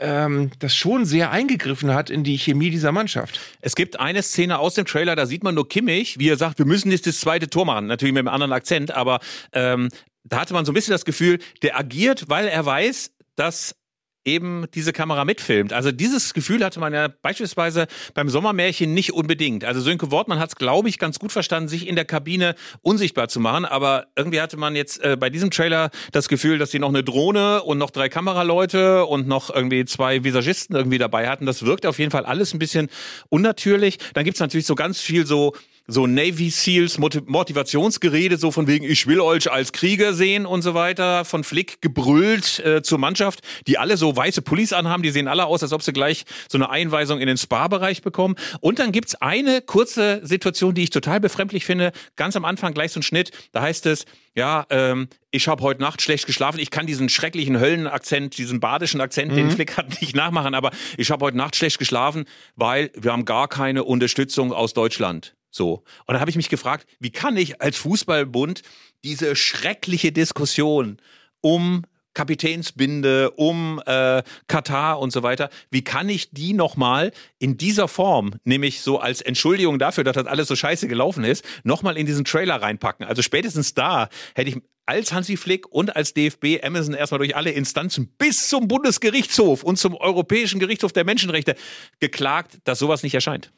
ähm, 0.03 0.51
das 0.59 0.75
schon 0.75 1.05
sehr 1.05 1.31
eingegriffen 1.31 1.95
hat 1.95 2.11
in 2.11 2.25
die 2.25 2.37
Chemie 2.37 2.71
dieser 2.71 2.93
Mannschaft. 2.93 3.41
Es 3.61 3.75
gibt 3.75 3.99
eine 3.99 4.23
Szene 4.23 4.59
aus 4.59 4.75
dem 4.75 4.85
Trailer, 4.85 5.17
da 5.17 5.27
sieht 5.27 5.45
man 5.45 5.55
nur 5.55 5.69
Kimmich, 5.69 6.19
wie 6.19 6.29
er 6.29 6.37
sagt, 6.37 6.59
wir 6.59 6.67
müssen 6.67 6.91
jetzt 6.91 7.07
das 7.07 7.21
zweite 7.21 7.49
Tor 7.49 7.65
machen. 7.65 7.87
Natürlich 7.87 8.13
mit 8.13 8.21
einem 8.21 8.35
anderen 8.35 8.53
Akzent, 8.53 8.91
aber 8.91 9.21
ähm, 9.53 9.89
da 10.25 10.41
hatte 10.41 10.55
man 10.55 10.65
so 10.65 10.73
ein 10.73 10.75
bisschen 10.75 10.93
das 10.93 11.05
Gefühl, 11.05 11.39
der 11.63 11.79
agiert, 11.79 12.29
weil 12.29 12.49
er 12.49 12.67
weiß, 12.67 13.13
dass 13.37 13.77
eben 14.25 14.67
diese 14.75 14.93
Kamera 14.93 15.25
mitfilmt. 15.25 15.73
Also 15.73 15.93
dieses 15.93 16.35
Gefühl 16.35 16.65
hatte 16.65 16.81
man 16.81 16.93
ja 16.93 17.09
beispielsweise 17.09 17.87
beim 18.15 18.29
Sommermärchen 18.29 18.95
nicht 18.95 19.13
unbedingt. 19.13 19.65
Also 19.65 19.81
Sönke 19.81 20.11
Wortmann 20.11 20.39
hat 20.39 20.51
es, 20.51 20.57
glaube 20.57 20.89
ich, 20.89 20.99
ganz 20.99 21.19
gut 21.19 21.33
verstanden, 21.33 21.69
sich 21.69 21.89
in 21.89 21.97
der 21.97 22.05
Kabine 22.05 22.55
unsichtbar 22.83 23.29
zu 23.29 23.41
machen. 23.41 23.65
Aber 23.65 24.07
irgendwie 24.17 24.41
hatte 24.41 24.57
man 24.57 24.77
jetzt 24.77 25.03
äh, 25.03 25.17
bei 25.19 25.31
diesem 25.31 25.51
Trailer 25.51 25.91
das 26.13 26.29
Gefühl, 26.29 26.59
dass 26.59 26.71
sie 26.71 26.79
noch 26.79 26.89
eine 26.89 27.03
Drohne 27.03 27.63
und 27.63 27.79
noch 27.79 27.91
drei 27.91 28.09
Kameraleute 28.09 29.07
und 29.07 29.27
noch 29.27 29.55
irgendwie 29.55 29.85
zwei 29.85 30.25
Visagisten 30.25 30.77
irgendwie 30.77 30.99
dabei 30.99 31.29
hatten. 31.29 31.47
Das 31.47 31.65
wirkt 31.65 31.87
auf 31.87 31.99
jeden 31.99 32.11
Fall 32.11 32.25
alles 32.25 32.55
ein 32.55 32.59
bisschen 32.59 32.89
unnatürlich. 33.29 33.99
Dann 34.15 34.25
gibt's 34.25 34.41
natürlich 34.41 34.67
so 34.67 34.75
ganz 34.75 35.01
viel 35.01 35.27
so 35.27 35.55
so 35.87 36.07
Navy 36.07 36.51
Seals 36.51 36.99
Moti- 36.99 37.23
Motivationsgerede, 37.27 38.37
so 38.37 38.51
von 38.51 38.67
wegen, 38.67 38.85
ich 38.85 39.07
will 39.07 39.21
euch 39.21 39.51
als 39.51 39.73
Krieger 39.73 40.15
sehen 40.15 40.47
und 40.47 40.63
so 40.63 40.75
weiter, 40.75 41.25
von 41.25 41.45
Flick 41.45 41.81
gebrüllt 41.81 42.59
äh, 42.61 42.83
zur 42.83 42.99
Mannschaft, 42.99 43.41
die 43.67 43.79
alle 43.79 43.97
so 43.97 44.15
weiße 44.15 44.43
Pullis 44.43 44.73
anhaben, 44.73 45.03
die 45.03 45.11
sehen 45.11 45.29
alle 45.29 45.47
aus, 45.47 45.63
als 45.63 45.73
ob 45.73 45.83
sie 45.83 45.93
gleich 45.93 46.25
so 46.49 46.59
eine 46.59 46.71
Einweisung 46.71 47.21
in 47.21 47.27
den 47.27 47.37
Spa-Bereich 47.37 48.03
bekommen. 48.03 48.37
Und 48.61 48.79
dann 48.79 48.93
gibt's 48.93 49.15
eine 49.17 49.61
kurze 49.61 50.21
Situation, 50.25 50.75
die 50.75 50.85
ich 50.85 50.91
total 50.91 51.21
befremdlich 51.21 51.65
finde, 51.65 51.93
ganz 52.17 52.37
am 52.37 52.45
Anfang 52.45 52.75
gleich 52.75 52.93
so 52.93 53.01
ein 53.01 53.03
Schnitt, 53.03 53.31
da 53.53 53.63
heißt 53.63 53.87
es, 53.87 54.05
ja, 54.35 54.67
ähm, 54.71 55.09
ich 55.31 55.47
habe 55.49 55.63
heute 55.63 55.83
Nacht 55.83 56.01
schlecht 56.01 56.27
geschlafen. 56.27 56.59
Ich 56.59 56.71
kann 56.71 56.87
diesen 56.87 57.09
schrecklichen 57.09 57.61
Höllenakzent, 57.61 58.39
diesen 58.39 58.61
badischen 58.61 59.01
Akzent, 59.01 59.37
den 59.37 59.51
Flick 59.51 59.77
hat, 59.77 60.01
nicht 60.01 60.17
nachmachen, 60.17 60.55
aber 60.55 60.71
ich 60.97 61.11
habe 61.11 61.25
heute 61.25 61.37
Nacht 61.37 61.55
schlecht 61.57 61.79
geschlafen, 61.79 62.25
weil 62.57 62.91
wir 62.95 63.13
haben 63.13 63.27
gar 63.27 63.49
keine 63.49 63.85
Unterstützung 63.85 64.53
aus 64.53 64.73
Deutschland. 64.73 65.35
So. 65.53 65.85
Und 66.07 66.15
dann 66.15 66.21
habe 66.21 66.31
ich 66.31 66.37
mich 66.37 66.49
gefragt, 66.49 66.89
wie 66.99 67.11
kann 67.11 67.37
ich 67.37 67.61
als 67.63 67.77
Fußballbund 67.77 68.63
diese 69.05 69.37
schreckliche 69.37 70.11
Diskussion 70.11 70.97
um 71.41 71.85
Kapitänsbinde, 72.15 73.31
um 73.33 73.81
äh, 73.87 74.23
Katar 74.47 75.01
und 75.01 75.13
so 75.13 75.23
weiter, 75.23 75.49
wie 75.71 75.83
kann 75.83 76.09
ich 76.09 76.31
die 76.31 76.53
nochmal 76.53 77.13
in 77.39 77.57
dieser 77.57 77.89
Form, 77.89 78.35
nämlich 78.45 78.83
so 78.83 78.99
als 78.99 79.23
Entschuldigung 79.23 79.79
dafür, 79.79 80.05
dass 80.05 80.15
das 80.15 80.27
alles 80.27 80.49
so 80.49 80.57
scheiße 80.57 80.89
gelaufen 80.89 81.25
ist, 81.25 81.45
nochmal 81.65 81.97
in 81.97 82.07
diesen 82.07 82.25
Trailer 82.25 82.57
reinpacken? 82.57 83.07
Also 83.07 83.23
spätestens 83.23 83.75
da 83.75 84.09
hätte 84.35 84.51
ich 84.51 84.57
als 84.85 85.13
Hansi 85.13 85.37
Flick 85.37 85.67
und 85.69 85.97
als 85.97 86.13
DFB 86.13 86.63
Amazon 86.63 86.95
erstmal 86.95 87.19
durch 87.19 87.37
alle 87.37 87.51
Instanzen 87.51 88.09
bis 88.19 88.49
zum 88.49 88.69
Bundesgerichtshof 88.69 89.63
und 89.63 89.77
zum 89.79 89.95
Europäischen 89.95 90.61
Gerichtshof 90.61 90.93
der 90.93 91.05
Menschenrechte 91.05 91.55
geklagt, 92.01 92.59
dass 92.65 92.79
sowas 92.79 93.03
nicht 93.03 93.15
erscheint. 93.15 93.53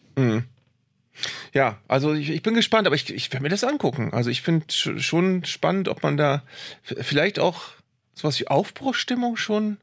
Ja, 1.52 1.78
also 1.88 2.12
ich, 2.14 2.30
ich 2.30 2.42
bin 2.42 2.54
gespannt, 2.54 2.86
aber 2.86 2.96
ich, 2.96 3.08
ich 3.12 3.32
werde 3.32 3.42
mir 3.42 3.48
das 3.48 3.64
angucken. 3.64 4.12
Also 4.12 4.30
ich 4.30 4.42
finde 4.42 4.66
sch- 4.66 4.98
schon 5.00 5.44
spannend, 5.44 5.88
ob 5.88 6.02
man 6.02 6.16
da 6.16 6.42
vielleicht 6.82 7.38
auch 7.38 7.62
sowas 8.14 8.38
wie 8.40 8.48
Aufbruchstimmung 8.48 9.36
schon. 9.36 9.78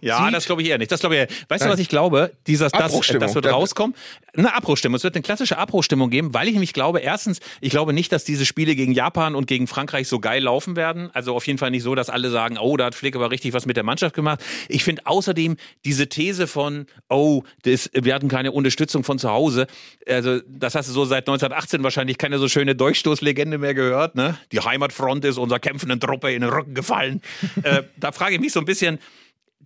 Ja, 0.00 0.24
Sieht- 0.24 0.34
das 0.34 0.46
glaube 0.46 0.62
ich 0.62 0.68
eher 0.68 0.78
nicht. 0.78 0.90
Das 0.90 1.00
glaube 1.00 1.14
ich 1.14 1.20
eher. 1.22 1.28
Weißt 1.48 1.62
du, 1.62 1.66
Nein. 1.66 1.72
was 1.74 1.80
ich 1.80 1.88
glaube? 1.88 2.32
Dieses, 2.46 2.72
das, 2.72 2.80
Abbruchstimmung. 2.80 3.20
das 3.20 3.34
wird 3.34 3.46
rauskommen. 3.46 3.94
Eine 4.36 4.54
Abbruchstimmung. 4.54 4.96
Es 4.96 5.04
wird 5.04 5.14
eine 5.14 5.22
klassische 5.22 5.58
Abbruchstimmung 5.58 6.10
geben, 6.10 6.32
weil 6.34 6.46
ich 6.46 6.52
nämlich 6.52 6.72
glaube, 6.72 7.00
erstens, 7.00 7.40
ich 7.60 7.70
glaube 7.70 7.92
nicht, 7.92 8.12
dass 8.12 8.24
diese 8.24 8.46
Spiele 8.46 8.74
gegen 8.76 8.92
Japan 8.92 9.34
und 9.34 9.46
gegen 9.46 9.66
Frankreich 9.66 10.08
so 10.08 10.20
geil 10.20 10.42
laufen 10.42 10.76
werden. 10.76 11.10
Also 11.12 11.34
auf 11.34 11.46
jeden 11.46 11.58
Fall 11.58 11.70
nicht 11.70 11.82
so, 11.82 11.94
dass 11.94 12.10
alle 12.10 12.30
sagen, 12.30 12.58
oh, 12.58 12.76
da 12.76 12.86
hat 12.86 12.94
Flick 12.94 13.16
aber 13.16 13.30
richtig 13.30 13.52
was 13.52 13.66
mit 13.66 13.76
der 13.76 13.84
Mannschaft 13.84 14.14
gemacht. 14.14 14.40
Ich 14.68 14.84
finde 14.84 15.02
außerdem 15.06 15.56
diese 15.84 16.08
These 16.08 16.46
von, 16.46 16.86
oh, 17.08 17.42
das, 17.62 17.90
wir 17.92 18.14
hatten 18.14 18.28
keine 18.28 18.52
Unterstützung 18.52 19.04
von 19.04 19.18
zu 19.18 19.30
Hause. 19.30 19.66
Also 20.08 20.40
das 20.46 20.74
hast 20.74 20.88
du 20.88 20.92
so 20.92 21.04
seit 21.04 21.28
1918 21.28 21.82
wahrscheinlich 21.82 22.18
keine 22.18 22.38
so 22.38 22.48
schöne 22.48 22.74
Durchstoßlegende 22.74 23.58
mehr 23.58 23.74
gehört. 23.74 24.14
Ne? 24.14 24.36
Die 24.52 24.60
Heimatfront 24.60 25.24
ist 25.24 25.38
unserer 25.38 25.58
kämpfenden 25.58 26.00
Truppe 26.00 26.32
in 26.32 26.42
den 26.42 26.50
Rücken 26.50 26.74
gefallen. 26.74 27.20
äh, 27.62 27.82
da 27.96 28.12
frage 28.12 28.34
ich 28.34 28.40
mich 28.40 28.52
so 28.52 28.60
ein 28.60 28.66
bisschen, 28.66 28.98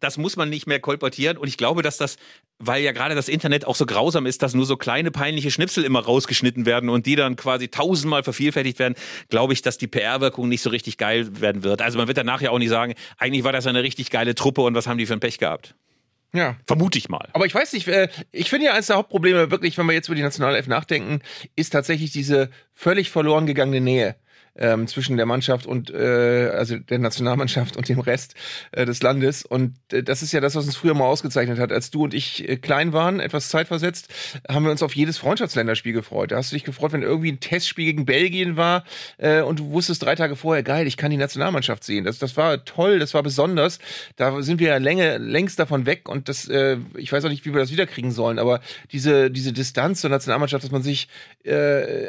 das 0.05 0.19
muss 0.19 0.37
man 0.37 0.51
nicht 0.51 0.67
mehr 0.67 0.81
kolportieren. 0.81 1.39
Und 1.39 1.49
ich 1.49 1.57
glaube, 1.57 1.83
dass 1.83 1.97
das, 1.97 2.17
weil 2.59 2.83
ja 2.83 2.93
gerade 2.93 3.15
das 3.15 3.29
Internet 3.29 3.65
auch 3.67 3.75
so 3.75 3.87
grausam 3.87 4.27
ist, 4.27 4.43
dass 4.43 4.55
nur 4.55 4.67
so 4.67 4.77
kleine 4.77 5.11
peinliche 5.11 5.51
Schnipsel 5.51 5.83
immer 5.85 6.01
rausgeschnitten 6.05 6.67
werden 6.67 6.91
und 6.91 7.07
die 7.07 7.17
dann 7.17 7.37
quasi 7.37 7.69
tausendmal 7.69 8.23
vervielfältigt 8.23 8.79
werden, 8.79 8.95
glaube 9.31 9.55
ich, 9.55 9.63
dass 9.63 9.79
die 9.79 9.87
PR-Wirkung 9.87 10.49
nicht 10.49 10.63
so 10.63 10.71
richtig 10.71 10.99
geil 10.99 11.41
werden 11.41 11.65
wird. 11.65 11.81
Also 11.81 11.99
man 11.99 12.07
wird 12.07 12.19
danach 12.19 12.43
ja 12.43 12.51
auch 12.51 12.59
nicht 12.59 12.69
sagen, 12.69 12.95
eigentlich 13.19 13.45
war 13.45 13.53
das 13.53 13.67
eine 13.67 13.83
richtig 13.83 14.11
geile 14.11 14.35
Truppe 14.35 14.61
und 14.61 14.75
was 14.75 14.87
haben 14.87 14.99
die 14.99 15.07
für 15.07 15.15
ein 15.15 15.21
Pech 15.21 15.39
gehabt. 15.39 15.75
Ja. 16.35 16.57
Vermute 16.67 16.99
ich 16.99 17.09
mal. 17.09 17.29
Aber 17.33 17.47
ich 17.47 17.55
weiß 17.55 17.73
nicht, 17.73 17.87
äh, 17.89 18.09
ich 18.33 18.51
finde 18.51 18.67
ja 18.67 18.73
eines 18.73 18.89
der 18.89 18.97
Hauptprobleme 18.97 19.51
wirklich, 19.51 19.79
wenn 19.79 19.87
wir 19.87 19.93
jetzt 19.93 20.09
über 20.09 20.17
die 20.17 20.23
Nationalelf 20.23 20.67
nachdenken, 20.67 21.21
ist 21.55 21.71
tatsächlich 21.71 22.11
diese 22.11 22.51
völlig 22.75 23.11
verloren 23.11 23.47
gegangene 23.47 23.81
Nähe. 23.81 24.17
Ähm, 24.57 24.87
zwischen 24.87 25.17
der 25.17 25.27
Mannschaft 25.27 25.67
und 25.67 25.91
äh, 25.91 26.49
also 26.55 26.77
der 26.79 27.01
Nationalmannschaft 27.01 27.77
und 27.77 27.89
dem 27.89 27.99
Rest 27.99 28.35
äh, 28.71 28.85
des 28.87 29.03
Landes 29.03 29.45
und 29.45 29.75
äh, 29.91 30.05
das 30.05 30.23
ist 30.23 30.33
ja 30.33 30.41
das, 30.41 30.55
was 30.55 30.67
uns 30.67 30.77
früher 30.77 30.95
mal 30.95 31.07
ausgezeichnet 31.07 31.59
hat. 31.59 31.73
Als 31.73 31.91
du 31.91 32.05
und 32.05 32.15
ich 32.15 32.49
äh, 32.49 32.57
klein 32.57 32.93
waren, 32.93 33.19
etwas 33.19 33.49
zeitversetzt, 33.49 34.09
haben 34.49 34.65
wir 34.65 34.71
uns 34.71 34.83
auf 34.83 34.95
jedes 34.95 35.19
Freundschaftsländerspiel 35.19 35.93
gefreut. 35.93 36.31
Da 36.31 36.37
hast 36.37 36.53
du 36.53 36.57
dich 36.57 36.63
gefreut, 36.63 36.93
wenn 36.93 37.03
irgendwie 37.03 37.33
ein 37.33 37.41
Testspiel 37.41 37.87
gegen 37.87 38.07
Belgien 38.07 38.57
war 38.57 38.85
äh, 39.19 39.43
und 39.43 39.59
du 39.59 39.71
wusstest 39.71 40.03
drei 40.05 40.15
Tage 40.15 40.37
vorher, 40.37 40.63
geil, 40.63 40.87
ich 40.87 40.97
kann 40.97 41.11
die 41.11 41.17
Nationalmannschaft 41.17 41.83
sehen. 41.83 42.05
Das, 42.05 42.19
das 42.19 42.37
war 42.37 42.65
toll, 42.65 43.01
das 43.01 43.13
war 43.13 43.25
besonders. 43.25 43.79
Da 44.17 44.41
sind 44.43 44.61
wir 44.61 44.69
ja 44.69 44.77
länge, 44.77 45.19
längst 45.19 45.59
davon 45.59 45.87
weg 45.87 46.09
und 46.09 46.29
das, 46.29 46.49
äh, 46.49 46.77
ich 46.97 47.13
weiß 47.13 47.25
auch 47.25 47.29
nicht, 47.29 47.45
wie 47.45 47.53
wir 47.53 47.61
das 47.61 47.73
wiederkriegen 47.73 48.13
sollen, 48.13 48.39
aber 48.39 48.61
diese, 48.93 49.31
diese 49.31 49.53
Distanz 49.53 50.01
zur 50.01 50.11
Nationalmannschaft, 50.11 50.63
dass 50.63 50.71
man 50.71 50.83
sich 50.83 51.09
äh, 51.43 52.07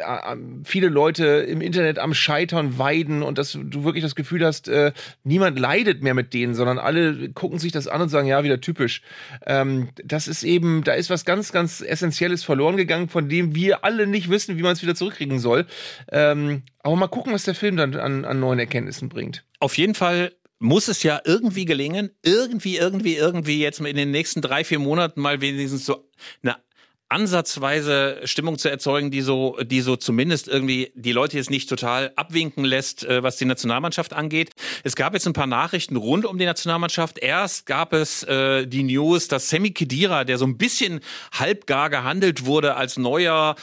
viele 0.63 0.89
Leute 0.89 1.25
im 1.25 1.61
Internet 1.61 1.99
am 1.99 2.13
Scheitern 2.35 2.77
weiden 2.77 3.23
und 3.23 3.37
dass 3.37 3.53
du 3.53 3.85
wirklich 3.85 4.03
das 4.03 4.13
Gefühl 4.13 4.45
hast, 4.45 4.67
äh, 4.67 4.91
niemand 5.23 5.57
leidet 5.57 6.03
mehr 6.03 6.13
mit 6.13 6.33
denen, 6.33 6.53
sondern 6.53 6.79
alle 6.79 7.29
gucken 7.29 7.59
sich 7.59 7.71
das 7.71 7.87
an 7.87 8.01
und 8.01 8.09
sagen, 8.09 8.27
ja, 8.27 8.43
wieder 8.43 8.59
typisch. 8.59 9.01
Ähm, 9.45 9.89
das 10.03 10.27
ist 10.27 10.43
eben, 10.43 10.83
da 10.83 10.93
ist 10.93 11.09
was 11.09 11.23
ganz, 11.23 11.53
ganz 11.53 11.79
Essentielles 11.79 12.43
verloren 12.43 12.75
gegangen, 12.75 13.07
von 13.07 13.29
dem 13.29 13.55
wir 13.55 13.85
alle 13.85 14.05
nicht 14.05 14.29
wissen, 14.29 14.57
wie 14.57 14.63
man 14.63 14.73
es 14.73 14.81
wieder 14.81 14.95
zurückkriegen 14.95 15.39
soll. 15.39 15.65
Ähm, 16.11 16.63
aber 16.79 16.97
mal 16.97 17.07
gucken, 17.07 17.31
was 17.31 17.43
der 17.45 17.55
Film 17.55 17.77
dann 17.77 17.95
an, 17.95 18.25
an 18.25 18.39
neuen 18.41 18.59
Erkenntnissen 18.59 19.07
bringt. 19.07 19.45
Auf 19.59 19.77
jeden 19.77 19.95
Fall 19.95 20.33
muss 20.59 20.89
es 20.89 21.03
ja 21.03 21.21
irgendwie 21.23 21.63
gelingen, 21.63 22.11
irgendwie, 22.21 22.75
irgendwie, 22.75 23.15
irgendwie 23.15 23.61
jetzt 23.61 23.79
in 23.79 23.95
den 23.95 24.11
nächsten 24.11 24.41
drei, 24.41 24.65
vier 24.65 24.79
Monaten 24.79 25.21
mal 25.21 25.39
wenigstens 25.39 25.85
so 25.85 26.09
eine 26.43 26.57
ansatzweise 27.15 28.19
Stimmung 28.25 28.57
zu 28.57 28.69
erzeugen, 28.69 29.09
die 29.09 29.21
so, 29.21 29.57
die 29.63 29.79
so 29.79 29.95
zumindest 29.95 30.49
irgendwie 30.49 30.91
die 30.95 31.13
Leute 31.13 31.37
jetzt 31.37 31.49
nicht 31.49 31.69
total 31.69 32.11
abwinken 32.17 32.65
lässt, 32.65 33.05
äh, 33.05 33.23
was 33.23 33.37
die 33.37 33.45
Nationalmannschaft 33.45 34.11
angeht. 34.11 34.51
Es 34.83 34.97
gab 34.97 35.13
jetzt 35.13 35.25
ein 35.25 35.31
paar 35.31 35.47
Nachrichten 35.47 35.95
rund 35.95 36.25
um 36.25 36.37
die 36.37 36.45
Nationalmannschaft. 36.45 37.17
Erst 37.19 37.67
gab 37.67 37.93
es 37.93 38.23
äh, 38.23 38.67
die 38.67 38.83
News, 38.83 39.29
dass 39.29 39.47
Sammy 39.47 39.71
Kedira, 39.71 40.25
der 40.25 40.37
so 40.37 40.45
ein 40.45 40.57
bisschen 40.57 40.99
halbgar 41.31 41.89
gehandelt 41.89 42.45
wurde 42.45 42.75
als 42.75 42.97
neuer 42.97 43.55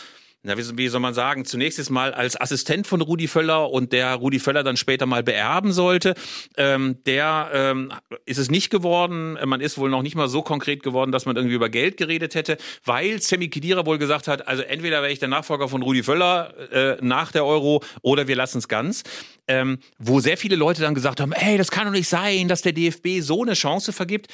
na, 0.45 0.59
wie, 0.59 0.77
wie 0.77 0.89
soll 0.89 1.01
man 1.01 1.15
sagen, 1.15 1.45
zunächst 1.45 1.79
ist 1.79 1.89
mal 1.89 2.13
als 2.13 2.41
Assistent 2.41 2.89
von 2.89 3.01
Rudi 3.01 3.29
Völler 3.29 3.71
und 3.71 3.93
der 3.93 4.15
Rudi 4.15 4.41
Völler 4.41 4.65
dann 4.65 4.77
später 4.77 5.07
mal 5.07 5.23
beerben 5.23 5.73
sollte. 5.73 6.15
Ähm, 6.57 6.99
der 7.07 7.51
ähm, 7.53 7.93
ist 8.27 8.39
es 8.39 8.51
nicht 8.51 8.71
geworden. 8.71 9.39
Man 9.45 9.61
ist 9.61 9.79
wohl 9.79 9.89
noch 9.89 10.03
nicht 10.03 10.17
mal 10.17 10.29
so 10.29 10.43
konkret 10.43 10.83
geworden, 10.83 11.13
dass 11.13 11.27
man 11.27 11.37
irgendwie 11.37 11.55
über 11.55 11.69
Geld 11.69 11.97
geredet 11.97 12.35
hätte, 12.35 12.57
weil 12.85 13.23
Sammy 13.23 13.49
Kedira 13.49 13.87
wohl 13.87 13.99
gesagt 13.99 14.27
hat, 14.27 14.49
also 14.49 14.63
entweder 14.63 15.01
wäre 15.03 15.13
ich 15.13 15.21
der 15.21 15.29
Nachfolger 15.29 15.69
von 15.69 15.83
Rudi 15.83 16.03
Völler 16.03 16.53
äh, 16.73 16.97
nach 17.01 17.31
der 17.31 17.45
Euro 17.45 17.83
oder 18.03 18.27
wir 18.27 18.35
lassen 18.35 18.59
es 18.59 18.67
ganz. 18.67 19.05
Ähm, 19.49 19.79
wo 19.99 20.21
sehr 20.21 20.37
viele 20.37 20.57
Leute 20.57 20.83
dann 20.83 20.95
gesagt 20.95 21.21
haben, 21.21 21.33
ey, 21.33 21.59
das 21.59 21.71
kann 21.71 21.85
doch 21.85 21.93
nicht 21.93 22.09
sein, 22.09 22.49
dass 22.49 22.63
der 22.63 22.73
DFB 22.73 23.21
so 23.21 23.43
eine 23.43 23.55
Chance 23.55 23.93
vergibt 23.93 24.29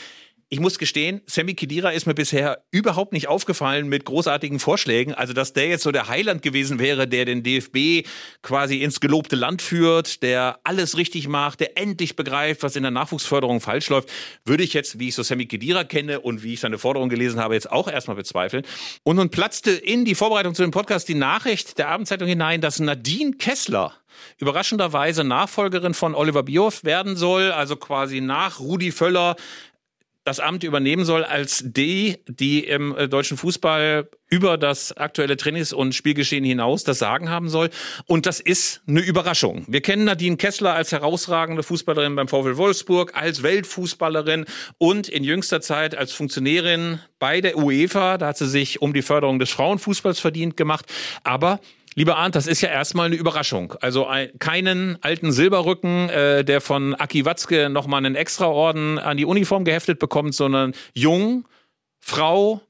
ich 0.51 0.61
muss 0.61 0.79
gestehen, 0.79 1.21
Sammy 1.27 1.55
Kedira 1.55 1.91
ist 1.91 2.07
mir 2.07 2.15
bisher 2.15 2.65
überhaupt 2.71 3.13
nicht 3.13 3.29
aufgefallen 3.29 3.87
mit 3.87 4.07
großartigen 4.07 4.59
Vorschlägen. 4.59 5.13
Also, 5.13 5.35
dass 5.35 5.53
der 5.53 5.69
jetzt 5.69 5.83
so 5.83 5.93
der 5.93 6.09
Heiland 6.09 6.41
gewesen 6.41 6.79
wäre, 6.79 7.07
der 7.07 7.27
den 7.27 7.43
DFB 7.43 8.09
quasi 8.41 8.83
ins 8.83 9.01
gelobte 9.01 9.37
Land 9.37 9.61
führt, 9.61 10.23
der 10.23 10.59
alles 10.65 10.97
richtig 10.97 11.29
macht, 11.29 11.61
der 11.61 11.77
endlich 11.77 12.17
begreift, 12.17 12.63
was 12.63 12.77
in 12.77 12.83
der 12.83 12.91
Nachwuchsförderung 12.91 13.61
falsch 13.61 13.91
läuft, 13.91 14.11
würde 14.47 14.63
ich 14.63 14.73
jetzt, 14.73 14.99
wie 14.99 15.09
ich 15.09 15.15
so 15.15 15.23
Sammy 15.23 15.45
Kedira 15.45 15.85
kenne 15.85 16.21
und 16.21 16.43
wie 16.43 16.55
ich 16.55 16.61
seine 16.61 16.79
Forderung 16.79 17.11
gelesen 17.11 17.41
habe, 17.41 17.53
jetzt 17.53 17.71
auch 17.71 17.89
erstmal 17.89 18.17
bezweifeln. 18.17 18.65
Und 19.03 19.17
nun 19.17 19.29
platzte 19.29 19.73
in 19.73 20.07
die 20.07 20.15
Vorbereitung 20.15 20.55
zu 20.55 20.63
dem 20.63 20.71
Podcast 20.71 21.09
die 21.11 21.15
Nachricht 21.15 21.77
der 21.77 21.89
Abendzeitung 21.89 22.27
hinein, 22.27 22.63
dass 22.63 22.81
Nadine 22.81 23.33
Kessler 23.33 23.95
überraschenderweise 24.39 25.25
Nachfolgerin 25.25 25.95
von 25.95 26.15
Oliver 26.15 26.43
Bierhoff 26.43 26.85
werden 26.85 27.17
soll, 27.17 27.53
also 27.53 27.77
quasi 27.77 28.21
nach 28.21 28.61
Rudi 28.61 28.93
Völler 28.93 29.37
das 30.29 30.41
Amt 30.41 30.63
übernehmen 30.63 31.07
soll 31.07 31.25
als 31.25 31.63
die, 31.65 32.19
die 32.27 32.63
im 32.63 32.95
äh, 32.95 33.09
deutschen 33.09 33.39
Fußball 33.39 34.11
über 34.29 34.59
das 34.59 34.95
aktuelle 34.95 35.39
Trainings- 35.39 35.73
und 35.73 35.95
Spielgeschehen 35.95 36.45
hinaus 36.45 36.85
das 36.85 36.99
Sagen 36.99 37.31
haben 37.31 37.49
soll. 37.49 37.71
Und 38.05 38.27
das 38.27 38.39
ist 38.39 38.83
eine 38.87 39.01
Überraschung. 39.01 39.65
Wir 39.69 39.81
kennen 39.81 40.05
Nadine 40.05 40.37
Kessler 40.37 40.75
als 40.75 40.93
herausragende 40.93 41.63
Fußballerin 41.63 42.15
beim 42.15 42.29
VfL 42.29 42.59
Wolfsburg, 42.59 43.13
als 43.15 43.43
Weltfußballerin 43.43 44.45
und 44.77 45.09
in 45.09 45.25
jüngster 45.25 45.63
Zeit 45.63 45.97
als 45.97 46.13
Funktionärin 46.13 47.01
bei 47.19 47.41
der 47.41 47.57
UEFA. 47.57 48.19
Da 48.19 48.27
hat 48.27 48.37
sie 48.37 48.49
sich 48.49 48.83
um 48.83 48.93
die 48.93 49.01
Förderung 49.01 49.39
des 49.39 49.49
Frauenfußballs 49.49 50.21
verdient 50.21 50.59
gemacht. 50.59 50.85
Aber 51.25 51.59
Lieber 51.99 52.17
Arndt, 52.17 52.37
das 52.37 52.47
ist 52.47 52.61
ja 52.61 52.69
erstmal 52.69 53.07
eine 53.07 53.17
Überraschung. 53.17 53.75
Also 53.81 54.07
ein, 54.07 54.31
keinen 54.39 55.03
alten 55.03 55.33
Silberrücken, 55.33 56.09
äh, 56.09 56.45
der 56.45 56.61
von 56.61 56.95
Aki 56.95 57.25
Watzke 57.25 57.71
nochmal 57.71 57.99
einen 57.99 58.15
Extraorden 58.15 59.01
an 59.01 59.17
die 59.17 59.25
Uniform 59.25 59.65
geheftet 59.65 59.99
bekommt, 59.99 60.33
sondern 60.33 60.75
jung, 60.95 61.49
Frau, 61.99 62.61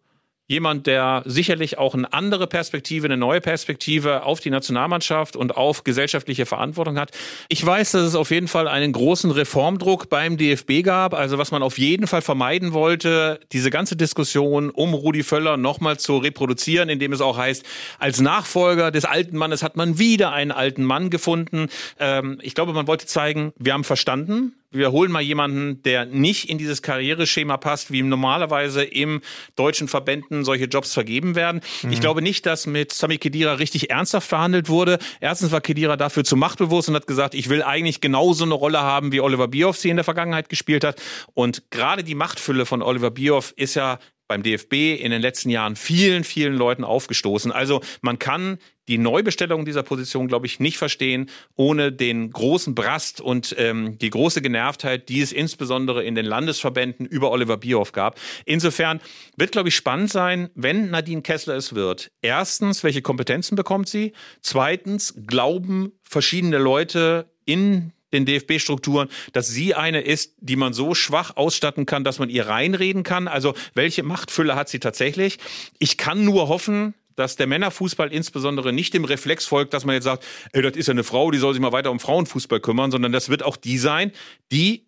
jemand, 0.49 0.87
der 0.87 1.23
sicherlich 1.27 1.77
auch 1.77 1.95
eine 1.95 2.11
andere 2.13 2.47
Perspektive, 2.47 3.07
eine 3.07 3.19
neue 3.19 3.43
Perspektive 3.43 4.23
auf 4.23 4.41
die 4.41 4.49
Nationalmannschaft 4.49 5.37
und 5.37 5.57
auf 5.57 5.85
gesellschaftliche 5.85 6.47
Verantwortung 6.47 6.99
hat. 6.99 7.11
Ich 7.49 7.65
weiß, 7.65 7.93
dass 7.93 8.03
es 8.03 8.15
auf 8.15 8.31
jeden 8.31 8.49
Fall 8.49 8.67
einen 8.67 8.93
großen 8.93 9.31
Reformdruck 9.31 10.09
beim 10.09 10.39
DFB 10.39 10.83
gab. 10.83 11.13
Also 11.13 11.37
was 11.37 11.51
man 11.51 11.63
auf 11.63 11.77
jeden 11.77 12.07
Fall 12.07 12.23
vermeiden 12.23 12.73
wollte, 12.73 13.41
diese 13.53 13.71
ganze 13.71 13.95
Diskussion 13.95 14.71
um 14.71 14.95
Rudi 14.95 15.23
Völler 15.23 15.59
nochmal 15.59 15.99
zu 15.99 16.17
reproduzieren, 16.17 16.89
indem 16.89 17.13
es 17.13 17.21
auch 17.21 17.37
heißt, 17.37 17.65
als 17.99 18.21
Nachfolger 18.21 18.91
des 18.91 19.05
alten 19.05 19.37
Mannes 19.37 19.63
hat 19.63 19.77
man 19.77 19.99
wieder 19.99 20.33
einen 20.33 20.51
alten 20.51 20.83
Mann 20.83 21.11
gefunden. 21.11 21.69
Ähm, 21.99 22.39
ich 22.43 22.55
glaube, 22.55 22.73
man 22.73 22.87
wollte 22.87 23.05
zeigen, 23.05 23.53
wir 23.59 23.75
haben 23.75 23.85
verstanden, 23.85 24.55
wir 24.71 24.93
holen 24.93 25.11
mal 25.11 25.23
jemanden, 25.23 25.83
der 25.83 26.05
nicht 26.05 26.51
in 26.51 26.59
dieses 26.59 26.83
Karriereschema 26.83 27.57
passt, 27.57 27.91
wie 27.91 28.03
normalerweise 28.03 28.85
im 28.85 29.23
deutschen 29.57 29.89
Verbänden 29.89 30.45
solche 30.45 30.67
Jobs 30.67 30.93
vergeben 30.93 31.35
werden. 31.35 31.63
Mhm. 31.83 31.93
Ich 31.93 32.01
glaube 32.01 32.21
nicht, 32.21 32.45
dass 32.45 32.67
mit 32.67 32.93
Sami 32.93 33.19
Kedira 33.19 33.55
richtig 33.55 33.91
ernsthaft 33.91 34.29
verhandelt 34.29 34.69
wurde. 34.69 34.99
Erstens 35.21 35.53
war 35.53 35.61
Kedira 35.61 35.97
dafür 35.97 36.25
zu 36.25 36.37
machtbewusst 36.37 36.89
und 36.89 36.95
hat 36.95 37.07
gesagt, 37.07 37.35
ich 37.35 37.49
will 37.49 37.63
eigentlich 37.63 38.01
genauso 38.01 38.45
eine 38.45 38.55
Rolle 38.55 38.81
haben, 38.81 39.13
wie 39.13 39.21
Oliver 39.21 39.49
Bierhoff 39.49 39.79
sie 39.79 39.89
in 39.89 39.97
der 39.97 40.05
Vergangenheit 40.05 40.49
gespielt 40.49 40.85
hat. 40.85 41.01
Und 41.35 41.71
gerade 41.71 42.05
die 42.05 42.15
Machtfülle 42.15 42.67
von 42.67 42.83
Oliver 42.83 43.11
Bierhoff 43.11 43.55
ist 43.57 43.75
ja 43.75 43.99
beim 44.29 44.43
DFB 44.43 45.01
in 45.01 45.11
den 45.11 45.23
letzten 45.23 45.51
Jahren 45.51 45.75
vielen, 45.75 46.23
vielen 46.23 46.55
Leuten 46.55 46.85
aufgestoßen. 46.85 47.51
Also 47.51 47.81
man 48.03 48.19
kann 48.19 48.59
die 48.89 48.99
Neubestellung 48.99 49.65
dieser 49.65 49.83
Position, 49.83 50.29
glaube 50.29 50.47
ich, 50.47 50.61
nicht 50.61 50.79
verstehen, 50.79 51.29
ohne 51.57 51.93
den 51.93 52.31
großen 52.31 52.75
Brast 52.75 53.21
und 53.21 53.55
ähm, 53.59 53.99
die 53.99 54.11
große 54.11 54.41
Genervtheit, 54.41 55.09
die 55.09 55.21
es 55.21 55.33
insbesondere 55.33 56.05
in 56.05 56.15
den 56.15 56.25
Landesverbänden 56.25 57.07
über 57.07 57.31
Oliver 57.31 57.59
Bierhoff 57.59 57.93
gab. 57.93 58.19
Insofern 58.47 59.01
wird, 59.37 59.53
glaube 59.53 59.69
ich, 59.69 59.77
spannend 59.77 60.11
sein, 60.11 60.51
wenn 60.55 60.91
Nadine 60.91 61.23
Kessler 61.23 61.57
es 61.57 61.75
wird. 61.75 62.11
Erstens, 62.23 62.83
welche 62.83 63.03
Kompetenzen 63.03 63.57
bekommt 63.57 63.89
sie? 63.89 64.13
Zweitens, 64.41 65.15
glauben 65.27 65.93
verschiedene 66.03 66.59
Leute 66.59 67.31
in 67.45 67.93
den 68.13 68.27
DFB-Strukturen, 68.27 69.09
dass 69.33 69.49
sie 69.49 69.75
eine 69.75 70.01
ist, 70.01 70.35
die 70.39 70.57
man 70.57 70.73
so 70.73 70.95
schwach 70.95 71.37
ausstatten 71.37 71.87
kann, 71.87 72.05
dass 72.05 72.19
man 72.19 72.31
ihr 72.31 72.47
reinreden 72.47 73.03
kann. 73.03 73.29
Also 73.29 73.55
welche 73.75 74.03
Machtfülle 74.03 74.57
hat 74.57 74.69
sie 74.69 74.79
tatsächlich? 74.79 75.39
Ich 75.79 75.97
kann 75.97 76.25
nur 76.25 76.49
hoffen, 76.49 76.95
dass 77.19 77.37
der 77.37 77.49
Männerfußball 77.49 78.13
insbesondere 78.13 78.73
nicht 78.73 78.95
dem 78.95 79.05
Reflex 79.05 79.45
folgt, 79.45 79.75
dass 79.75 79.85
man 79.85 79.95
jetzt 79.95 80.05
sagt, 80.05 80.25
ey, 80.53 80.63
das 80.63 80.77
ist 80.77 80.87
ja 80.87 80.93
eine 80.93 81.05
Frau, 81.05 81.31
die 81.31 81.39
soll 81.39 81.53
sich 81.53 81.61
mal 81.61 81.73
weiter 81.73 81.91
um 81.91 81.99
Frauenfußball 81.99 82.61
kümmern, 82.61 82.91
sondern 82.91 83.11
das 83.11 83.29
wird 83.29 83.43
auch 83.43 83.57
die 83.57 83.79
sein, 83.79 84.13
die 84.53 84.87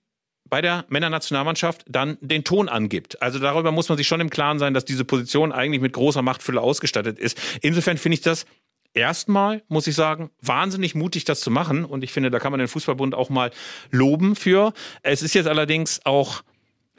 bei 0.48 0.60
der 0.60 0.84
Männernationalmannschaft 0.88 1.84
dann 1.88 2.18
den 2.20 2.44
Ton 2.44 2.68
angibt. 2.68 3.22
Also 3.22 3.38
darüber 3.38 3.72
muss 3.72 3.88
man 3.88 3.96
sich 3.96 4.08
schon 4.08 4.20
im 4.20 4.30
Klaren 4.30 4.58
sein, 4.58 4.74
dass 4.74 4.84
diese 4.84 5.04
Position 5.04 5.52
eigentlich 5.52 5.80
mit 5.80 5.92
großer 5.92 6.22
Machtfülle 6.22 6.60
ausgestattet 6.60 7.18
ist. 7.18 7.40
Insofern 7.62 7.98
finde 7.98 8.14
ich 8.14 8.20
das 8.20 8.46
erstmal, 8.94 9.62
muss 9.68 9.86
ich 9.86 9.94
sagen, 9.94 10.30
wahnsinnig 10.40 10.94
mutig, 10.94 11.24
das 11.24 11.40
zu 11.40 11.50
machen. 11.50 11.84
Und 11.84 12.04
ich 12.04 12.12
finde, 12.12 12.30
da 12.30 12.38
kann 12.38 12.52
man 12.52 12.58
den 12.58 12.68
Fußballbund 12.68 13.14
auch 13.14 13.30
mal 13.30 13.50
loben 13.90 14.36
für. 14.36 14.72
Es 15.02 15.22
ist 15.22 15.34
jetzt 15.34 15.46
allerdings 15.46 16.00
auch 16.04 16.42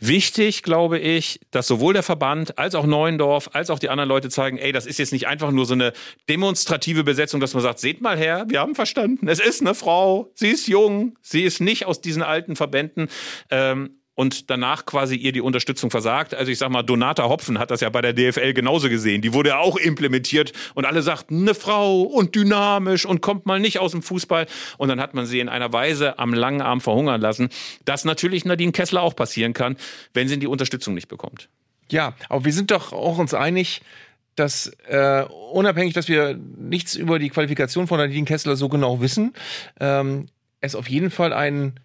wichtig, 0.02 0.64
glaube 0.64 0.98
ich, 1.00 1.40
dass 1.52 1.68
sowohl 1.68 1.94
der 1.94 2.04
Verband 2.04 2.58
als 2.58 2.76
auch 2.76 2.86
Neuendorf 2.86 3.52
als 3.54 3.70
auch 3.70 3.80
die 3.80 3.90
anderen 3.90 4.10
Leute 4.10 4.30
zeigen, 4.30 4.58
ey, 4.58 4.72
das 4.72 4.86
ist 4.86 4.98
jetzt 4.98 5.14
nicht 5.14 5.28
einfach 5.28 5.52
nur 5.52 5.66
so 5.66 5.76
eine 5.76 5.94
demonstrative 6.28 7.04
Besetzung, 7.04 7.40
dass 7.40 7.54
man 7.54 7.62
sagt, 7.62 7.80
seht 7.80 8.02
mal 8.02 8.18
her, 8.18 8.46
wir 8.50 8.60
haben 8.60 8.74
verstanden, 8.74 9.28
es 9.28 9.40
ist 9.40 9.62
eine 9.62 9.76
Frau, 9.76 10.32
sie 10.34 10.50
ist 10.50 10.68
jung, 10.68 11.18
sie 11.22 11.44
ist 11.44 11.62
nicht 11.62 11.86
aus 11.86 12.02
diesen 12.02 12.24
alten 12.24 12.56
Verbänden. 12.56 13.10
Ähm, 13.52 14.01
und 14.16 14.50
danach 14.50 14.86
quasi 14.86 15.16
ihr 15.16 15.32
die 15.32 15.42
Unterstützung 15.42 15.90
versagt. 15.90 16.36
Also 16.36 16.52
ich 16.52 16.58
sag 16.58 16.70
mal, 16.70 16.84
Donata 16.84 17.24
Hopfen 17.24 17.58
hat 17.58 17.72
das 17.72 17.82
ja 17.82 17.90
bei 17.90 18.02
der 18.02 18.14
DFL 18.14 18.54
genauso 18.54 18.90
gesehen. 18.90 19.22
Die 19.22 19.34
wurde 19.34 19.50
ja 19.50 19.60
auch 19.60 19.78
implementiert 19.78 20.52
und 20.74 20.86
alle 20.86 21.02
sagten, 21.02 21.42
eine 21.42 21.56
Frau 21.56 22.02
und 22.02 22.36
dynamisch 22.36 23.06
und 23.06 23.22
kommt 23.22 23.46
mal 23.46 23.60
nicht 23.60 23.80
aus 23.80 23.92
dem 23.92 24.02
Fußball. 24.02 24.48
Und 24.78 24.90
dann 24.90 25.00
hat 25.00 25.14
man 25.14 25.26
sie 25.26 25.40
in 25.40 25.50
einer 25.50 25.72
Weise 25.72 26.20
am 26.20 26.34
langen 26.34 26.62
Arm 26.62 26.82
verhungern 26.82 27.22
lassen, 27.22 27.50
dass 27.86 28.06
natürlich 28.06 28.46
Nadine 28.46 28.74
Kessler 28.74 29.02
auch 29.02 29.16
passieren 29.16 29.54
kann, 29.54 29.78
wenn 30.14 30.28
sie 30.28 30.38
die 30.38 30.48
Unterstützung 30.48 30.94
nicht 30.94 31.08
bekommt. 31.08 31.50
Ja, 31.90 32.14
aber 32.30 32.46
wir 32.46 32.54
sind 32.54 32.72
doch 32.72 32.94
auch 32.94 33.18
uns 33.18 33.34
einig, 33.34 33.82
dass 34.36 34.72
äh, 34.88 35.26
unabhängig, 35.52 35.94
dass 35.94 36.08
wir 36.08 36.38
nichts 36.58 36.96
über 36.96 37.20
die 37.20 37.30
Qualifikation 37.30 37.88
von 37.88 37.98
Nadine 37.98 38.26
Kessler 38.26 38.56
so 38.56 38.70
genau 38.70 39.02
wissen, 39.02 39.34
ähm, 39.80 40.28
es 40.62 40.76
auf 40.76 40.90
jeden 40.90 41.12
Fall 41.12 41.34
ein 41.34 41.80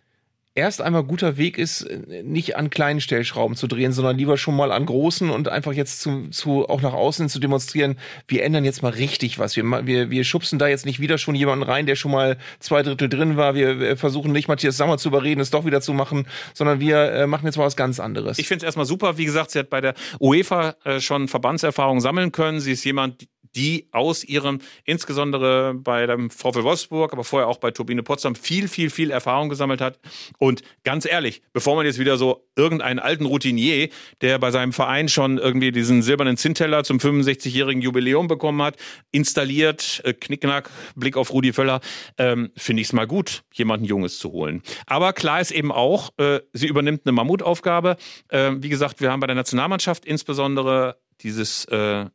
erst 0.57 0.81
einmal 0.81 1.05
guter 1.05 1.37
Weg 1.37 1.59
ist, 1.59 1.87
nicht 2.25 2.57
an 2.57 2.71
kleinen 2.71 3.01
Stellschrauben 3.01 3.57
zu 3.57 3.67
drehen, 3.67 3.93
sondern 3.93 4.17
lieber 4.17 4.39
schon 4.39 4.57
mal 4.57 4.73
an 4.73 4.87
großen 4.87 5.31
und 5.31 5.49
einfach 5.49 5.73
jetzt 5.73 6.01
zu, 6.01 6.29
zu 6.31 6.69
auch 6.69 6.81
nach 6.81 6.95
außen 6.95 7.29
zu 7.29 7.39
demonstrieren, 7.39 7.97
wir 8.27 8.43
ändern 8.43 8.65
jetzt 8.65 8.83
mal 8.83 8.93
richtig 8.93 9.39
was. 9.39 9.57
Wir, 9.57 9.65
wir, 9.87 10.11
wir 10.11 10.25
schubsen 10.25 10.59
da 10.59 10.67
jetzt 10.67 10.87
nicht 10.87 10.99
wieder 10.99 11.19
schon 11.19 11.35
jemanden 11.35 11.65
rein, 11.65 11.87
der 11.87 11.95
schon 11.95 12.11
mal 12.11 12.39
zwei 12.59 12.83
Drittel 12.83 13.09
drin 13.09 13.37
war. 13.37 13.55
Wir 13.55 13.97
versuchen 13.97 14.33
nicht 14.33 14.49
Matthias 14.49 14.77
Sammer 14.77 14.99
zu 14.99 15.09
überreden, 15.09 15.41
es 15.41 15.51
doch 15.51 15.67
wieder 15.67 15.81
zu 15.81 15.93
machen, 15.93 16.27
sondern 16.55 16.81
wir 16.81 17.13
äh, 17.13 17.27
machen 17.27 17.47
jetzt 17.47 17.59
mal 17.59 17.65
was 17.65 17.77
ganz 17.77 18.01
anderes. 18.01 18.39
Ich 18.39 18.49
finde 18.49 18.59
es 18.59 18.65
erstmal 18.65 18.87
super. 18.87 19.19
Wie 19.19 19.25
gesagt, 19.25 19.51
sie 19.51 19.59
hat 19.59 19.71
bei 19.71 19.81
der 19.81 19.95
UEFA 20.21 20.77
äh, 20.85 21.01
schon 21.01 21.29
Verbandserfahrung 21.29 22.01
sammeln 22.01 22.33
können. 22.33 22.61
Sie 22.61 22.73
ist 22.73 22.85
jemand, 22.85 23.27
die 23.57 23.89
aus 23.91 24.23
ihrem, 24.23 24.61
insbesondere 24.85 25.75
bei 25.75 26.07
dem 26.07 26.31
VfL 26.31 26.63
Wolfsburg, 26.63 27.13
aber 27.13 27.25
vorher 27.25 27.49
auch 27.49 27.59
bei 27.59 27.71
Turbine 27.71 28.03
Potsdam, 28.03 28.35
viel, 28.35 28.69
viel, 28.69 28.91
viel 28.91 29.11
Erfahrung 29.11 29.49
gesammelt 29.49 29.81
hat. 29.81 29.99
Und 30.39 30.63
ganz 30.85 31.07
ehrlich, 31.07 31.43
bevor 31.53 31.77
man 31.77 31.87
jetzt 31.87 31.99
wieder 31.99 32.19
so 32.19 32.47
irgendeinen 32.55 32.99
alten 32.99 33.27
Routinier, 33.27 33.89
der 34.21 34.39
bei 34.39 34.51
seinem 34.51 34.73
Verein 34.73 35.09
schon 35.09 35.39
irgendwie 35.39 35.73
diesen 35.73 36.03
silbernen 36.03 36.37
Zinnteller 36.37 36.85
zum 36.85 36.99
65-jährigen 36.99 37.83
Jubiläum 37.83 38.29
bekommen 38.29 38.63
hat, 38.63 38.77
installiert, 39.11 40.03
äh, 40.05 40.13
Knickknack, 40.13 40.71
Blick 40.95 41.17
auf 41.17 41.33
Rudi 41.33 41.53
Völler, 41.53 41.81
ähm, 42.19 42.51
finde 42.57 42.83
ich 42.83 42.89
es 42.89 42.93
mal 42.93 43.07
gut, 43.07 43.43
jemanden 43.55 43.87
Junges 43.87 44.19
zu 44.19 44.33
holen. 44.33 44.63
Aber 44.87 45.13
klar 45.13 45.41
ist 45.41 45.51
eben 45.51 45.73
auch, 45.73 46.11
äh, 46.19 46.41
sie 46.53 46.67
übernimmt 46.67 47.03
eine 47.05 47.13
Mammutaufgabe. 47.13 47.97
Äh, 48.29 48.53
wie 48.59 48.69
gesagt, 48.69 49.01
wir 49.01 49.11
haben 49.11 49.21
bei 49.21 49.27
der 49.27 49.37
Nationalmannschaft 49.37 50.05
insbesondere 50.05 50.99
dieses 51.23 51.65
äh, 51.67 52.07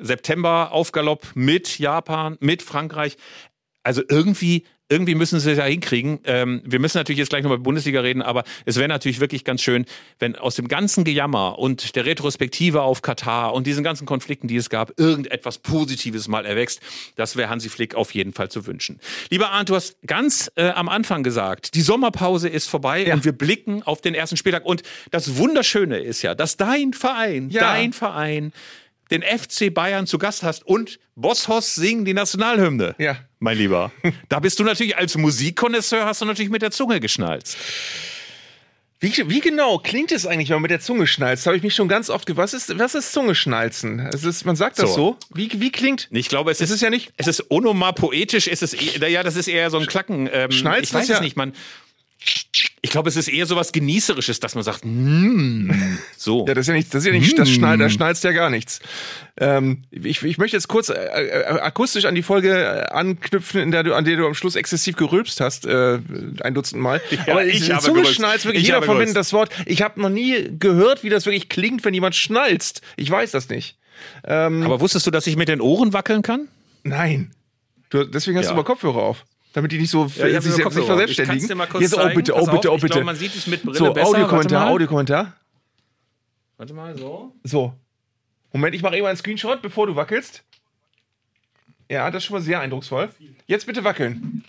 September 0.00 0.72
auf 0.72 0.92
Galopp 0.92 1.26
mit 1.34 1.78
Japan, 1.78 2.36
mit 2.40 2.62
Frankreich. 2.62 3.16
Also 3.82 4.02
irgendwie 4.08 4.64
irgendwie 4.90 5.14
müssen 5.14 5.40
sie 5.40 5.52
es 5.52 5.56
ja 5.58 5.64
hinkriegen. 5.64 6.20
Ähm, 6.24 6.60
wir 6.66 6.78
müssen 6.78 6.98
natürlich 6.98 7.18
jetzt 7.18 7.30
gleich 7.30 7.42
nochmal 7.42 7.58
Bundesliga 7.58 8.00
reden, 8.00 8.20
aber 8.20 8.44
es 8.66 8.76
wäre 8.76 8.86
natürlich 8.86 9.18
wirklich 9.18 9.42
ganz 9.42 9.62
schön, 9.62 9.86
wenn 10.18 10.36
aus 10.36 10.56
dem 10.56 10.68
ganzen 10.68 11.04
Gejammer 11.04 11.58
und 11.58 11.96
der 11.96 12.04
Retrospektive 12.04 12.82
auf 12.82 13.00
Katar 13.00 13.54
und 13.54 13.66
diesen 13.66 13.82
ganzen 13.82 14.04
Konflikten, 14.06 14.46
die 14.46 14.56
es 14.56 14.68
gab, 14.68 14.92
irgendetwas 15.00 15.56
Positives 15.58 16.28
mal 16.28 16.44
erwächst. 16.44 16.80
Das 17.16 17.34
wäre 17.34 17.48
Hansi 17.48 17.70
Flick 17.70 17.94
auf 17.94 18.14
jeden 18.14 18.34
Fall 18.34 18.50
zu 18.50 18.66
wünschen. 18.66 19.00
Lieber 19.30 19.50
Arndt, 19.52 19.70
du 19.70 19.74
hast 19.74 19.96
ganz 20.06 20.52
äh, 20.56 20.68
am 20.68 20.90
Anfang 20.90 21.22
gesagt, 21.22 21.74
die 21.74 21.80
Sommerpause 21.82 22.50
ist 22.50 22.68
vorbei 22.68 23.06
Ja. 23.06 23.14
und 23.14 23.24
wir 23.24 23.32
blicken 23.32 23.82
auf 23.84 24.02
den 24.02 24.14
ersten 24.14 24.36
Spieltag. 24.36 24.66
Und 24.66 24.82
das 25.10 25.38
Wunderschöne 25.38 25.98
ist 25.98 26.20
ja, 26.20 26.34
dass 26.34 26.58
dein 26.58 26.92
Verein, 26.92 27.48
Ja. 27.48 27.62
dein 27.62 27.94
Verein 27.94 28.52
den 29.10 29.22
FC 29.22 29.72
Bayern 29.72 30.06
zu 30.06 30.18
Gast 30.18 30.42
hast 30.42 30.66
und 30.66 30.98
Bosshaus 31.16 31.74
singen 31.74 32.04
die 32.04 32.14
Nationalhymne. 32.14 32.94
Ja. 32.98 33.16
Mein 33.38 33.58
Lieber. 33.58 33.92
Da 34.28 34.40
bist 34.40 34.58
du 34.58 34.64
natürlich 34.64 34.96
als 34.96 35.16
Musikkonnoisseur 35.16 36.06
hast 36.06 36.20
du 36.22 36.24
natürlich 36.24 36.50
mit 36.50 36.62
der 36.62 36.70
Zunge 36.70 37.00
geschnalzt. 37.00 37.56
Wie, 39.00 39.12
wie 39.28 39.40
genau 39.40 39.78
klingt 39.78 40.12
es 40.12 40.24
eigentlich, 40.26 40.48
wenn 40.48 40.56
man 40.56 40.62
mit 40.62 40.70
der 40.70 40.80
Zunge 40.80 41.06
schnalzt? 41.06 41.46
Habe 41.46 41.56
ich 41.58 41.62
mich 41.62 41.74
schon 41.74 41.88
ganz 41.88 42.08
oft 42.08 42.24
gefragt. 42.24 42.54
Was 42.54 42.54
ist, 42.54 42.78
was 42.78 42.94
ist 42.94 43.12
Zungeschnalzen? 43.12 43.98
Es 44.14 44.24
ist, 44.24 44.46
man 44.46 44.56
sagt 44.56 44.78
das 44.78 44.90
so. 44.90 44.96
So. 44.96 45.16
Wie, 45.34 45.50
wie 45.60 45.70
klingt? 45.70 46.08
Ich 46.10 46.30
glaube, 46.30 46.50
es 46.52 46.60
Es 46.62 46.70
ist, 46.70 46.76
ist 46.76 46.80
ja 46.80 46.88
nicht- 46.88 47.12
Es 47.18 47.26
ist 47.26 47.50
onomatopoetisch, 47.50 48.48
es 48.48 48.62
ist 48.62 48.72
eh- 48.80 49.06
ja, 49.10 49.22
das 49.22 49.36
ist 49.36 49.46
eher 49.48 49.68
so 49.70 49.78
ein 49.78 49.86
Klacken. 49.86 50.30
Ähm, 50.32 50.50
Schnalzen 50.50 50.84
ich 50.84 50.94
weiß 50.94 51.02
ist 51.02 51.08
ja- 51.10 51.14
es 51.16 51.20
nicht, 51.20 51.36
man. 51.36 51.52
Ich 52.82 52.90
glaube, 52.90 53.08
es 53.08 53.16
ist 53.16 53.28
eher 53.28 53.46
so 53.46 53.56
was 53.56 53.72
Genießerisches, 53.72 54.40
dass 54.40 54.54
man 54.54 54.62
sagt, 54.62 54.84
mm, 54.84 55.70
so. 56.16 56.46
Ja, 56.46 56.54
das 56.54 56.62
ist 56.62 56.68
ja 56.68 56.74
nicht, 56.74 56.92
das 56.94 57.02
ist 57.02 57.06
ja 57.06 57.12
nicht, 57.18 57.38
das 57.38 57.50
schnallt, 57.50 57.80
da 57.80 57.88
schnallst 57.88 58.22
ja 58.24 58.32
gar 58.32 58.50
nichts. 58.50 58.80
Ähm, 59.38 59.82
ich, 59.90 60.22
ich 60.22 60.38
möchte 60.38 60.56
jetzt 60.56 60.68
kurz 60.68 60.90
äh, 60.90 60.94
äh, 60.94 61.44
akustisch 61.60 62.04
an 62.04 62.14
die 62.14 62.22
Folge 62.22 62.50
äh, 62.52 62.92
anknüpfen, 62.92 63.60
in 63.60 63.70
der 63.70 63.82
du, 63.82 63.94
an 63.94 64.04
der 64.04 64.16
du 64.16 64.26
am 64.26 64.34
Schluss 64.34 64.54
exzessiv 64.54 64.96
gerülpst 64.96 65.40
hast, 65.40 65.66
äh, 65.66 65.98
ein 66.42 66.54
Dutzend 66.54 66.80
Mal. 66.82 67.00
aber 67.26 67.44
ich 67.44 67.62
ich, 67.62 67.70
habe 67.72 67.82
Zunge 67.82 67.94
gerülpst. 68.00 68.16
schnalzt 68.16 68.44
wirklich, 68.44 68.62
Ich 68.62 68.68
jeder 68.68 68.82
verwendet 68.82 69.16
das 69.16 69.32
Wort. 69.32 69.50
Ich 69.66 69.82
habe 69.82 70.00
noch 70.00 70.10
nie 70.10 70.50
gehört, 70.58 71.02
wie 71.02 71.08
das 71.08 71.26
wirklich 71.26 71.48
klingt, 71.48 71.84
wenn 71.84 71.94
jemand 71.94 72.14
schnalzt. 72.14 72.82
Ich 72.96 73.10
weiß 73.10 73.30
das 73.30 73.48
nicht. 73.48 73.76
Aber 74.22 74.80
wusstest 74.80 75.06
du, 75.06 75.10
dass 75.10 75.26
ich 75.26 75.36
mit 75.36 75.48
den 75.48 75.60
Ohren 75.60 75.92
wackeln 75.92 76.22
kann? 76.22 76.48
Nein. 76.82 77.32
Du, 77.90 78.04
deswegen 78.04 78.36
hast 78.38 78.46
Ja. 78.46 78.50
du 78.52 78.56
mal 78.56 78.64
Kopfhörer 78.64 79.02
auf. 79.02 79.24
Damit 79.54 79.70
die 79.70 79.78
nicht 79.78 79.90
so 79.90 80.00
Ja, 80.00 80.06
ich 80.06 80.10
sich 80.10 80.24
selbst 80.24 80.46
nicht 80.46 80.62
Kopfhörer 80.64 80.66
auf. 80.66 80.80
Ich 80.80 80.86
verselbstständigen. 80.86 81.48
dir 81.48 81.54
mal 81.54 81.66
kurz 81.66 81.82
Jetzt, 81.82 81.94
oh 81.94 81.98
zeigen. 81.98 82.16
bitte, 82.16 82.34
oh 82.34 82.44
bitte, 82.46 82.72
oh 82.72 82.74
ich 82.74 82.82
bitte. 82.82 82.92
glaub, 82.94 83.04
man 83.04 83.16
sieht 83.16 83.36
es 83.36 83.46
mit 83.46 83.62
Brille 83.62 83.78
so, 83.78 83.92
besser. 83.92 84.08
Audiokommentar. 84.08 84.68
Audiokommentar. 84.68 85.32
Warte 86.56 86.74
mal, 86.74 86.98
so. 86.98 87.32
So. 87.44 87.72
Moment, 88.52 88.74
ich 88.74 88.82
mache 88.82 88.96
eben 88.96 89.06
einen 89.06 89.16
Screenshot, 89.16 89.62
bevor 89.62 89.86
du 89.86 89.94
wackelst. 89.94 90.42
Ja, 91.88 92.10
das 92.10 92.22
ist 92.22 92.26
schon 92.26 92.34
mal 92.34 92.42
sehr 92.42 92.58
eindrucksvoll. 92.58 93.10
Jetzt 93.46 93.66
bitte 93.66 93.84
wackeln. 93.84 94.42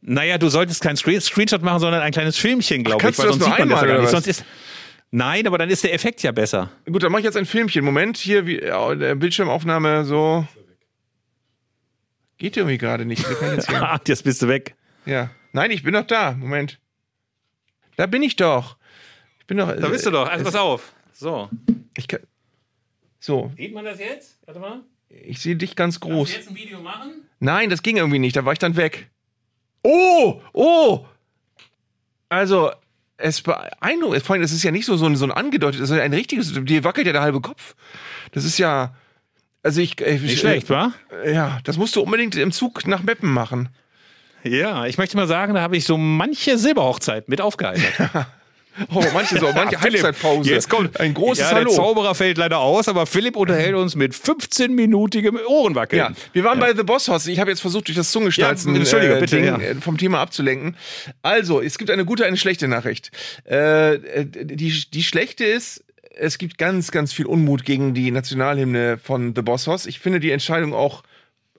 Naja, 0.00 0.38
du 0.38 0.48
solltest 0.48 0.82
kein 0.82 0.96
Screen 0.96 1.20
Screenshot 1.20 1.62
machen, 1.62 1.78
sondern 1.78 2.02
ein 2.02 2.12
kleines 2.12 2.36
Filmchen, 2.36 2.82
glaube 2.82 3.08
ich. 3.08 3.16
du 3.16 3.22
weil 3.22 3.28
das 3.28 3.36
sonst 3.36 3.46
nur 3.46 3.56
sieht 3.56 3.58
man 3.60 3.68
das 3.68 3.82
einmal, 3.82 4.02
ja? 4.02 4.06
Sonst 4.08 4.26
ist. 4.26 4.44
Nein, 5.12 5.46
aber 5.46 5.58
dann 5.58 5.70
ist 5.70 5.84
der 5.84 5.94
Effekt 5.94 6.22
ja 6.24 6.32
besser. 6.32 6.70
Gut, 6.84 7.02
dann 7.02 7.12
mache 7.12 7.20
ich 7.20 7.24
jetzt 7.24 7.36
ein 7.36 7.46
Filmchen. 7.46 7.84
Moment, 7.84 8.16
hier, 8.16 8.44
wie, 8.44 8.56
der 8.56 9.14
Bildschirmaufnahme 9.14 10.04
so. 10.04 10.46
Geht 12.38 12.56
irgendwie 12.56 12.78
gerade 12.78 13.04
nicht. 13.04 13.28
Wie 13.28 13.34
kann 13.34 13.50
ich 13.50 13.56
jetzt 13.56 13.68
hier? 13.70 13.82
Ah, 13.82 14.00
jetzt 14.06 14.24
bist 14.24 14.42
du 14.42 14.48
weg. 14.48 14.74
Ja. 15.04 15.30
Nein, 15.52 15.70
ich 15.70 15.82
bin 15.82 15.94
doch 15.94 16.06
da. 16.06 16.32
Moment. 16.32 16.78
Da 17.96 18.06
bin 18.06 18.22
ich 18.22 18.36
doch. 18.36 18.76
Ich 19.40 19.46
bin 19.46 19.56
doch. 19.56 19.74
Da 19.74 19.88
bist 19.88 20.04
du 20.06 20.10
doch. 20.10 20.28
Also 20.28 20.44
pass 20.44 20.54
auf. 20.54 20.92
So. 21.12 21.48
Ich 21.96 22.08
kann, 22.08 22.20
so, 23.18 23.50
Sieht 23.56 23.74
man 23.74 23.84
das 23.84 23.98
jetzt? 23.98 24.38
Warte 24.44 24.60
mal. 24.60 24.82
ich 25.08 25.40
sehe 25.40 25.56
dich 25.56 25.74
ganz 25.74 25.98
groß. 25.98 26.32
jetzt 26.32 26.48
ein 26.48 26.54
Video 26.54 26.80
machen? 26.80 27.24
Nein, 27.40 27.70
das 27.70 27.82
ging 27.82 27.96
irgendwie 27.96 28.18
nicht. 28.18 28.36
Da 28.36 28.44
war 28.44 28.52
ich 28.52 28.58
dann 28.58 28.76
weg. 28.76 29.08
Oh, 29.82 30.40
oh. 30.52 31.06
Also, 32.28 32.70
es 33.16 33.40
beeindruckt. 33.40 34.22
Vor 34.22 34.34
allem, 34.34 34.42
das 34.42 34.52
ist 34.52 34.62
ja 34.62 34.70
nicht 34.70 34.86
so, 34.86 34.96
so, 34.96 35.06
ein, 35.06 35.16
so 35.16 35.24
ein 35.24 35.32
angedeutet, 35.32 35.80
das 35.80 35.90
ist 35.90 35.98
ein 35.98 36.12
richtiges, 36.12 36.52
dir 36.52 36.84
wackelt 36.84 37.06
ja 37.06 37.12
der 37.12 37.22
halbe 37.22 37.40
Kopf. 37.40 37.74
Das 38.32 38.44
ist 38.44 38.58
ja, 38.58 38.94
also 39.66 39.80
ich, 39.80 40.00
ich 40.00 40.22
Nicht 40.22 40.38
schlecht, 40.38 40.70
wa? 40.70 40.92
Ja, 41.26 41.58
das 41.64 41.76
musst 41.76 41.96
du 41.96 42.00
unbedingt 42.00 42.36
im 42.36 42.52
Zug 42.52 42.86
nach 42.86 43.02
Meppen 43.02 43.32
machen. 43.32 43.68
Ja, 44.44 44.86
ich 44.86 44.96
möchte 44.96 45.16
mal 45.16 45.26
sagen, 45.26 45.54
da 45.54 45.60
habe 45.60 45.76
ich 45.76 45.84
so 45.84 45.98
manche 45.98 46.56
Silberhochzeit 46.56 47.28
mit 47.28 47.40
aufgeheitert. 47.40 48.26
Oh, 48.92 49.02
manche 49.14 49.38
so, 49.38 49.50
manche 49.54 49.80
Halbzeitpause. 49.80 50.50
Jetzt 50.50 50.68
kommt 50.68 51.00
ein 51.00 51.14
großes 51.14 51.50
ja, 51.50 51.50
Hallo. 51.52 51.68
Der 51.68 51.74
Zauberer 51.74 52.14
fällt 52.14 52.36
leider 52.36 52.58
aus, 52.58 52.88
aber 52.88 53.06
Philipp 53.06 53.34
unterhält 53.34 53.74
uns 53.74 53.94
mit 53.94 54.12
15-minütigem 54.12 55.38
Ohrenwackeln. 55.46 55.98
Ja, 55.98 56.10
wir 56.34 56.44
waren 56.44 56.60
bei 56.60 56.74
The 56.74 56.82
Boss 56.82 57.08
House. 57.08 57.26
Ich 57.26 57.40
habe 57.40 57.48
jetzt 57.48 57.60
versucht, 57.60 57.88
durch 57.88 57.96
das 57.96 58.10
Zungenschnalzen 58.10 58.74
Ja, 58.74 58.80
Entschuldige, 58.80 59.16
äh, 59.16 59.20
bitte, 59.20 59.36
Ding, 59.36 59.44
ja. 59.46 59.56
äh, 59.56 59.76
vom 59.76 59.96
Thema 59.96 60.20
abzulenken. 60.20 60.76
Also, 61.22 61.62
es 61.62 61.78
gibt 61.78 61.90
eine 61.90 62.04
gute, 62.04 62.26
eine 62.26 62.36
schlechte 62.36 62.68
Nachricht. 62.68 63.12
Äh, 63.48 63.94
äh, 63.94 64.26
die, 64.26 64.84
die 64.90 65.02
schlechte 65.02 65.46
ist, 65.46 65.82
es 66.16 66.38
gibt 66.38 66.58
ganz, 66.58 66.90
ganz 66.90 67.12
viel 67.12 67.26
Unmut 67.26 67.64
gegen 67.64 67.94
die 67.94 68.10
Nationalhymne 68.10 68.98
von 68.98 69.34
The 69.34 69.42
Boss 69.42 69.66
House. 69.66 69.86
Ich 69.86 70.00
finde 70.00 70.20
die 70.20 70.30
Entscheidung 70.30 70.74
auch 70.74 71.02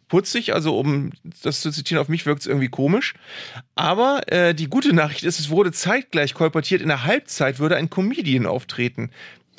putzig, 0.08 0.54
also 0.54 0.78
um 0.78 1.12
das 1.44 1.62
zu 1.62 1.72
zitieren, 1.72 2.02
auf 2.02 2.10
mich 2.10 2.26
wirkt 2.26 2.42
es 2.42 2.48
irgendwie 2.48 2.70
komisch. 2.70 3.14
Aber 3.76 4.22
äh, 4.32 4.54
die 4.54 4.68
gute 4.68 4.94
Nachricht 4.94 5.24
ist, 5.24 5.40
es 5.40 5.50
wurde 5.50 5.72
zeitgleich 5.72 6.34
kolportiert, 6.34 6.82
in 6.82 6.88
der 6.88 7.04
Halbzeit 7.04 7.60
würde 7.60 7.76
ein 7.76 7.90
Comedian 7.90 8.46
auftreten. 8.46 9.12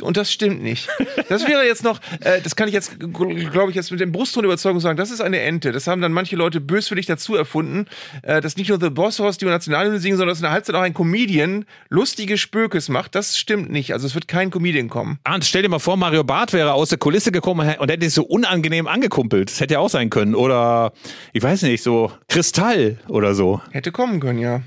Und 0.03 0.17
das 0.17 0.33
stimmt 0.33 0.63
nicht. 0.63 0.89
Das 1.29 1.47
wäre 1.47 1.65
jetzt 1.67 1.85
noch, 1.85 2.01
äh, 2.21 2.41
das 2.41 2.57
kann 2.57 2.69
ich 2.69 2.75
jetzt, 2.75 2.99
glaube 2.99 3.71
ich, 3.71 3.75
jetzt 3.75 3.91
mit 3.91 4.01
dem 4.01 4.13
Brustton 4.13 4.45
Überzeugung 4.45 4.81
sagen, 4.81 4.97
das 4.97 5.11
ist 5.11 5.21
eine 5.21 5.41
Ente. 5.41 5.73
Das 5.73 5.87
haben 5.87 6.01
dann 6.01 6.13
manche 6.13 6.37
Leute 6.37 6.61
böswillig 6.61 7.07
dazu 7.07 7.35
erfunden, 7.35 7.87
äh, 8.23 8.41
dass 8.41 8.57
nicht 8.57 8.69
nur 8.69 8.81
The 8.81 8.91
Boss 8.91 9.19
House 9.19 9.39
die 9.39 9.45
Nationalhymne 9.45 9.99
singen, 9.99 10.17
sondern 10.17 10.33
dass 10.33 10.39
in 10.39 10.45
der 10.45 10.53
Halbzeit 10.53 10.75
auch 10.75 10.81
ein 10.81 10.95
Comedian 10.95 11.65
lustige 11.89 12.39
Spökes 12.39 12.89
macht. 12.89 13.15
Das 13.15 13.37
stimmt 13.37 13.71
nicht. 13.71 13.93
Also 13.93 14.07
es 14.07 14.15
wird 14.15 14.29
kein 14.29 14.51
Comedian 14.51 14.89
kommen. 14.89 15.19
Arndt, 15.25 15.45
stell 15.45 15.63
dir 15.63 15.69
mal 15.69 15.79
vor, 15.79 15.97
Mario 15.97 16.25
Barth 16.25 16.53
wäre 16.53 16.73
aus 16.73 16.91
der 16.91 16.99
Kulisse 16.99 17.33
gekommen 17.33 17.75
und 17.79 17.91
hätte 17.91 18.05
sich 18.05 18.15
so 18.15 18.25
unangenehm 18.25 18.87
angekumpelt. 18.87 19.51
Das 19.51 19.61
hätte 19.61 19.75
ja 19.75 19.81
auch 19.81 19.91
sein 19.91 20.11
können. 20.11 20.35
Oder, 20.35 20.93
ich 21.33 21.43
weiß 21.43 21.63
nicht, 21.63 21.83
so 21.83 22.13
Kristall 22.29 22.99
oder 23.09 23.35
so. 23.35 23.61
Hätte 23.71 23.93
kommen 23.93 24.21
können, 24.21 24.39
ja. 24.39 24.63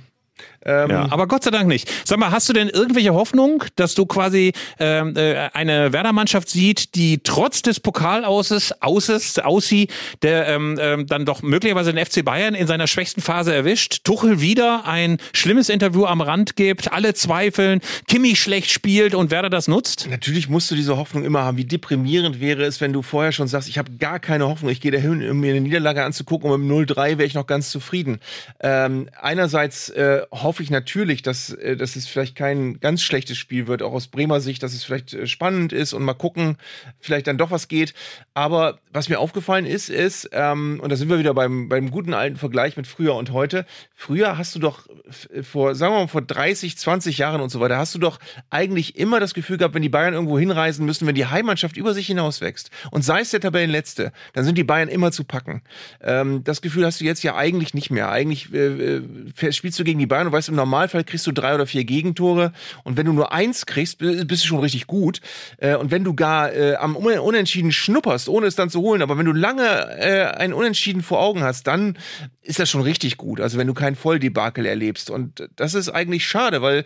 Ähm, 0.66 0.90
Ja, 0.90 1.08
aber 1.12 1.28
Gott 1.28 1.44
sei 1.44 1.52
Dank 1.52 1.68
nicht. 1.68 1.90
Sag 2.06 2.20
mal, 2.20 2.32
hast 2.32 2.48
du 2.50 2.54
denn 2.54 2.70
irgendwelche 2.70 3.14
Hoffnung, 3.14 3.64
dass 3.76 3.96
du 3.96 4.06
quasi 4.06 4.54
ähm, 4.80 5.16
äh, 5.16 5.50
eine 5.54 5.94
Werder-Mannschaft 5.94 6.50
sieht, 6.50 6.96
die 6.96 7.20
trotz 7.24 7.62
des 7.62 7.80
Pokalauses, 7.80 8.82
Auses, 8.82 9.40
Aussie, 9.40 9.88
der 10.22 10.48
ähm, 10.48 10.78
ähm, 10.80 11.08
dann 11.08 11.26
doch 11.26 11.42
möglicherweise 11.42 11.94
den 11.94 12.06
FC 12.06 12.24
Bayern 12.24 12.54
in 12.54 12.68
seiner 12.68 12.88
schwächsten 12.88 13.22
Phase 13.22 13.54
erwischt, 13.54 14.04
Tuchel 14.04 14.42
wieder 14.42 14.86
ein 14.86 15.18
schlimmes 15.34 15.70
Interview 15.70 16.06
am 16.06 16.22
Rand 16.22 16.56
gibt, 16.56 16.92
alle 16.92 17.14
zweifeln, 17.14 17.82
Kimmich 18.08 18.40
schlecht 18.40 18.72
spielt 18.72 19.16
und 19.16 19.32
Werder 19.32 19.50
das 19.50 19.68
nutzt? 19.68 20.08
Natürlich 20.10 20.50
musst 20.50 20.70
du 20.72 20.76
diese 20.76 20.98
Hoffnung 20.98 21.24
immer 21.24 21.44
haben. 21.44 21.58
Wie 21.58 21.66
deprimierend 21.66 22.40
wäre 22.40 22.64
es, 22.64 22.82
wenn 22.82 22.94
du 22.94 23.02
vorher 23.02 23.32
schon 23.32 23.48
sagst, 23.48 23.70
ich 23.70 23.78
habe 23.78 23.92
gar 23.94 24.20
keine 24.20 24.48
Hoffnung, 24.48 24.72
ich 24.72 24.82
gehe 24.82 24.92
dahin, 24.92 25.30
um 25.30 25.40
mir 25.40 25.52
eine 25.52 25.62
Niederlage 25.62 26.04
anzugucken 26.04 26.52
und 26.52 26.62
mit 26.62 26.70
dem 26.70 26.96
0-3 26.96 27.18
wäre 27.18 27.26
ich 27.26 27.34
noch 27.34 27.48
ganz 27.48 27.72
zufrieden. 27.72 28.20
Ähm, 28.60 29.10
einerseits 29.20 29.90
äh, 29.90 30.22
hoffe 30.52 30.64
ich 30.64 30.70
natürlich, 30.70 31.22
dass, 31.22 31.52
äh, 31.54 31.78
dass 31.78 31.96
es 31.96 32.08
vielleicht 32.08 32.36
kein 32.36 32.82
ganz 32.82 33.02
schlechtes 33.04 33.38
Spiel 33.38 33.68
wird, 33.68 33.82
auch 33.82 33.94
aus 33.94 34.08
Bremer 34.08 34.42
Sicht, 34.42 34.62
dass 34.64 34.74
es 34.74 34.84
vielleicht 34.84 35.14
äh, 35.14 35.26
spannend 35.28 35.72
ist 35.72 35.94
und 35.94 36.04
mal 36.04 36.14
gucken, 36.14 36.58
vielleicht 37.00 37.28
dann 37.28 37.38
doch 37.38 37.52
was 37.52 37.70
geht. 37.70 37.94
Aber 38.34 38.80
was 38.92 39.08
mir 39.08 39.20
aufgefallen 39.20 39.66
ist, 39.66 39.90
ist, 39.90 40.30
ähm, 40.34 40.82
und 40.84 40.90
da 40.90 40.98
sind 40.98 41.08
wir 41.08 41.20
wieder 41.20 41.34
beim, 41.34 41.70
beim 41.70 41.90
guten 41.90 42.14
alten 42.14 42.36
Vergleich 42.36 42.76
mit 42.76 42.86
früher 42.86 43.16
und 43.16 43.32
heute, 43.32 43.66
früher 43.96 44.38
hast 44.38 44.54
du 44.56 44.60
doch 44.60 44.90
f- 45.08 45.30
vor, 45.48 45.74
sagen 45.74 45.94
wir 45.94 46.00
mal, 46.02 46.08
vor 46.10 46.22
30, 46.22 46.78
20 46.78 47.18
Jahren 47.18 47.40
und 47.40 47.48
so 47.50 47.62
weiter, 47.62 47.78
hast 47.78 47.96
du 47.96 48.00
doch 48.00 48.20
eigentlich 48.50 48.98
immer 48.98 49.22
das 49.22 49.34
Gefühl 49.34 49.58
gehabt, 49.58 49.74
wenn 49.74 49.82
die 49.82 49.88
Bayern 49.88 50.14
irgendwo 50.14 50.38
hinreisen 50.38 50.86
müssen, 50.86 51.08
wenn 51.08 51.16
die 51.16 51.28
Heimmannschaft 51.28 51.78
über 51.78 51.94
sich 51.94 52.08
hinaus 52.08 52.42
wächst 52.42 52.72
und 52.92 53.06
sei 53.06 53.22
es 53.22 53.30
der 53.30 53.40
Tabellenletzte, 53.40 54.12
dann 54.34 54.44
sind 54.44 54.58
die 54.58 54.66
Bayern 54.66 54.90
immer 54.90 55.14
zu 55.14 55.24
packen. 55.24 55.62
Ähm, 56.02 56.44
das 56.44 56.62
Gefühl 56.62 56.86
hast 56.86 57.00
du 57.00 57.06
jetzt 57.06 57.24
ja 57.24 57.36
eigentlich 57.38 57.74
nicht 57.74 57.92
mehr. 57.92 58.10
Eigentlich 58.12 58.54
äh, 58.54 58.98
äh, 58.98 59.52
spielst 59.54 59.80
du 59.80 59.84
gegen 59.84 60.00
die 60.00 60.08
Bayern 60.08 60.28
und 60.28 60.34
weißt, 60.34 60.41
im 60.48 60.56
Normalfall 60.56 61.04
kriegst 61.04 61.28
du 61.28 61.32
drei 61.32 61.56
oder 61.56 61.66
vier 61.66 61.84
Gegentore 61.84 62.52
und 62.84 62.98
wenn 62.98 63.06
du 63.06 63.14
nur 63.14 63.32
eins 63.32 63.66
kriegst, 63.66 63.98
bist 64.00 64.44
du 64.44 64.48
schon 64.48 64.60
richtig 64.60 64.88
gut. 64.88 65.22
Äh, 65.58 65.76
und 65.76 65.92
wenn 65.92 66.04
du 66.04 66.14
gar 66.14 66.54
äh, 66.54 66.76
am 66.76 66.96
Un- 66.96 67.20
Unentschieden 67.20 67.72
schnupperst, 67.72 68.30
ohne 68.30 68.48
es 68.48 68.56
dann 68.56 68.70
zu 68.70 68.82
holen, 68.82 69.02
aber 69.02 69.18
wenn 69.18 69.26
du 69.26 69.34
lange 69.34 69.64
äh, 70.00 70.26
ein 70.26 70.54
Unentschieden 70.54 71.04
vor 71.04 71.20
Augen 71.20 71.44
hast, 71.44 71.68
dann 71.68 71.98
ist 72.42 72.60
das 72.60 72.70
schon 72.70 72.82
richtig 72.82 73.18
gut. 73.18 73.40
Also 73.40 73.58
wenn 73.58 73.68
du 73.68 73.74
kein 73.74 73.96
Volldebakel 73.96 74.66
erlebst. 74.66 75.10
Und 75.10 75.48
das 75.56 75.76
ist 75.76 75.90
eigentlich 75.90 76.26
schade, 76.26 76.62
weil 76.62 76.86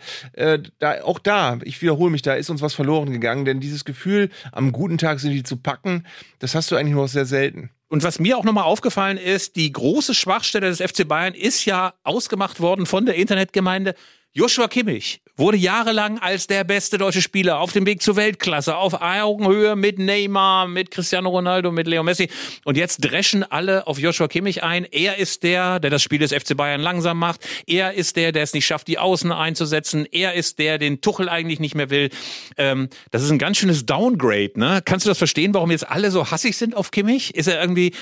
da 0.78 1.02
auch 1.02 1.18
da, 1.18 1.58
ich 1.62 1.80
wiederhole 1.80 2.10
mich, 2.10 2.22
da 2.22 2.34
ist 2.34 2.50
uns 2.50 2.60
was 2.60 2.74
verloren 2.74 3.10
gegangen, 3.10 3.44
denn 3.44 3.60
dieses 3.60 3.84
Gefühl, 3.84 4.28
am 4.52 4.72
guten 4.72 4.98
Tag 4.98 5.18
sind 5.20 5.32
die 5.32 5.42
zu 5.42 5.56
packen, 5.56 6.04
das 6.38 6.54
hast 6.54 6.70
du 6.70 6.76
eigentlich 6.76 6.94
nur 6.94 7.08
sehr 7.08 7.26
selten. 7.26 7.70
Und 7.88 8.02
was 8.02 8.18
mir 8.18 8.36
auch 8.36 8.44
nochmal 8.44 8.64
aufgefallen 8.64 9.16
ist, 9.16 9.56
die 9.56 9.70
große 9.70 10.14
Schwachstelle 10.14 10.68
des 10.68 10.80
FC 10.80 11.06
Bayern 11.06 11.34
ist 11.34 11.64
ja 11.64 11.94
ausgemacht 12.02 12.60
worden 12.60 12.84
von 12.84 13.06
der 13.06 13.14
Internetgemeinde. 13.14 13.94
Joshua 14.36 14.68
Kimmich 14.68 15.22
wurde 15.38 15.56
jahrelang 15.56 16.18
als 16.18 16.46
der 16.46 16.62
beste 16.62 16.98
deutsche 16.98 17.22
Spieler 17.22 17.58
auf 17.58 17.72
dem 17.72 17.86
Weg 17.86 18.02
zur 18.02 18.16
Weltklasse, 18.16 18.76
auf 18.76 19.00
Augenhöhe 19.00 19.76
mit 19.76 19.98
Neymar, 19.98 20.68
mit 20.68 20.90
Cristiano 20.90 21.30
Ronaldo, 21.30 21.72
mit 21.72 21.86
Leo 21.86 22.02
Messi. 22.02 22.28
Und 22.64 22.76
jetzt 22.76 22.98
dreschen 22.98 23.44
alle 23.44 23.86
auf 23.86 23.98
Joshua 23.98 24.28
Kimmich 24.28 24.62
ein. 24.62 24.84
Er 24.84 25.16
ist 25.16 25.42
der, 25.42 25.80
der 25.80 25.88
das 25.88 26.02
Spiel 26.02 26.18
des 26.18 26.34
FC 26.34 26.54
Bayern 26.54 26.82
langsam 26.82 27.18
macht. 27.18 27.48
Er 27.66 27.94
ist 27.94 28.16
der, 28.16 28.30
der 28.30 28.42
es 28.42 28.52
nicht 28.52 28.66
schafft, 28.66 28.88
die 28.88 28.98
Außen 28.98 29.32
einzusetzen. 29.32 30.06
Er 30.12 30.34
ist 30.34 30.58
der, 30.58 30.76
den 30.76 31.00
Tuchel 31.00 31.30
eigentlich 31.30 31.58
nicht 31.58 31.74
mehr 31.74 31.88
will. 31.88 32.10
Ähm, 32.58 32.90
das 33.10 33.22
ist 33.22 33.30
ein 33.30 33.38
ganz 33.38 33.56
schönes 33.56 33.86
Downgrade. 33.86 34.52
Ne? 34.56 34.82
Kannst 34.84 35.06
du 35.06 35.08
das 35.08 35.16
verstehen, 35.16 35.54
warum 35.54 35.70
jetzt 35.70 35.88
alle 35.88 36.10
so 36.10 36.30
hassig 36.30 36.58
sind 36.58 36.76
auf 36.76 36.90
Kimmich? 36.90 37.34
Ist 37.34 37.46
er 37.46 37.58
irgendwie 37.58 37.92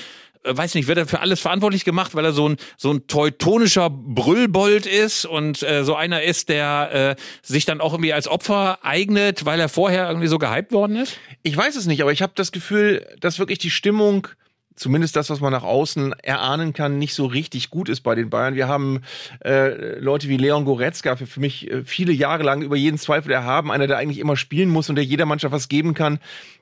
weiß 0.45 0.75
nicht, 0.75 0.87
wird 0.87 0.97
er 0.97 1.07
für 1.07 1.19
alles 1.19 1.39
verantwortlich 1.39 1.85
gemacht, 1.85 2.15
weil 2.15 2.25
er 2.25 2.33
so 2.33 2.49
ein 2.49 2.57
so 2.77 2.91
ein 2.91 3.07
teutonischer 3.07 3.89
Brüllbold 3.89 4.85
ist 4.85 5.25
und 5.25 5.63
äh, 5.63 5.83
so 5.83 5.95
einer 5.95 6.23
ist, 6.23 6.49
der 6.49 7.17
äh, 7.17 7.21
sich 7.41 7.65
dann 7.65 7.81
auch 7.81 7.93
irgendwie 7.93 8.13
als 8.13 8.27
Opfer 8.27 8.79
eignet, 8.83 9.45
weil 9.45 9.59
er 9.59 9.69
vorher 9.69 10.07
irgendwie 10.07 10.27
so 10.27 10.37
gehypt 10.37 10.71
worden 10.71 10.97
ist? 10.97 11.17
Ich 11.43 11.55
weiß 11.55 11.75
es 11.75 11.85
nicht, 11.85 12.01
aber 12.01 12.11
ich 12.11 12.21
habe 12.21 12.33
das 12.35 12.51
Gefühl, 12.51 13.05
dass 13.19 13.39
wirklich 13.39 13.59
die 13.59 13.71
Stimmung 13.71 14.27
zumindest 14.75 15.15
das, 15.15 15.29
was 15.29 15.39
man 15.39 15.51
nach 15.51 15.63
außen 15.63 16.13
erahnen 16.21 16.73
kann, 16.73 16.97
nicht 16.97 17.13
so 17.13 17.25
richtig 17.25 17.69
gut 17.69 17.89
ist 17.89 18.01
bei 18.01 18.15
den 18.15 18.29
Bayern. 18.29 18.55
Wir 18.55 18.67
haben 18.67 19.01
äh, 19.43 19.99
Leute 19.99 20.27
wie 20.27 20.37
Leon 20.37 20.65
Goretzka, 20.65 21.15
für, 21.15 21.25
für 21.25 21.39
mich 21.39 21.71
äh, 21.71 21.83
viele 21.83 22.11
Jahre 22.11 22.43
lang 22.43 22.61
über 22.61 22.75
jeden 22.75 22.97
Zweifel 22.97 23.31
erhaben, 23.31 23.71
einer, 23.71 23.87
der 23.87 23.97
eigentlich 23.97 24.19
immer 24.19 24.35
spielen 24.35 24.69
muss 24.69 24.89
und 24.89 24.95
der 24.95 25.05
jeder 25.05 25.25
Mannschaft 25.25 25.53
was 25.53 25.69
geben 25.69 25.93
kann, 25.93 26.19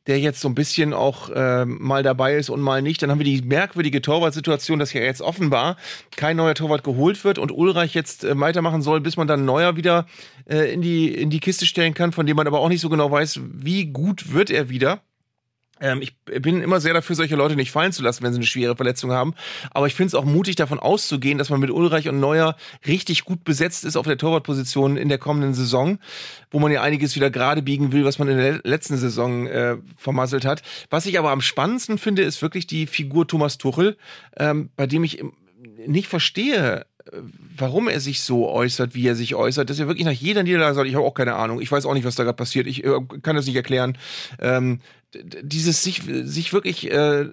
der 0.07 0.19
jetzt 0.19 0.41
so 0.41 0.47
ein 0.47 0.55
bisschen 0.55 0.93
auch 0.93 1.29
äh, 1.29 1.65
mal 1.65 2.03
dabei 2.03 2.35
ist 2.35 2.49
und 2.49 2.61
mal 2.61 2.81
nicht. 2.81 3.01
Dann 3.01 3.09
haben 3.09 3.19
wir 3.19 3.25
die 3.25 3.41
merkwürdige 3.41 4.01
Torwartsituation, 4.01 4.79
dass 4.79 4.93
ja 4.93 5.01
jetzt 5.01 5.21
offenbar 5.21 5.77
kein 6.15 6.37
neuer 6.37 6.55
Torwart 6.55 6.83
geholt 6.83 7.23
wird 7.23 7.39
und 7.39 7.51
Ulreich 7.51 7.93
jetzt 7.93 8.23
äh, 8.23 8.39
weitermachen 8.39 8.81
soll, 8.81 9.01
bis 9.01 9.17
man 9.17 9.27
dann 9.27 9.45
neuer 9.45 9.75
wieder 9.75 10.05
äh, 10.45 10.71
in, 10.73 10.81
die, 10.81 11.07
in 11.13 11.29
die 11.29 11.39
Kiste 11.39 11.65
stellen 11.65 11.93
kann, 11.93 12.11
von 12.11 12.25
dem 12.25 12.35
man 12.35 12.47
aber 12.47 12.59
auch 12.59 12.69
nicht 12.69 12.81
so 12.81 12.89
genau 12.89 13.09
weiß, 13.09 13.39
wie 13.53 13.85
gut 13.85 14.33
wird 14.33 14.49
er 14.49 14.69
wieder. 14.69 15.01
Ähm, 15.79 16.01
ich 16.01 16.15
bin 16.23 16.61
immer 16.61 16.79
sehr 16.79 16.93
dafür, 16.93 17.15
solche 17.15 17.35
Leute 17.35 17.55
nicht 17.55 17.71
fallen 17.71 17.91
zu 17.91 18.03
lassen, 18.03 18.23
wenn 18.23 18.31
sie 18.31 18.37
eine 18.37 18.45
schwere 18.45 18.75
Verletzung 18.75 19.11
haben. 19.11 19.33
Aber 19.71 19.87
ich 19.87 19.95
finde 19.95 20.07
es 20.07 20.15
auch 20.15 20.25
mutig, 20.25 20.55
davon 20.55 20.79
auszugehen, 20.79 21.37
dass 21.37 21.49
man 21.49 21.59
mit 21.59 21.71
Ulreich 21.71 22.07
und 22.07 22.19
Neuer 22.19 22.55
richtig 22.87 23.25
gut 23.25 23.43
besetzt 23.43 23.83
ist 23.83 23.95
auf 23.95 24.05
der 24.05 24.17
Torwartposition 24.17 24.97
in 24.97 25.09
der 25.09 25.17
kommenden 25.17 25.53
Saison, 25.53 25.99
wo 26.51 26.59
man 26.59 26.71
ja 26.71 26.81
einiges 26.81 27.15
wieder 27.15 27.29
gerade 27.29 27.61
biegen 27.61 27.91
will, 27.91 28.05
was 28.05 28.19
man 28.19 28.27
in 28.27 28.37
der 28.37 28.61
letzten 28.63 28.97
Saison 28.97 29.47
äh, 29.47 29.77
vermasselt 29.97 30.45
hat. 30.45 30.61
Was 30.89 31.05
ich 31.05 31.17
aber 31.17 31.31
am 31.31 31.41
spannendsten 31.41 31.97
finde, 31.97 32.21
ist 32.21 32.41
wirklich 32.41 32.67
die 32.67 32.87
Figur 32.87 33.27
Thomas 33.27 33.57
Tuchel, 33.57 33.97
ähm, 34.37 34.69
bei 34.75 34.87
dem 34.87 35.03
ich 35.03 35.23
nicht 35.85 36.07
verstehe, 36.07 36.85
warum 37.57 37.87
er 37.87 37.99
sich 37.99 38.21
so 38.21 38.49
äußert, 38.49 38.95
wie 38.95 39.07
er 39.07 39.15
sich 39.15 39.35
äußert, 39.35 39.69
dass 39.69 39.79
er 39.79 39.87
wirklich 39.87 40.05
nach 40.05 40.11
jeder 40.11 40.43
Niederlage 40.43 40.75
sagt, 40.75 40.87
ich 40.87 40.95
habe 40.95 41.05
auch 41.05 41.13
keine 41.13 41.35
Ahnung, 41.35 41.61
ich 41.61 41.71
weiß 41.71 41.85
auch 41.85 41.93
nicht, 41.93 42.05
was 42.05 42.15
da 42.15 42.23
gerade 42.23 42.35
passiert, 42.35 42.67
ich 42.67 42.83
äh, 42.83 42.99
kann 43.21 43.35
das 43.35 43.45
nicht 43.45 43.55
erklären. 43.55 43.97
Ähm, 44.39 44.79
dieses 45.13 45.83
sich, 45.83 46.01
sich 46.05 46.53
wirklich 46.53 46.91
äh, 46.91 47.27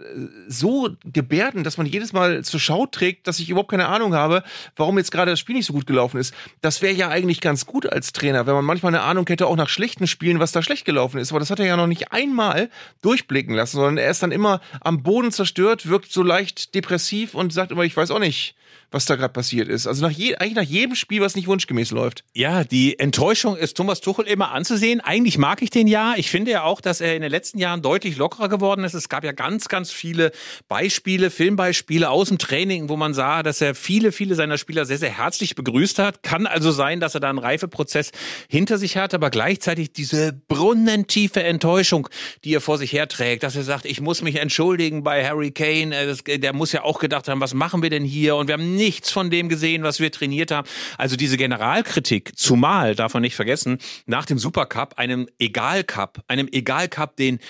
so 0.49 0.91
gebärden, 1.05 1.65
dass 1.65 1.79
man 1.79 1.87
jedes 1.87 2.13
Mal 2.13 2.45
zur 2.45 2.61
Schau 2.61 2.87
trägt, 2.87 3.27
dass 3.27 3.41
ich 3.41 3.51
überhaupt 3.51 3.71
keine 3.71 3.89
Ahnung 3.89 4.15
habe, 4.15 4.43
warum 4.77 4.99
jetzt 4.99 5.11
gerade 5.11 5.31
das 5.31 5.41
Spiel 5.41 5.57
nicht 5.57 5.67
so 5.67 5.73
gut 5.73 5.87
gelaufen 5.87 6.19
ist. 6.19 6.35
Das 6.61 6.83
wäre 6.83 6.95
ja 6.95 7.09
eigentlich 7.09 7.41
ganz 7.41 7.67
gut 7.67 7.91
als 7.91 8.13
Trainer, 8.13 8.47
wenn 8.47 8.55
man 8.55 8.65
manchmal 8.65 8.95
eine 8.95 9.03
Ahnung 9.03 9.27
hätte, 9.29 9.47
auch 9.47 9.57
nach 9.57 9.69
schlechten 9.69 10.07
Spielen, 10.07 10.41
was 10.41 10.53
da 10.53 10.63
schlecht 10.63 10.85
gelaufen 10.85 11.19
ist. 11.19 11.33
Aber 11.33 11.41
das 11.41 11.51
hat 11.51 11.61
er 11.61 11.67
ja 11.67 11.77
noch 11.77 11.87
nicht 11.87 12.13
einmal 12.13 12.71
durchblicken 13.03 13.55
lassen, 13.55 13.77
sondern 13.77 13.99
er 13.99 14.11
ist 14.11 14.23
dann 14.23 14.33
immer 14.33 14.61
am 14.81 15.03
Boden 15.03 15.33
zerstört, 15.33 15.89
wirkt 15.89 16.13
so 16.13 16.23
leicht 16.23 16.75
depressiv 16.75 17.35
und 17.35 17.53
sagt 17.53 17.73
immer, 17.73 17.85
ich 17.85 17.97
weiß 17.97 18.11
auch 18.11 18.19
nicht 18.19 18.55
was 18.91 19.05
da 19.05 19.17
gerade 19.17 19.33
passiert 19.33 19.69
ist. 19.69 19.87
Also 19.87 20.03
nach 20.03 20.11
je, 20.11 20.37
eigentlich 20.37 20.55
nach 20.55 20.63
jedem 20.63 20.95
Spiel, 20.95 21.21
was 21.21 21.37
nicht 21.37 21.47
wunschgemäß 21.47 21.93
läuft. 21.93 22.25
Ja, 22.35 22.65
die 22.65 22.99
Enttäuschung 22.99 23.57
ist 23.57 23.77
Thomas 23.77 24.01
Tuchel 24.01 24.27
immer 24.27 24.51
anzusehen. 24.51 25.01
Eigentlich 25.01 25.39
mag 25.39 25.63
ich 25.63 25.71
den 25.71 25.87
ja. 25.87 26.15
Ich 26.17 26.31
finde 26.31 26.51
ja 26.51 26.65
auch, 26.65 26.81
dass 26.81 27.01
er 27.01 27.15
in 27.15 27.23
den 27.23 27.31
letzten 27.31 27.59
Jahren 27.59 27.83
deutlich 27.83 28.17
lockerer 28.17 28.49
geworden 28.49 28.85
ist. 28.85 28.95
Es 28.95 29.09
gab 29.09 29.25
ja 29.25 29.33
ganz, 29.33 29.69
ganz 29.69 29.91
viele 29.93 30.33
Beispiele, 30.69 31.31
Filmbeispiele 31.31 32.11
aus 32.11 32.29
dem 32.29 32.39
Training, 32.39 32.89
wo 32.89 32.97
man 32.97 33.15
sah, 33.15 33.43
dass 33.43 33.61
er 33.61 33.75
viele, 33.75 34.13
viele 34.13 34.35
seiner 34.35 34.59
Spieler 34.59 34.85
sehr, 34.85 34.99
sehr 34.99 35.17
herzlich 35.17 35.55
begrüßt 35.55 35.99
hat. 35.99 36.23
Kann 36.23 36.47
also 36.47 36.73
sein, 36.73 37.01
dass 37.01 37.15
er 37.15 37.21
da 37.21 37.31
einen 37.31 37.39
Reifeprozess 37.39 38.11
hinter 38.49 38.79
sich 38.79 38.97
hat, 38.97 39.15
aber 39.15 39.31
gleichzeitig 39.31 39.93
diese 39.93 40.33
brunnentiefe 40.33 41.43
Enttäuschung, 41.43 42.09
die 42.45 42.55
er 42.55 42.61
vor 42.61 42.79
sich 42.79 42.93
herträgt, 42.93 43.45
dass 43.45 43.55
er 43.55 43.63
sagt, 43.63 43.85
ich 43.85 44.01
muss 44.01 44.23
mich 44.23 44.37
entschuldigen 44.37 45.05
bei 45.05 45.25
Harry 45.25 45.53
Kane. 45.53 45.95
Äh, 45.95 46.39
der 46.39 46.53
muss 46.53 46.73
ja 46.73 46.83
auch 46.83 46.99
gedacht 46.99 47.29
haben, 47.29 47.41
was 47.41 47.55
machen 47.55 47.83
wir 47.83 47.91
denn 47.91 48.05
hier? 48.05 48.37
Und 48.37 48.49
wir 48.49 48.55
haben 48.55 48.60
nichts 48.61 49.11
von 49.11 49.31
dem 49.31 49.49
gesehen, 49.49 49.83
was 49.83 50.01
wir 50.01 50.13
trainiert 50.13 50.51
haben. 50.51 50.69
Also 50.99 51.17
diese 51.17 51.37
Generalkritik, 51.37 52.33
zumal, 52.37 52.95
darf 52.95 53.15
man 53.15 53.23
nicht 53.23 53.37
vergessen, 53.37 53.79
nach 54.07 54.27
dem 54.27 54.39
Supercup, 54.39 54.95
einem 54.99 55.29
Egal-Cup, 55.39 56.23
einem 56.29 56.49
Egal-Cup, 56.51 57.17
den 57.17 57.41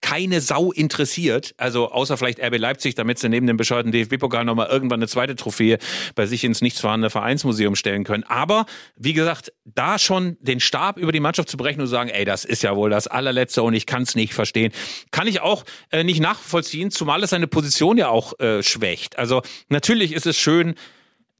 keine 0.00 0.40
Sau 0.40 0.72
interessiert, 0.72 1.54
also 1.56 1.90
außer 1.90 2.16
vielleicht 2.16 2.40
RB 2.40 2.58
Leipzig, 2.58 2.94
damit 2.94 3.18
sie 3.18 3.28
neben 3.28 3.46
dem 3.46 3.56
bescheuerten 3.56 3.92
DFB-Pokal 3.92 4.44
nochmal 4.44 4.68
irgendwann 4.68 5.00
eine 5.00 5.08
zweite 5.08 5.36
Trophäe 5.36 5.78
bei 6.14 6.26
sich 6.26 6.44
ins 6.44 6.60
nichts 6.60 6.80
vorhandene 6.80 7.10
Vereinsmuseum 7.10 7.74
stellen 7.76 8.04
können. 8.04 8.24
Aber, 8.24 8.66
wie 8.96 9.14
gesagt, 9.14 9.52
da 9.64 9.98
schon 9.98 10.36
den 10.40 10.60
Stab 10.60 10.98
über 10.98 11.12
die 11.12 11.20
Mannschaft 11.20 11.48
zu 11.48 11.56
brechen 11.56 11.80
und 11.80 11.86
zu 11.86 11.90
sagen, 11.90 12.10
ey, 12.10 12.24
das 12.24 12.44
ist 12.44 12.62
ja 12.62 12.76
wohl 12.76 12.90
das 12.90 13.06
allerletzte 13.06 13.62
und 13.62 13.74
ich 13.74 13.86
kann 13.86 14.02
es 14.02 14.14
nicht 14.14 14.34
verstehen, 14.34 14.72
kann 15.10 15.26
ich 15.26 15.40
auch 15.40 15.64
äh, 15.90 16.04
nicht 16.04 16.20
nachvollziehen, 16.20 16.90
zumal 16.90 17.22
es 17.22 17.30
seine 17.30 17.46
Position 17.46 17.98
ja 17.98 18.08
auch 18.08 18.38
äh, 18.38 18.62
schwächt. 18.62 19.18
Also 19.18 19.42
natürlich 19.68 20.12
ist 20.12 20.26
es 20.26 20.36
schön, 20.36 20.74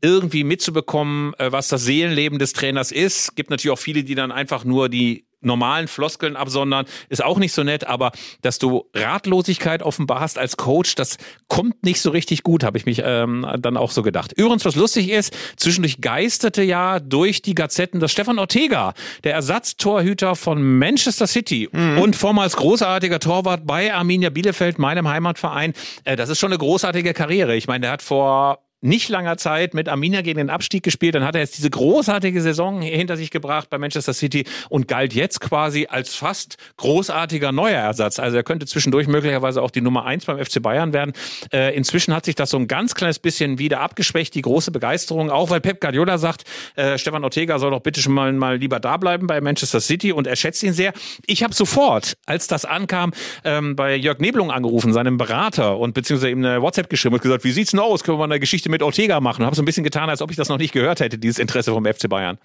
irgendwie 0.02 0.44
mitzubekommen, 0.44 1.34
äh, 1.38 1.52
was 1.52 1.68
das 1.68 1.84
Seelenleben 1.84 2.38
des 2.38 2.52
Trainers 2.52 2.92
ist. 2.92 3.34
Gibt 3.36 3.50
natürlich 3.50 3.72
auch 3.72 3.82
viele, 3.82 4.04
die 4.04 4.14
dann 4.14 4.32
einfach 4.32 4.64
nur 4.64 4.88
die 4.88 5.26
normalen 5.46 5.88
Floskeln 5.88 6.36
absondern, 6.36 6.86
ist 7.08 7.24
auch 7.24 7.38
nicht 7.38 7.52
so 7.52 7.62
nett, 7.62 7.86
aber 7.86 8.12
dass 8.42 8.58
du 8.58 8.84
Ratlosigkeit 8.94 9.82
offenbar 9.82 10.20
hast 10.20 10.38
als 10.38 10.56
Coach, 10.56 10.94
das 10.94 11.16
kommt 11.48 11.84
nicht 11.84 12.00
so 12.00 12.10
richtig 12.10 12.42
gut, 12.42 12.64
habe 12.64 12.76
ich 12.76 12.86
mich 12.86 13.02
ähm, 13.04 13.46
dann 13.58 13.76
auch 13.76 13.90
so 13.90 14.02
gedacht. 14.02 14.32
Übrigens, 14.32 14.64
was 14.64 14.74
lustig 14.74 15.10
ist, 15.10 15.34
zwischendurch 15.56 16.00
geisterte 16.00 16.62
ja 16.62 17.00
durch 17.00 17.42
die 17.42 17.54
Gazetten, 17.54 18.00
dass 18.00 18.12
Stefan 18.12 18.38
Ortega, 18.38 18.94
der 19.24 19.34
Ersatztorhüter 19.34 20.36
von 20.36 20.78
Manchester 20.78 21.26
City 21.26 21.68
mhm. 21.70 21.98
und 21.98 22.16
vormals 22.16 22.56
großartiger 22.56 23.20
Torwart 23.20 23.66
bei 23.66 23.94
Arminia 23.94 24.30
Bielefeld, 24.30 24.78
meinem 24.78 25.08
Heimatverein, 25.08 25.72
äh, 26.04 26.16
das 26.16 26.28
ist 26.28 26.38
schon 26.38 26.52
eine 26.52 26.58
großartige 26.58 27.14
Karriere. 27.14 27.56
Ich 27.56 27.66
meine, 27.66 27.82
der 27.82 27.92
hat 27.92 28.02
vor 28.02 28.65
nicht 28.86 29.08
langer 29.08 29.36
Zeit 29.36 29.74
mit 29.74 29.88
Arminia 29.88 30.22
gegen 30.22 30.38
den 30.38 30.50
Abstieg 30.50 30.82
gespielt. 30.82 31.14
Dann 31.14 31.24
hat 31.24 31.34
er 31.34 31.40
jetzt 31.40 31.56
diese 31.56 31.70
großartige 31.70 32.40
Saison 32.42 32.82
hinter 32.82 33.16
sich 33.16 33.30
gebracht 33.30 33.70
bei 33.70 33.78
Manchester 33.78 34.12
City 34.12 34.44
und 34.68 34.88
galt 34.88 35.14
jetzt 35.14 35.40
quasi 35.40 35.86
als 35.88 36.14
fast 36.14 36.56
großartiger 36.76 37.52
neuer 37.52 37.80
Ersatz. 37.80 38.18
Also 38.18 38.36
er 38.36 38.42
könnte 38.42 38.66
zwischendurch 38.66 39.06
möglicherweise 39.06 39.62
auch 39.62 39.70
die 39.70 39.80
Nummer 39.80 40.04
eins 40.04 40.24
beim 40.24 40.42
FC 40.44 40.60
Bayern 40.62 40.92
werden. 40.92 41.12
Äh, 41.52 41.74
inzwischen 41.76 42.14
hat 42.14 42.24
sich 42.24 42.34
das 42.34 42.50
so 42.50 42.58
ein 42.58 42.68
ganz 42.68 42.94
kleines 42.94 43.18
bisschen 43.18 43.58
wieder 43.58 43.80
abgeschwächt, 43.80 44.34
die 44.34 44.42
große 44.42 44.70
Begeisterung, 44.70 45.30
auch 45.30 45.50
weil 45.50 45.60
Pep 45.60 45.80
Guardiola 45.80 46.18
sagt, 46.18 46.44
äh, 46.76 46.98
Stefan 46.98 47.24
Ortega 47.24 47.58
soll 47.58 47.70
doch 47.70 47.80
bitte 47.80 48.00
schon 48.00 48.12
mal, 48.12 48.32
mal 48.32 48.56
lieber 48.56 48.80
da 48.80 48.96
bleiben 48.96 49.26
bei 49.26 49.40
Manchester 49.40 49.80
City 49.80 50.12
und 50.12 50.26
er 50.26 50.36
schätzt 50.36 50.62
ihn 50.62 50.72
sehr. 50.72 50.92
Ich 51.26 51.42
habe 51.42 51.54
sofort, 51.54 52.16
als 52.26 52.46
das 52.46 52.64
ankam, 52.64 53.12
ähm, 53.44 53.76
bei 53.76 53.96
Jörg 53.96 54.18
Nebelung 54.18 54.50
angerufen, 54.50 54.92
seinem 54.92 55.16
Berater 55.16 55.78
und 55.78 55.94
beziehungsweise 55.94 56.30
ihm 56.30 56.44
eine 56.44 56.62
WhatsApp 56.62 56.88
geschrieben 56.88 57.14
und 57.14 57.22
gesagt, 57.22 57.44
wie 57.44 57.52
sieht's 57.52 57.72
denn 57.72 57.80
aus? 57.80 58.04
Können 58.04 58.18
wir 58.18 58.26
mal 58.26 58.32
eine 58.32 58.40
Geschichte 58.40 58.56
Geschichte 58.56 58.70
mit 58.76 58.82
Ortega 58.82 59.20
machen. 59.20 59.46
Habe 59.46 59.56
so 59.56 59.62
ein 59.62 59.64
bisschen 59.64 59.84
getan, 59.84 60.10
als 60.10 60.20
ob 60.20 60.30
ich 60.30 60.36
das 60.36 60.50
noch 60.50 60.58
nicht 60.58 60.72
gehört 60.72 61.00
hätte, 61.00 61.16
dieses 61.16 61.38
Interesse 61.38 61.72
vom 61.72 61.86
FC 61.86 62.10
Bayern. 62.10 62.36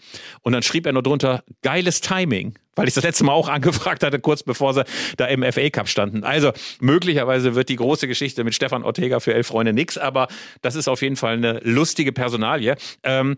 Und 0.44 0.54
dann 0.54 0.64
schrieb 0.64 0.86
er 0.86 0.94
nur 0.94 1.04
drunter, 1.04 1.44
geiles 1.62 2.00
Timing, 2.00 2.54
weil 2.76 2.88
ich 2.88 2.94
das 2.94 3.04
letzte 3.04 3.26
Mal 3.26 3.34
auch 3.34 3.50
angefragt 3.50 4.02
hatte, 4.02 4.18
kurz 4.20 4.44
bevor 4.44 4.74
sie 4.74 4.86
da 5.18 5.26
im 5.26 5.44
FA 5.52 5.70
Cup 5.70 5.90
standen. 5.90 6.24
Also 6.24 6.54
möglicherweise 6.80 7.54
wird 7.54 7.68
die 7.68 7.76
große 7.76 8.08
Geschichte 8.08 8.46
mit 8.46 8.56
Stefan 8.56 8.84
Ortega 8.84 9.20
für 9.20 9.34
elf 9.34 9.48
Freunde 9.48 9.74
nix, 9.74 9.98
aber 9.98 10.30
das 10.62 10.76
ist 10.76 10.88
auf 10.88 11.02
jeden 11.02 11.18
Fall 11.18 11.34
eine 11.34 11.60
lustige 11.64 12.14
Personalie. 12.14 12.78
Ähm, 13.04 13.36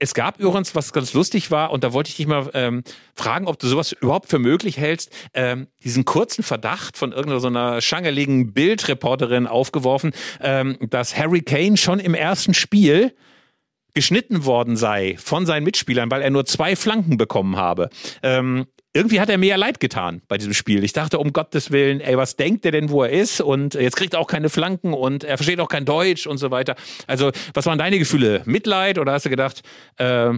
es 0.00 0.14
gab 0.14 0.40
übrigens, 0.40 0.74
was 0.74 0.92
ganz 0.92 1.12
lustig 1.12 1.50
war, 1.50 1.70
und 1.70 1.84
da 1.84 1.92
wollte 1.92 2.08
ich 2.08 2.16
dich 2.16 2.26
mal 2.26 2.50
ähm, 2.54 2.82
fragen, 3.14 3.46
ob 3.46 3.58
du 3.58 3.68
sowas 3.68 3.92
überhaupt 3.92 4.30
für 4.30 4.38
möglich 4.38 4.78
hältst, 4.78 5.12
ähm, 5.34 5.68
diesen 5.84 6.06
kurzen 6.06 6.42
Verdacht 6.42 6.96
von 6.96 7.12
irgendeiner 7.12 7.40
so 7.40 7.48
einer 7.48 7.80
schangeligen 7.82 8.52
Bildreporterin 8.54 9.46
aufgeworfen, 9.46 10.12
ähm, 10.40 10.78
dass 10.80 11.16
Harry 11.16 11.42
Kane 11.42 11.76
schon 11.76 12.00
im 12.00 12.14
ersten 12.14 12.54
Spiel 12.54 13.14
geschnitten 13.94 14.44
worden 14.46 14.76
sei 14.76 15.16
von 15.18 15.44
seinen 15.44 15.64
Mitspielern, 15.64 16.10
weil 16.10 16.22
er 16.22 16.30
nur 16.30 16.46
zwei 16.46 16.76
Flanken 16.76 17.18
bekommen 17.18 17.56
habe. 17.56 17.90
Ähm, 18.22 18.66
irgendwie 18.92 19.20
hat 19.20 19.28
er 19.28 19.38
mir 19.38 19.50
ja 19.50 19.56
leid 19.56 19.78
getan 19.78 20.22
bei 20.28 20.36
diesem 20.36 20.52
Spiel. 20.52 20.82
Ich 20.82 20.92
dachte, 20.92 21.18
um 21.18 21.32
Gottes 21.32 21.70
Willen, 21.70 22.00
ey, 22.00 22.16
was 22.16 22.36
denkt 22.36 22.64
er 22.64 22.72
denn, 22.72 22.90
wo 22.90 23.04
er 23.04 23.10
ist? 23.10 23.40
Und 23.40 23.74
jetzt 23.74 23.96
kriegt 23.96 24.14
er 24.14 24.20
auch 24.20 24.26
keine 24.26 24.48
Flanken 24.48 24.94
und 24.94 25.22
er 25.22 25.36
versteht 25.36 25.60
auch 25.60 25.68
kein 25.68 25.84
Deutsch 25.84 26.26
und 26.26 26.38
so 26.38 26.50
weiter. 26.50 26.74
Also, 27.06 27.30
was 27.54 27.66
waren 27.66 27.78
deine 27.78 27.98
Gefühle? 27.98 28.42
Mitleid 28.46 28.98
oder 28.98 29.12
hast 29.12 29.26
du 29.26 29.30
gedacht, 29.30 29.62
äh, 29.98 30.32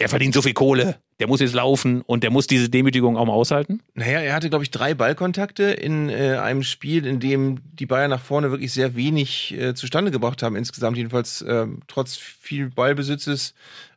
der 0.00 0.08
verdient 0.08 0.34
so 0.34 0.42
viel 0.42 0.54
Kohle, 0.54 0.96
der 1.20 1.28
muss 1.28 1.40
jetzt 1.40 1.54
laufen 1.54 2.02
und 2.02 2.24
der 2.24 2.30
muss 2.30 2.46
diese 2.46 2.68
Demütigung 2.68 3.16
auch 3.16 3.24
mal 3.24 3.32
aushalten? 3.32 3.80
Naja, 3.94 4.20
er 4.20 4.34
hatte, 4.34 4.50
glaube 4.50 4.64
ich, 4.64 4.70
drei 4.70 4.92
Ballkontakte 4.92 5.64
in 5.64 6.10
äh, 6.10 6.36
einem 6.36 6.62
Spiel, 6.62 7.06
in 7.06 7.20
dem 7.20 7.60
die 7.72 7.86
Bayern 7.86 8.10
nach 8.10 8.20
vorne 8.20 8.50
wirklich 8.50 8.72
sehr 8.72 8.96
wenig 8.96 9.54
äh, 9.54 9.74
zustande 9.74 10.10
gebracht 10.10 10.42
haben, 10.42 10.56
insgesamt 10.56 10.96
jedenfalls 10.96 11.42
äh, 11.42 11.66
trotz 11.86 12.16
viel 12.16 12.68
Ballbesitzes 12.68 13.54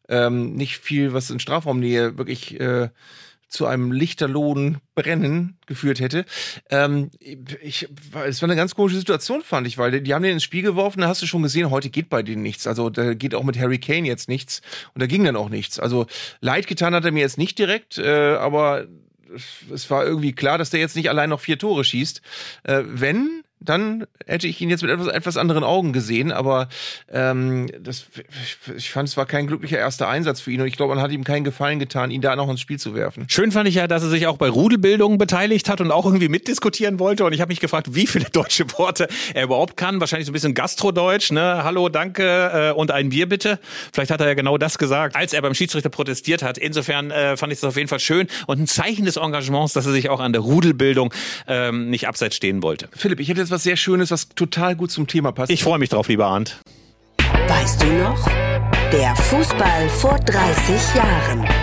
ähm, 0.07 0.53
nicht 0.53 0.77
viel, 0.77 1.13
was 1.13 1.29
in 1.29 1.39
Strafraumnähe 1.39 2.17
wirklich 2.17 2.59
äh, 2.59 2.89
zu 3.47 3.65
einem 3.65 3.91
lichterlohen 3.91 4.77
Brennen 4.95 5.57
geführt 5.65 5.99
hätte. 5.99 6.25
Ähm, 6.69 7.11
ich, 7.19 7.87
es 8.25 8.41
war 8.41 8.49
eine 8.49 8.55
ganz 8.55 8.75
komische 8.75 8.97
Situation, 8.97 9.41
fand 9.41 9.67
ich, 9.67 9.77
weil 9.77 9.91
die, 9.91 10.03
die 10.03 10.13
haben 10.13 10.23
den 10.23 10.33
ins 10.33 10.43
Spiel 10.43 10.63
geworfen, 10.63 11.01
da 11.01 11.07
hast 11.07 11.21
du 11.21 11.27
schon 11.27 11.43
gesehen, 11.43 11.69
heute 11.69 11.89
geht 11.89 12.09
bei 12.09 12.23
denen 12.23 12.41
nichts. 12.41 12.67
Also 12.67 12.89
da 12.89 13.13
geht 13.13 13.35
auch 13.35 13.43
mit 13.43 13.57
Harry 13.57 13.79
Kane 13.79 14.07
jetzt 14.07 14.27
nichts 14.27 14.61
und 14.93 15.01
da 15.01 15.07
ging 15.07 15.23
dann 15.23 15.35
auch 15.35 15.49
nichts. 15.49 15.79
Also 15.79 16.07
leid 16.41 16.67
getan 16.67 16.93
hat 16.93 17.05
er 17.05 17.11
mir 17.11 17.21
jetzt 17.21 17.37
nicht 17.37 17.57
direkt, 17.57 17.97
äh, 17.97 18.35
aber 18.35 18.87
es 19.73 19.89
war 19.89 20.05
irgendwie 20.05 20.33
klar, 20.33 20.57
dass 20.57 20.69
der 20.69 20.79
jetzt 20.79 20.95
nicht 20.95 21.09
allein 21.09 21.29
noch 21.29 21.39
vier 21.39 21.57
Tore 21.57 21.83
schießt. 21.83 22.21
Äh, 22.63 22.83
wenn, 22.85 23.43
dann 23.59 24.05
hätte 24.25 24.47
ich 24.47 24.61
ihn 24.61 24.69
jetzt 24.69 24.83
mit 24.83 24.91
etwas, 24.91 25.07
etwas 25.07 25.37
anderen 25.37 25.63
Augen 25.63 25.93
gesehen, 25.93 26.31
aber 26.31 26.69
ähm, 27.11 27.69
das, 27.79 28.05
ich 28.75 28.91
fand, 28.91 29.09
es 29.09 29.17
war 29.17 29.25
kein 29.25 29.47
glücklicher 29.47 29.77
erster 29.77 30.07
Einsatz 30.07 30.39
für 30.41 30.51
ihn 30.51 30.61
und 30.61 30.67
ich 30.67 30.77
glaube, 30.77 30.93
man 30.93 31.03
hat 31.03 31.11
ihm 31.11 31.23
keinen 31.23 31.43
Gefallen 31.43 31.79
getan, 31.79 32.11
ihn 32.11 32.21
da 32.21 32.35
noch 32.35 32.49
ins 32.49 32.61
Spiel 32.61 32.77
zu 32.77 32.93
werfen. 32.93 33.25
Schön 33.29 33.51
fand 33.51 33.67
ich 33.67 33.75
ja, 33.75 33.87
dass 33.87 34.03
er 34.03 34.09
sich 34.09 34.27
auch 34.27 34.37
bei 34.37 34.49
Rudelbildung 34.49 35.17
beteiligt 35.17 35.69
hat 35.69 35.81
und 35.81 35.91
auch 35.91 36.05
irgendwie 36.05 36.29
mitdiskutieren 36.29 36.99
wollte 36.99 37.25
und 37.25 37.33
ich 37.33 37.41
habe 37.41 37.49
mich 37.49 37.59
gefragt, 37.59 37.95
wie 37.95 38.05
viele 38.05 38.25
deutsche 38.31 38.71
Worte 38.77 39.07
er 39.33 39.43
überhaupt 39.43 39.75
kann. 39.75 39.99
Wahrscheinlich 39.99 40.27
so 40.27 40.31
ein 40.31 40.33
bisschen 40.33 40.53
Gastrodeutsch, 40.53 41.31
ne? 41.31 41.63
Hallo, 41.63 41.89
danke 41.89 42.71
äh, 42.71 42.71
und 42.71 42.91
ein 42.91 43.09
Bier 43.09 43.27
bitte. 43.27 43.59
Vielleicht 43.91 44.11
hat 44.11 44.21
er 44.21 44.27
ja 44.27 44.33
genau 44.35 44.57
das 44.57 44.77
gesagt, 44.77 45.15
als 45.15 45.33
er 45.33 45.41
beim 45.41 45.55
Schiedsrichter 45.55 45.89
protestiert 45.89 46.43
hat. 46.43 46.57
Insofern 46.57 47.09
äh, 47.09 47.37
fand 47.37 47.51
ich 47.51 47.59
das 47.59 47.69
auf 47.69 47.77
jeden 47.77 47.89
Fall 47.89 47.99
schön 47.99 48.27
und 48.45 48.59
ein 48.59 48.67
Zeichen 48.67 49.05
des 49.05 49.17
Engagements, 49.17 49.73
dass 49.73 49.85
er 49.85 49.91
sich 49.93 50.09
auch 50.09 50.19
an 50.19 50.33
der 50.33 50.41
Rudelbildung 50.41 51.13
ähm, 51.47 51.89
nicht 51.89 52.07
abseits 52.07 52.35
stehen 52.35 52.61
wollte. 52.61 52.87
Philipp, 52.95 53.19
ich 53.19 53.29
hätte 53.29 53.46
jetzt 53.47 53.51
was 53.51 53.63
sehr 53.63 53.77
Schönes, 53.77 54.11
was 54.11 54.29
total 54.29 54.75
gut 54.75 54.91
zum 54.91 55.07
Thema 55.07 55.31
passt. 55.31 55.51
Ich 55.51 55.63
freue 55.63 55.79
mich 55.79 55.89
drauf, 55.89 56.07
lieber 56.07 56.27
Arndt. 56.27 56.59
Weißt 57.47 57.81
du 57.81 57.87
noch? 57.87 58.25
Der 58.91 59.15
Fußball 59.15 59.89
vor 59.89 60.17
30 60.19 60.95
Jahren. 60.95 61.56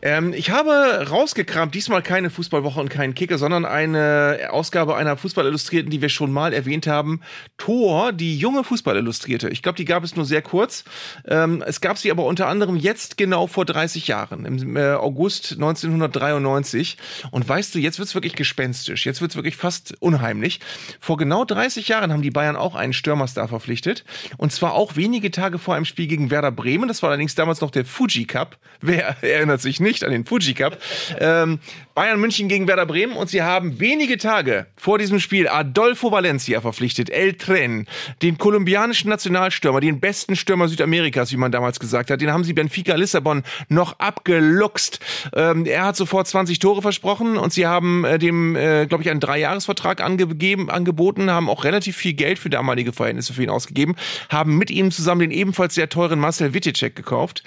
Ähm, 0.00 0.32
ich 0.32 0.50
habe 0.50 1.08
rausgekramt, 1.10 1.74
diesmal 1.74 2.02
keine 2.02 2.30
Fußballwoche 2.30 2.78
und 2.78 2.88
keinen 2.88 3.14
Kicker, 3.14 3.36
sondern 3.36 3.64
eine 3.64 4.48
Ausgabe 4.50 4.96
einer 4.96 5.16
Fußballillustrierten, 5.16 5.90
die 5.90 6.00
wir 6.00 6.08
schon 6.08 6.32
mal 6.32 6.52
erwähnt 6.52 6.86
haben. 6.86 7.20
Thor, 7.56 8.12
die 8.12 8.38
junge 8.38 8.62
Fußballillustrierte. 8.62 9.48
Ich 9.48 9.62
glaube, 9.62 9.76
die 9.76 9.84
gab 9.84 10.04
es 10.04 10.14
nur 10.14 10.24
sehr 10.24 10.42
kurz. 10.42 10.84
Ähm, 11.26 11.64
es 11.66 11.80
gab 11.80 11.98
sie 11.98 12.10
aber 12.12 12.24
unter 12.26 12.46
anderem 12.46 12.76
jetzt 12.76 13.16
genau 13.16 13.48
vor 13.48 13.64
30 13.64 14.06
Jahren, 14.06 14.44
im 14.44 14.76
äh, 14.76 14.92
August 14.92 15.52
1993. 15.52 16.96
Und 17.32 17.48
weißt 17.48 17.74
du, 17.74 17.80
jetzt 17.80 17.98
wird's 17.98 18.14
wirklich 18.14 18.36
gespenstisch. 18.36 19.04
Jetzt 19.04 19.20
wird's 19.20 19.34
wirklich 19.34 19.56
fast 19.56 19.94
unheimlich. 20.00 20.60
Vor 21.00 21.16
genau 21.16 21.44
30 21.44 21.88
Jahren 21.88 22.12
haben 22.12 22.22
die 22.22 22.30
Bayern 22.30 22.56
auch 22.56 22.76
einen 22.76 22.92
Stürmerstar 22.92 23.48
verpflichtet. 23.48 24.04
Und 24.36 24.52
zwar 24.52 24.74
auch 24.74 24.94
wenige 24.94 25.32
Tage 25.32 25.58
vor 25.58 25.74
einem 25.74 25.84
Spiel 25.84 26.06
gegen 26.06 26.30
Werder 26.30 26.52
Bremen. 26.52 26.86
Das 26.86 27.02
war 27.02 27.10
allerdings 27.10 27.34
damals 27.34 27.60
noch 27.60 27.72
der 27.72 27.84
Fuji 27.84 28.26
Cup. 28.26 28.58
Wer 28.80 29.16
erinnert 29.22 29.60
sich 29.60 29.80
nicht? 29.80 29.87
Nicht 29.88 30.04
an 30.04 30.12
den 30.12 30.24
Fuji 30.24 30.54
Cup. 30.54 30.78
Ähm, 31.18 31.58
Bayern 31.98 32.20
München 32.20 32.46
gegen 32.46 32.68
Werder 32.68 32.86
Bremen 32.86 33.16
und 33.16 33.28
sie 33.28 33.42
haben 33.42 33.80
wenige 33.80 34.18
Tage 34.18 34.66
vor 34.76 34.98
diesem 34.98 35.18
Spiel 35.18 35.48
Adolfo 35.48 36.12
Valencia 36.12 36.60
verpflichtet, 36.60 37.10
El 37.10 37.32
Tren, 37.32 37.88
den 38.22 38.38
kolumbianischen 38.38 39.10
Nationalstürmer, 39.10 39.80
den 39.80 39.98
besten 39.98 40.36
Stürmer 40.36 40.68
Südamerikas, 40.68 41.32
wie 41.32 41.36
man 41.36 41.50
damals 41.50 41.80
gesagt 41.80 42.12
hat. 42.12 42.20
Den 42.20 42.32
haben 42.32 42.44
sie 42.44 42.52
Benfica 42.52 42.94
Lissabon 42.94 43.42
noch 43.68 43.98
abgeluchst. 43.98 45.00
Ähm, 45.34 45.66
er 45.66 45.86
hat 45.86 45.96
sofort 45.96 46.28
20 46.28 46.60
Tore 46.60 46.82
versprochen 46.82 47.36
und 47.36 47.52
sie 47.52 47.66
haben 47.66 48.04
äh, 48.04 48.20
dem, 48.20 48.54
äh, 48.54 48.86
glaube 48.86 49.02
ich, 49.02 49.10
einen 49.10 49.18
Dreijahresvertrag 49.18 50.00
angegeben, 50.00 50.70
angeboten, 50.70 51.32
haben 51.32 51.50
auch 51.50 51.64
relativ 51.64 51.96
viel 51.96 52.12
Geld 52.12 52.38
für 52.38 52.48
damalige 52.48 52.92
Verhältnisse 52.92 53.32
für 53.32 53.42
ihn 53.42 53.50
ausgegeben, 53.50 53.96
haben 54.28 54.56
mit 54.56 54.70
ihm 54.70 54.92
zusammen 54.92 55.22
den 55.22 55.30
ebenfalls 55.32 55.74
sehr 55.74 55.88
teuren 55.88 56.20
Marcel 56.20 56.54
Wittecek 56.54 56.94
gekauft. 56.94 57.42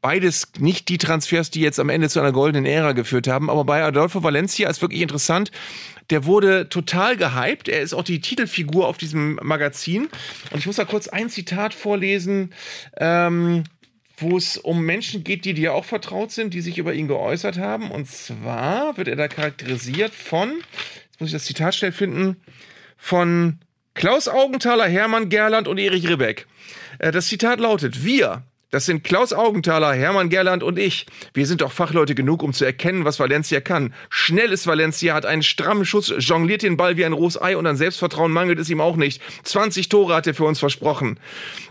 Beides 0.00 0.50
nicht 0.58 0.88
die 0.88 0.98
Transfers, 0.98 1.52
die 1.52 1.60
jetzt 1.60 1.78
am 1.78 1.88
Ende 1.88 2.08
zu 2.08 2.18
einer 2.18 2.32
goldenen 2.32 2.66
Ära 2.66 2.94
geführt 2.94 3.28
haben. 3.28 3.48
Aber 3.48 3.62
bei 3.62 3.91
Adolfo 3.92 4.22
Valencia 4.22 4.68
ist 4.68 4.82
wirklich 4.82 5.00
interessant. 5.00 5.50
Der 6.10 6.24
wurde 6.24 6.68
total 6.68 7.16
gehypt. 7.16 7.68
Er 7.68 7.80
ist 7.80 7.94
auch 7.94 8.04
die 8.04 8.20
Titelfigur 8.20 8.86
auf 8.86 8.98
diesem 8.98 9.38
Magazin. 9.42 10.08
Und 10.50 10.58
ich 10.58 10.66
muss 10.66 10.76
da 10.76 10.84
kurz 10.84 11.08
ein 11.08 11.30
Zitat 11.30 11.74
vorlesen. 11.74 12.52
Ähm, 12.98 13.64
wo 14.22 14.36
es 14.36 14.56
um 14.56 14.82
Menschen 14.82 15.24
geht, 15.24 15.44
die 15.44 15.54
dir 15.54 15.74
auch 15.74 15.84
vertraut 15.84 16.30
sind, 16.30 16.54
die 16.54 16.60
sich 16.60 16.78
über 16.78 16.94
ihn 16.94 17.08
geäußert 17.08 17.58
haben. 17.58 17.90
Und 17.90 18.08
zwar 18.08 18.96
wird 18.96 19.08
er 19.08 19.16
da 19.16 19.28
charakterisiert 19.28 20.14
von, 20.14 20.52
jetzt 21.10 21.20
muss 21.20 21.28
ich 21.30 21.34
das 21.34 21.44
Zitat 21.44 21.74
schnell 21.74 21.92
finden, 21.92 22.36
von 22.96 23.58
Klaus 23.94 24.28
Augenthaler, 24.28 24.86
Hermann 24.86 25.28
Gerland 25.28 25.68
und 25.68 25.78
Erich 25.78 26.08
Ribbeck. 26.08 26.46
Äh, 26.98 27.10
das 27.10 27.26
Zitat 27.26 27.60
lautet, 27.60 28.04
wir, 28.04 28.44
das 28.72 28.86
sind 28.86 29.04
Klaus 29.04 29.34
Augenthaler, 29.34 29.92
Hermann 29.92 30.30
Gerland 30.30 30.62
und 30.62 30.78
ich. 30.78 31.04
Wir 31.34 31.46
sind 31.46 31.60
doch 31.60 31.72
Fachleute 31.72 32.14
genug, 32.14 32.42
um 32.42 32.54
zu 32.54 32.64
erkennen, 32.64 33.04
was 33.04 33.20
Valencia 33.20 33.60
kann. 33.60 33.92
Schnell 34.08 34.50
ist 34.50 34.66
Valencia, 34.66 35.12
hat 35.12 35.26
einen 35.26 35.42
strammen 35.42 35.84
Schuss, 35.84 36.10
jongliert 36.16 36.62
den 36.62 36.78
Ball 36.78 36.96
wie 36.96 37.04
ein 37.04 37.12
rohes 37.12 37.40
Ei 37.40 37.54
und 37.54 37.66
an 37.66 37.76
Selbstvertrauen 37.76 38.32
mangelt 38.32 38.58
es 38.58 38.70
ihm 38.70 38.80
auch 38.80 38.96
nicht. 38.96 39.20
20 39.42 39.90
Tore 39.90 40.14
hat 40.14 40.26
er 40.26 40.32
für 40.32 40.44
uns 40.44 40.58
versprochen. 40.58 41.20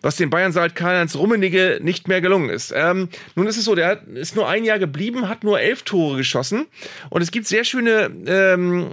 Was 0.04 0.18
den 0.18 0.30
Bayern 0.30 0.52
seit 0.52 0.76
Karl-Heinz 0.76 1.16
Rummenigge 1.16 1.80
nicht 1.82 2.08
mehr 2.08 2.22
gelungen 2.22 2.52
ist. 2.52 2.72
Ähm, 2.76 3.10
nun 3.34 3.48
ist 3.48 3.58
es 3.58 3.66
so, 3.66 3.74
der 3.74 4.08
ist 4.14 4.36
nur 4.36 4.48
ein 4.48 4.64
Jahr 4.64 4.78
geblieben, 4.78 5.28
hat 5.28 5.44
nur 5.44 5.60
elf 5.60 5.82
Tore 5.82 6.18
geschossen 6.18 6.68
und 7.10 7.24
es 7.24 7.32
gibt 7.32 7.48
sehr 7.48 7.64
schöne 7.64 8.12
ähm, 8.28 8.92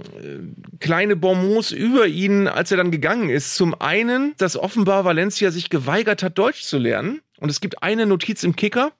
kleine 0.79 1.15
Bonbons 1.15 1.71
über 1.71 2.07
ihn, 2.07 2.47
als 2.47 2.71
er 2.71 2.77
dann 2.77 2.89
gegangen 2.89 3.29
ist. 3.29 3.53
Zum 3.53 3.79
einen, 3.79 4.33
dass 4.37 4.57
offenbar 4.57 5.05
Valencia 5.05 5.51
sich 5.51 5.69
geweigert 5.69 6.23
hat, 6.23 6.39
Deutsch 6.39 6.63
zu 6.63 6.79
lernen. 6.79 7.21
Und 7.39 7.49
es 7.49 7.61
gibt 7.61 7.81
eine 7.83 8.05
Notiz 8.05 8.43
im 8.43 8.55
Kicker, 8.55 8.91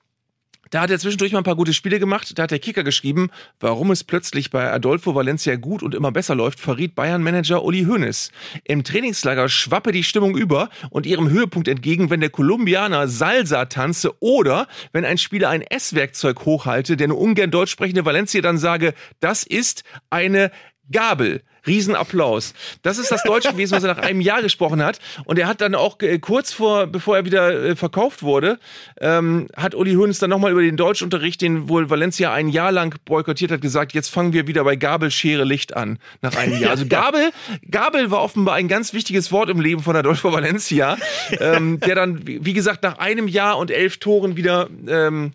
da 0.70 0.82
hat 0.82 0.90
er 0.90 1.00
zwischendurch 1.00 1.32
mal 1.32 1.38
ein 1.38 1.44
paar 1.44 1.56
gute 1.56 1.74
Spiele 1.74 1.98
gemacht. 1.98 2.38
Da 2.38 2.44
hat 2.44 2.52
der 2.52 2.60
Kicker 2.60 2.84
geschrieben, 2.84 3.30
warum 3.58 3.90
es 3.90 4.04
plötzlich 4.04 4.50
bei 4.50 4.70
Adolfo 4.70 5.16
Valencia 5.16 5.56
gut 5.56 5.82
und 5.82 5.96
immer 5.96 6.12
besser 6.12 6.36
läuft, 6.36 6.60
verriet 6.60 6.94
Bayern-Manager 6.94 7.64
Uli 7.64 7.84
Hoeneß. 7.84 8.30
Im 8.64 8.84
Trainingslager 8.84 9.48
schwappe 9.48 9.90
die 9.90 10.04
Stimmung 10.04 10.36
über 10.36 10.70
und 10.90 11.06
ihrem 11.06 11.28
Höhepunkt 11.28 11.66
entgegen, 11.66 12.08
wenn 12.08 12.20
der 12.20 12.30
Kolumbianer 12.30 13.08
Salsa 13.08 13.64
tanze 13.64 14.14
oder 14.20 14.68
wenn 14.92 15.04
ein 15.04 15.18
Spieler 15.18 15.48
ein 15.48 15.62
Esswerkzeug 15.62 16.44
hochhalte, 16.44 16.96
der 16.96 17.08
nur 17.08 17.18
ungern 17.18 17.50
deutsch 17.50 17.72
sprechende 17.72 18.04
Valencia 18.04 18.40
dann 18.40 18.58
sage, 18.58 18.94
das 19.18 19.42
ist 19.42 19.82
eine 20.08 20.52
Gabel. 20.90 21.42
Riesenapplaus. 21.66 22.54
Das 22.82 22.98
ist 22.98 23.10
das 23.10 23.22
Deutsch 23.22 23.48
gewesen, 23.48 23.74
was 23.74 23.84
er 23.84 23.94
nach 23.94 24.02
einem 24.02 24.20
Jahr 24.20 24.42
gesprochen 24.42 24.82
hat. 24.82 24.98
Und 25.24 25.38
er 25.38 25.46
hat 25.46 25.60
dann 25.60 25.74
auch 25.74 26.00
äh, 26.00 26.18
kurz 26.18 26.52
vor, 26.52 26.86
bevor 26.86 27.16
er 27.16 27.24
wieder 27.24 27.52
äh, 27.52 27.76
verkauft 27.76 28.22
wurde, 28.22 28.58
ähm, 29.00 29.48
hat 29.56 29.74
Uli 29.74 29.94
Hoeneß 29.94 30.18
dann 30.18 30.30
nochmal 30.30 30.52
über 30.52 30.62
den 30.62 30.76
Deutschunterricht, 30.76 31.40
den 31.42 31.68
wohl 31.68 31.90
Valencia 31.90 32.32
ein 32.32 32.48
Jahr 32.48 32.72
lang 32.72 32.94
boykottiert 33.04 33.50
hat, 33.50 33.60
gesagt, 33.60 33.92
jetzt 33.92 34.08
fangen 34.08 34.32
wir 34.32 34.46
wieder 34.46 34.64
bei 34.64 34.76
Gabel, 34.76 35.10
Schere, 35.10 35.44
Licht 35.44 35.76
an. 35.76 35.98
Nach 36.22 36.36
einem 36.36 36.58
Jahr. 36.58 36.70
Also 36.70 36.86
Gabel, 36.88 37.30
Gabel 37.70 38.10
war 38.10 38.22
offenbar 38.22 38.54
ein 38.54 38.68
ganz 38.68 38.92
wichtiges 38.92 39.32
Wort 39.32 39.50
im 39.50 39.60
Leben 39.60 39.82
von 39.82 39.96
Adolfo 39.96 40.32
Valencia, 40.32 40.96
ähm, 41.38 41.80
der 41.80 41.94
dann, 41.94 42.26
wie 42.26 42.52
gesagt, 42.52 42.82
nach 42.82 42.98
einem 42.98 43.28
Jahr 43.28 43.58
und 43.58 43.70
elf 43.70 43.98
Toren 43.98 44.36
wieder 44.36 44.68
ähm, 44.88 45.32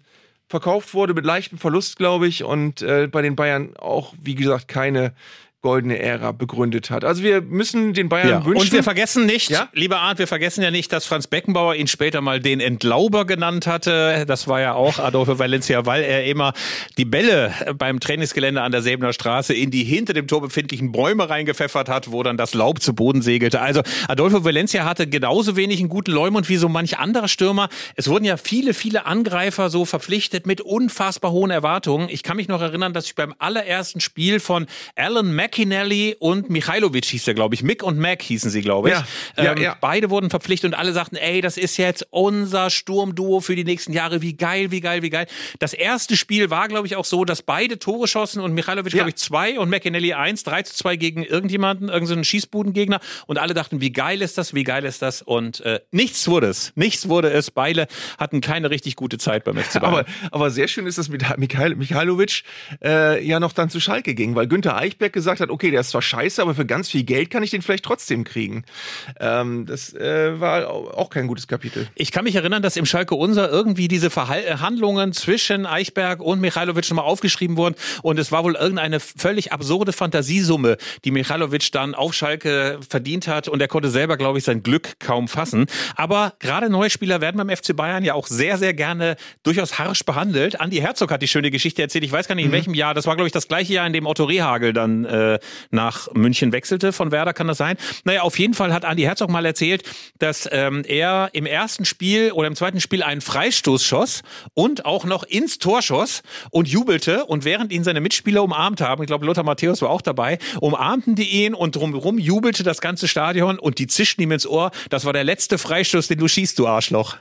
verkauft 0.48 0.94
wurde 0.94 1.14
mit 1.14 1.26
leichtem 1.26 1.58
Verlust, 1.58 1.98
glaube 1.98 2.28
ich. 2.28 2.44
Und 2.44 2.82
äh, 2.82 3.08
bei 3.08 3.22
den 3.22 3.36
Bayern 3.36 3.76
auch, 3.78 4.14
wie 4.22 4.36
gesagt, 4.36 4.68
keine 4.68 5.14
goldene 5.66 5.98
Ära 5.98 6.32
begründet 6.32 6.92
hat. 6.92 7.04
Also 7.04 7.24
wir 7.24 7.42
müssen 7.42 7.96
den 7.96 8.08
Bayern 8.08 8.30
ja. 8.30 8.46
wünschen. 8.46 8.62
Und 8.62 8.72
wir 8.72 8.84
vergessen 8.84 9.26
nicht, 9.26 9.50
Ja? 9.50 9.68
lieber 9.74 9.98
Arndt, 9.98 10.20
wir 10.20 10.28
vergessen 10.28 10.62
ja 10.62 10.70
nicht, 10.70 10.94
dass 10.94 11.08
Franz 11.08 11.26
Beckenbauer 11.26 11.74
ihn 11.74 11.88
später 11.88 12.22
mal 12.22 12.40
den 12.40 12.60
Entlauber 12.60 13.26
genannt 13.26 13.66
hatte. 13.66 14.26
Das 14.28 14.48
war 14.48 14.62
ja 14.62 14.76
auch 14.76 15.00
Adolfo 15.00 15.40
Valencia, 15.40 15.88
weil 15.88 16.04
er 16.04 16.26
immer 16.26 16.54
die 17.00 17.06
Bälle 17.06 17.52
beim 17.80 18.00
Trainingsgelände 18.00 18.62
an 18.62 18.72
der 18.72 18.84
Säbener 18.84 19.12
Straße 19.12 19.56
in 19.56 19.72
die 19.72 19.84
hinter 19.84 20.14
dem 20.14 20.28
Tor 20.28 20.42
befindlichen 20.42 20.92
Bäume 20.92 21.32
reingepfeffert 21.32 21.90
hat, 21.90 22.12
wo 22.12 22.22
dann 22.22 22.38
das 22.38 22.54
Laub 22.54 22.80
zu 22.80 22.94
Boden 22.94 23.24
segelte. 23.24 23.60
Also 23.60 23.82
Adolfo 24.08 24.46
Valencia 24.46 24.86
hatte 24.86 25.08
genauso 25.08 25.56
wenig 25.56 25.80
einen 25.80 25.90
guten 25.90 26.12
Leumund 26.12 26.48
wie 26.48 26.58
so 26.58 26.70
manch 26.70 27.00
anderer 27.00 27.28
Stürmer. 27.28 27.70
Es 27.96 28.08
wurden 28.08 28.26
ja 28.26 28.38
viele, 28.38 28.76
viele 28.76 29.08
Angreifer 29.08 29.72
so 29.72 29.84
verpflichtet 29.84 30.46
mit 30.46 30.62
unfassbar 30.62 31.32
hohen 31.32 31.50
Erwartungen. 31.50 32.08
Ich 32.10 32.22
kann 32.22 32.38
mich 32.38 32.50
noch 32.50 32.62
erinnern, 32.62 32.94
dass 32.94 33.08
ich 33.08 33.16
beim 33.16 33.34
allerersten 33.40 34.00
Spiel 34.00 34.40
von 34.40 34.68
Alan 34.96 35.34
McInally 35.56 36.16
und 36.20 36.50
Michailovic 36.50 37.06
hieß 37.06 37.24
der, 37.26 37.34
glaube 37.34 37.56
ich. 37.56 37.64
Mick 37.64 37.82
und 37.84 37.98
Mac 37.98 38.22
hießen 38.22 38.50
sie, 38.50 38.62
glaube 38.62 38.90
ich. 38.90 38.96
Ja, 38.96 39.44
ja, 39.44 39.52
ähm, 39.54 39.62
ja. 39.62 39.78
Beide 39.80 40.10
wurden 40.10 40.30
verpflichtet 40.30 40.74
und 40.74 40.74
alle 40.78 40.92
sagten, 40.92 41.16
ey, 41.16 41.40
das 41.42 41.58
ist 41.58 41.78
jetzt 41.78 42.06
unser 42.10 42.70
Sturmduo 42.70 43.40
für 43.40 43.56
die 43.56 43.64
nächsten 43.64 43.94
Jahre. 43.94 44.22
Wie 44.22 44.34
geil, 44.36 44.72
wie 44.72 44.82
geil, 44.82 45.02
wie 45.02 45.10
geil. 45.10 45.28
Das 45.60 45.74
erste 45.74 46.18
Spiel 46.18 46.50
war, 46.50 46.68
glaube 46.68 46.88
ich, 46.88 46.96
auch 46.98 47.06
so, 47.06 47.24
dass 47.26 47.42
beide 47.42 47.80
Tore 47.80 48.08
schossen 48.08 48.42
und 48.42 48.54
Michailovic, 48.54 48.94
Ja. 48.94 48.98
glaube 48.98 49.10
ich, 49.12 49.16
zwei 49.16 49.58
und 49.60 49.70
McInally 49.70 50.14
eins, 50.14 50.44
3 50.44 50.64
zu 50.64 50.76
2 50.76 50.96
gegen 50.98 51.24
irgendjemanden, 51.24 51.90
irgendeinen 51.90 52.24
Schießbudengegner. 52.24 53.00
Und 53.28 53.38
alle 53.38 53.54
dachten, 53.54 53.80
wie 53.82 53.92
geil 53.92 54.22
ist 54.22 54.38
das, 54.38 54.54
wie 54.54 54.64
geil 54.64 54.84
ist 54.86 55.02
das? 55.02 55.22
Und 55.22 55.62
äh, 55.62 55.80
nichts 55.92 56.28
wurde 56.28 56.48
es. 56.48 56.74
Nichts 56.76 57.08
wurde 57.08 57.32
es. 57.32 57.52
Beide 57.52 57.88
hatten 58.18 58.42
keine 58.42 58.70
richtig 58.70 58.96
gute 58.96 59.18
Zeit 59.18 59.44
beim 59.46 59.58
FC 59.58 59.80
Bayern. 59.80 59.86
Aber, 59.86 60.06
aber 60.32 60.52
sehr 60.52 60.68
schön 60.68 60.86
ist, 60.86 60.98
dass 60.98 61.08
mit 61.10 61.24
Michail, 61.38 61.76
Michailovic 61.76 62.44
äh, 62.84 63.26
ja 63.26 63.40
noch 63.40 63.54
dann 63.54 63.70
zu 63.70 63.80
Schalke 63.80 64.16
ging, 64.16 64.36
weil 64.36 64.48
Günther 64.48 64.76
Eichberg 64.78 65.14
gesagt 65.14 65.35
gesagt 65.36 65.50
hat, 65.50 65.54
okay, 65.54 65.72
der 65.72 65.82
ist 65.82 65.92
zwar 65.92 66.02
scheiße, 66.02 66.42
aber 66.42 66.56
für 66.56 66.66
ganz 66.66 66.90
viel 66.90 67.04
Geld 67.04 67.30
kann 67.30 67.44
ich 67.44 67.52
den 67.52 67.62
vielleicht 67.62 67.86
trotzdem 67.86 68.24
kriegen. 68.24 68.64
Ähm, 69.20 69.66
das 69.66 69.94
äh, 69.94 70.40
war 70.40 70.70
auch 70.70 71.10
kein 71.10 71.28
gutes 71.28 71.48
Kapitel. 71.48 71.88
Ich 71.96 72.12
kann 72.12 72.24
mich 72.24 72.36
erinnern, 72.36 72.62
dass 72.62 72.78
im 72.78 72.86
Schalke 72.86 73.16
Unser 73.16 73.50
irgendwie 73.50 73.88
diese 73.88 74.10
Verhandlungen 74.10 75.14
zwischen 75.14 75.66
Eichberg 75.66 76.22
und 76.22 76.42
Michailovic 76.42 76.90
nochmal 76.90 77.06
aufgeschrieben 77.06 77.58
wurden 77.58 77.76
und 78.02 78.20
es 78.20 78.32
war 78.32 78.44
wohl 78.44 78.56
irgendeine 78.56 79.00
völlig 79.00 79.52
absurde 79.52 79.94
Fantasiesumme, 79.94 80.78
die 81.04 81.12
Michailovic 81.12 81.72
dann 81.72 81.96
auf 81.96 82.14
Schalke 82.14 82.80
verdient 82.88 83.28
hat 83.28 83.48
und 83.48 83.62
er 83.62 83.68
konnte 83.68 83.90
selber, 83.90 84.18
glaube 84.18 84.38
ich, 84.38 84.44
sein 84.44 84.64
Glück 84.64 85.00
kaum 85.00 85.28
fassen. 85.28 85.66
Aber 85.96 86.34
gerade 86.40 86.70
neue 86.70 86.90
Spieler 86.90 87.22
werden 87.22 87.38
beim 87.38 87.56
FC 87.56 87.76
Bayern 87.76 88.04
ja 88.04 88.14
auch 88.14 88.28
sehr, 88.28 88.58
sehr 88.58 88.74
gerne 88.74 89.16
durchaus 89.44 89.80
harsch 89.80 90.04
behandelt. 90.04 90.60
Andi 90.60 90.78
Herzog 90.78 91.12
hat 91.12 91.22
die 91.22 91.28
schöne 91.28 91.52
Geschichte 91.52 91.82
erzählt. 91.82 92.04
Ich 92.04 92.12
weiß 92.12 92.28
gar 92.28 92.36
nicht, 92.36 92.46
in 92.46 92.52
mhm. 92.52 92.56
welchem 92.56 92.74
Jahr. 92.74 92.94
Das 92.94 93.08
war, 93.08 93.16
glaube 93.16 93.28
ich, 93.28 93.34
das 93.34 93.48
gleiche 93.48 93.74
Jahr, 93.74 93.88
in 93.88 93.94
dem 93.94 94.06
Otto 94.06 94.26
Rehagel 94.26 94.74
dann 94.74 95.06
äh, 95.06 95.10
nach 95.72 96.12
München 96.14 96.52
wechselte. 96.52 96.94
Von 96.94 97.12
Werder 97.12 97.34
kann 97.34 97.48
das 97.48 97.58
sein. 97.58 97.78
Naja, 98.04 98.22
auf 98.22 98.38
jeden 98.40 98.54
Fall 98.54 98.74
hat 98.74 98.86
Andi 98.86 99.04
Herzog 99.04 99.30
mal 99.30 99.46
erzählt, 99.46 99.84
dass 100.20 100.48
ähm, 100.52 100.84
er 100.88 101.30
im 101.34 101.46
ersten 101.46 101.86
Spiel 101.86 102.32
oder 102.32 102.48
im 102.48 102.56
zweiten 102.56 102.82
Spiel 102.82 103.04
einen 103.04 103.22
Freistoß 103.22 103.84
schoss 103.84 104.22
und 104.54 104.86
auch 104.86 105.06
noch 105.06 105.24
ins 105.24 105.60
Tor 105.60 105.82
schoss 105.82 106.24
und 106.52 106.68
jubelte. 106.68 107.26
Und 107.26 107.46
während 107.46 107.72
ihn 107.72 107.84
seine 107.84 108.02
Mitspieler 108.02 108.44
umarmt 108.44 108.82
haben, 108.82 109.04
ich 109.04 109.08
glaube, 109.08 109.26
Lothar 109.26 109.44
Matthäus 109.44 109.82
war 109.82 109.90
auch 109.90 110.02
dabei, 110.02 110.38
umarmten 110.60 111.16
die 111.16 111.30
ihn 111.44 111.54
und 111.54 111.76
drumherum 111.76 112.18
jubelte 112.18 112.64
das 112.64 112.82
ganze 112.82 113.08
Stadion 113.08 113.60
und 113.60 113.80
die 113.80 113.88
zischten 113.88 114.24
ihm 114.24 114.32
ins 114.32 114.48
Ohr. 114.48 114.72
Das 114.90 115.06
war 115.06 115.14
der 115.14 115.24
letzte 115.24 115.58
Freistoß, 115.58 116.08
den 116.08 116.20
du 116.20 116.28
schießt, 116.28 116.58
du 116.60 116.68
Arschloch. 116.68 117.18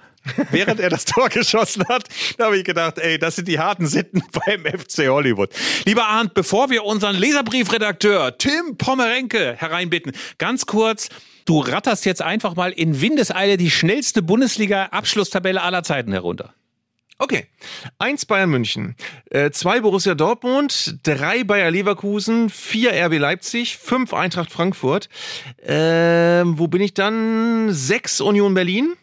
Während 0.50 0.80
er 0.80 0.90
das 0.90 1.04
Tor 1.04 1.28
geschossen 1.28 1.84
hat, 1.88 2.08
da 2.38 2.46
habe 2.46 2.58
ich 2.58 2.64
gedacht, 2.64 2.98
ey, 2.98 3.18
das 3.18 3.36
sind 3.36 3.48
die 3.48 3.58
harten 3.58 3.86
Sitten 3.86 4.22
beim 4.46 4.64
FC 4.64 5.08
Hollywood. 5.08 5.50
Lieber 5.84 6.06
Arndt, 6.06 6.34
bevor 6.34 6.70
wir 6.70 6.84
unseren 6.84 7.16
Leserbriefredakteur 7.16 8.38
Tim 8.38 8.76
Pommerenke 8.78 9.54
hereinbitten, 9.56 10.12
ganz 10.38 10.66
kurz, 10.66 11.08
du 11.44 11.60
ratterst 11.60 12.06
jetzt 12.06 12.22
einfach 12.22 12.56
mal 12.56 12.72
in 12.72 13.00
Windeseile 13.00 13.56
die 13.56 13.70
schnellste 13.70 14.22
Bundesliga-Abschlusstabelle 14.22 15.62
aller 15.62 15.82
Zeiten 15.82 16.12
herunter. 16.12 16.54
Okay. 17.18 17.46
Eins 17.98 18.26
Bayern 18.26 18.50
München, 18.50 18.96
äh, 19.30 19.50
zwei 19.50 19.80
Borussia 19.80 20.16
Dortmund, 20.16 20.98
drei 21.04 21.44
Bayer 21.44 21.70
Leverkusen, 21.70 22.50
vier 22.50 22.92
RB 22.92 23.18
Leipzig, 23.18 23.76
fünf 23.76 24.12
Eintracht 24.12 24.50
Frankfurt. 24.50 25.08
Äh, 25.58 26.42
wo 26.44 26.66
bin 26.66 26.82
ich 26.82 26.92
dann? 26.92 27.72
Sechs 27.72 28.20
Union 28.20 28.54
Berlin. 28.54 28.94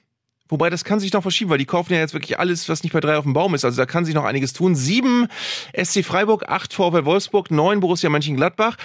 Wobei 0.52 0.70
das 0.70 0.84
kann 0.84 1.00
sich 1.00 1.14
noch 1.14 1.22
verschieben, 1.22 1.50
weil 1.50 1.58
die 1.58 1.66
kaufen 1.66 1.94
ja 1.94 2.00
jetzt 2.00 2.14
wirklich 2.14 2.38
alles, 2.38 2.68
was 2.68 2.84
nicht 2.84 2.92
bei 2.92 3.00
drei 3.00 3.18
auf 3.18 3.24
dem 3.24 3.32
Baum 3.32 3.56
ist. 3.56 3.64
Also 3.64 3.78
da 3.78 3.86
kann 3.86 4.04
sich 4.04 4.14
noch 4.14 4.26
einiges 4.26 4.52
tun. 4.52 4.76
Sieben 4.76 5.28
SC 5.74 6.04
Freiburg, 6.04 6.50
acht 6.50 6.74
VfL 6.74 7.06
Wolfsburg, 7.06 7.52
neun 7.52 7.80
Borussia 7.80 8.10
Mönchengladbach, 8.10 8.76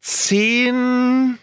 zehn 0.00 1.38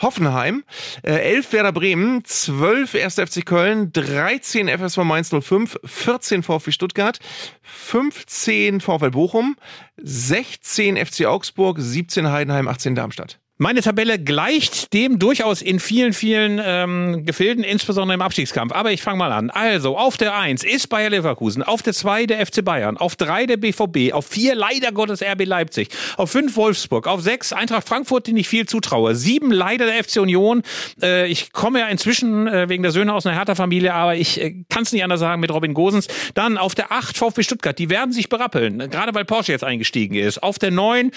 Hoffenheim, 0.00 0.62
äh, 1.02 1.14
11 1.14 1.52
Werder 1.52 1.72
Bremen, 1.72 2.24
12 2.24 2.94
1. 2.94 3.18
FC 3.18 3.44
Köln, 3.44 3.92
13 3.92 4.68
FSV 4.68 4.98
Mainz 4.98 5.30
05, 5.30 5.80
14 5.84 6.44
VfB 6.44 6.70
Stuttgart, 6.70 7.18
15 7.62 8.80
VfL 8.80 9.10
Bochum, 9.10 9.56
16 9.96 10.96
FC 10.96 11.26
Augsburg, 11.26 11.78
17 11.80 12.30
Heidenheim, 12.30 12.68
18 12.68 12.94
Darmstadt. 12.94 13.40
Meine 13.60 13.80
Tabelle 13.82 14.20
gleicht 14.20 14.92
dem 14.92 15.18
durchaus 15.18 15.62
in 15.62 15.80
vielen, 15.80 16.12
vielen 16.12 16.60
ähm, 16.64 17.26
Gefilden, 17.26 17.64
insbesondere 17.64 18.14
im 18.14 18.22
Abstiegskampf. 18.22 18.72
Aber 18.72 18.92
ich 18.92 19.02
fange 19.02 19.18
mal 19.18 19.32
an. 19.32 19.50
Also, 19.50 19.98
auf 19.98 20.16
der 20.16 20.36
1 20.36 20.62
ist 20.62 20.86
Bayer 20.86 21.10
Leverkusen, 21.10 21.64
auf 21.64 21.82
der 21.82 21.92
2 21.92 22.26
der 22.26 22.46
FC 22.46 22.64
Bayern, 22.64 22.96
auf 22.96 23.16
3 23.16 23.46
der 23.46 23.56
BVB, 23.56 24.12
auf 24.12 24.26
4 24.26 24.54
leider 24.54 24.92
Gottes 24.92 25.22
RB 25.22 25.44
Leipzig, 25.44 25.88
auf 26.16 26.30
5 26.30 26.56
Wolfsburg, 26.56 27.08
auf 27.08 27.20
6 27.20 27.52
Eintracht 27.52 27.88
Frankfurt, 27.88 28.28
den 28.28 28.36
ich 28.36 28.46
viel 28.46 28.66
zutraue, 28.66 29.16
7 29.16 29.50
leider 29.50 29.86
der 29.86 30.04
FC 30.04 30.18
Union. 30.18 30.62
Äh, 31.02 31.26
ich 31.26 31.52
komme 31.52 31.80
ja 31.80 31.88
inzwischen 31.88 32.46
äh, 32.46 32.68
wegen 32.68 32.84
der 32.84 32.92
Söhne 32.92 33.12
aus 33.12 33.26
einer 33.26 33.34
Hertha-Familie, 33.36 33.92
aber 33.92 34.14
ich 34.14 34.40
äh, 34.40 34.54
kann 34.68 34.84
es 34.84 34.92
nicht 34.92 35.02
anders 35.02 35.18
sagen 35.18 35.40
mit 35.40 35.50
Robin 35.50 35.74
Gosens. 35.74 36.06
Dann 36.34 36.58
auf 36.58 36.76
der 36.76 36.92
8 36.92 37.18
VfB 37.18 37.42
Stuttgart, 37.42 37.76
die 37.76 37.90
werden 37.90 38.12
sich 38.12 38.28
berappeln, 38.28 38.88
gerade 38.88 39.12
weil 39.16 39.24
Porsche 39.24 39.50
jetzt 39.50 39.64
eingestiegen 39.64 40.14
ist. 40.14 40.44
Auf 40.44 40.60
der 40.60 40.70
9 40.70 41.10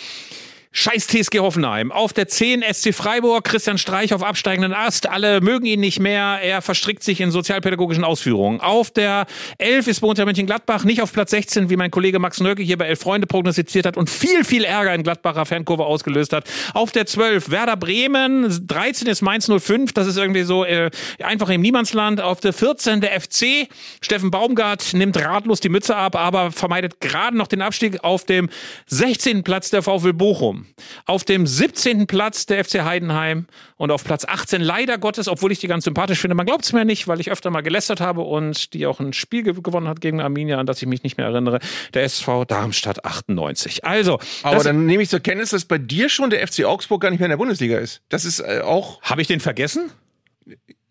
Scheiß 0.73 1.07
TSG 1.07 1.39
Hoffenheim. 1.39 1.91
Auf 1.91 2.13
der 2.13 2.29
10 2.29 2.63
SC 2.63 2.93
Freiburg, 2.93 3.43
Christian 3.43 3.77
Streich 3.77 4.13
auf 4.13 4.23
absteigenden 4.23 4.71
Ast. 4.73 5.05
Alle 5.05 5.41
mögen 5.41 5.65
ihn 5.65 5.81
nicht 5.81 5.99
mehr. 5.99 6.39
Er 6.41 6.61
verstrickt 6.61 7.03
sich 7.03 7.19
in 7.19 7.29
sozialpädagogischen 7.29 8.05
Ausführungen. 8.05 8.61
Auf 8.61 8.89
der 8.89 9.25
11 9.57 9.87
ist 9.87 9.99
Borussia 9.99 10.23
Mönchengladbach, 10.23 10.85
nicht 10.85 11.01
auf 11.01 11.11
Platz 11.11 11.31
16, 11.31 11.69
wie 11.69 11.75
mein 11.75 11.91
Kollege 11.91 12.19
Max 12.19 12.39
Nöcke 12.39 12.63
hier 12.63 12.77
bei 12.77 12.85
Elf 12.85 13.01
Freunde 13.01 13.27
prognostiziert 13.27 13.85
hat 13.85 13.97
und 13.97 14.09
viel, 14.09 14.45
viel 14.45 14.63
Ärger 14.63 14.95
in 14.95 15.03
Gladbacher 15.03 15.45
Fankurve 15.45 15.83
ausgelöst 15.85 16.31
hat. 16.31 16.49
Auf 16.73 16.93
der 16.93 17.05
12 17.05 17.51
Werder 17.51 17.75
Bremen, 17.75 18.65
13 18.65 19.09
ist 19.09 19.21
Mainz 19.21 19.51
05, 19.51 19.91
das 19.91 20.07
ist 20.07 20.15
irgendwie 20.15 20.43
so 20.43 20.63
äh, 20.63 20.89
einfach 21.21 21.49
im 21.49 21.59
Niemandsland. 21.59 22.21
Auf 22.21 22.39
der 22.39 22.53
14 22.53 23.01
der 23.01 23.19
FC, 23.19 23.67
Steffen 23.99 24.31
Baumgart 24.31 24.93
nimmt 24.93 25.17
ratlos 25.17 25.59
die 25.59 25.69
Mütze 25.69 25.97
ab, 25.97 26.15
aber 26.15 26.53
vermeidet 26.53 27.01
gerade 27.01 27.35
noch 27.35 27.47
den 27.47 27.61
Abstieg. 27.61 28.01
Auf 28.05 28.23
dem 28.23 28.49
16. 28.87 29.43
Platz 29.43 29.69
der 29.69 29.81
VfL 29.83 30.13
Bochum. 30.13 30.60
Auf 31.05 31.23
dem 31.23 31.47
17. 31.47 32.07
Platz 32.07 32.45
der 32.45 32.63
FC 32.63 32.83
Heidenheim 32.83 33.47
und 33.77 33.91
auf 33.91 34.03
Platz 34.03 34.25
18 34.25 34.61
leider 34.61 34.97
Gottes, 34.97 35.27
obwohl 35.27 35.51
ich 35.51 35.59
die 35.59 35.67
ganz 35.67 35.85
sympathisch 35.85 36.19
finde. 36.19 36.35
Man 36.35 36.45
glaubt 36.45 36.63
es 36.63 36.73
mir 36.73 36.85
nicht, 36.85 37.07
weil 37.07 37.19
ich 37.19 37.31
öfter 37.31 37.49
mal 37.49 37.61
gelästert 37.61 38.01
habe 38.01 38.21
und 38.21 38.73
die 38.73 38.85
auch 38.85 38.99
ein 38.99 39.13
Spiel 39.13 39.43
gewonnen 39.43 39.87
hat 39.87 40.01
gegen 40.01 40.21
Arminia, 40.21 40.57
an 40.57 40.65
das 40.65 40.81
ich 40.81 40.87
mich 40.87 41.03
nicht 41.03 41.17
mehr 41.17 41.27
erinnere. 41.27 41.59
Der 41.93 42.03
SV 42.03 42.45
Darmstadt 42.45 43.05
98. 43.05 43.85
Also. 43.85 44.19
Aber 44.43 44.63
dann 44.63 44.85
nehme 44.85 45.03
ich 45.03 45.09
zur 45.09 45.19
Kenntnis, 45.19 45.49
dass 45.49 45.65
bei 45.65 45.77
dir 45.77 46.09
schon 46.09 46.29
der 46.29 46.47
FC 46.47 46.65
Augsburg 46.65 47.01
gar 47.01 47.09
nicht 47.09 47.19
mehr 47.19 47.27
in 47.27 47.31
der 47.31 47.37
Bundesliga 47.37 47.77
ist. 47.77 48.01
Das 48.09 48.25
ist 48.25 48.39
äh, 48.39 48.61
auch. 48.63 49.01
Habe 49.01 49.21
ich 49.21 49.27
den 49.27 49.39
vergessen? 49.39 49.91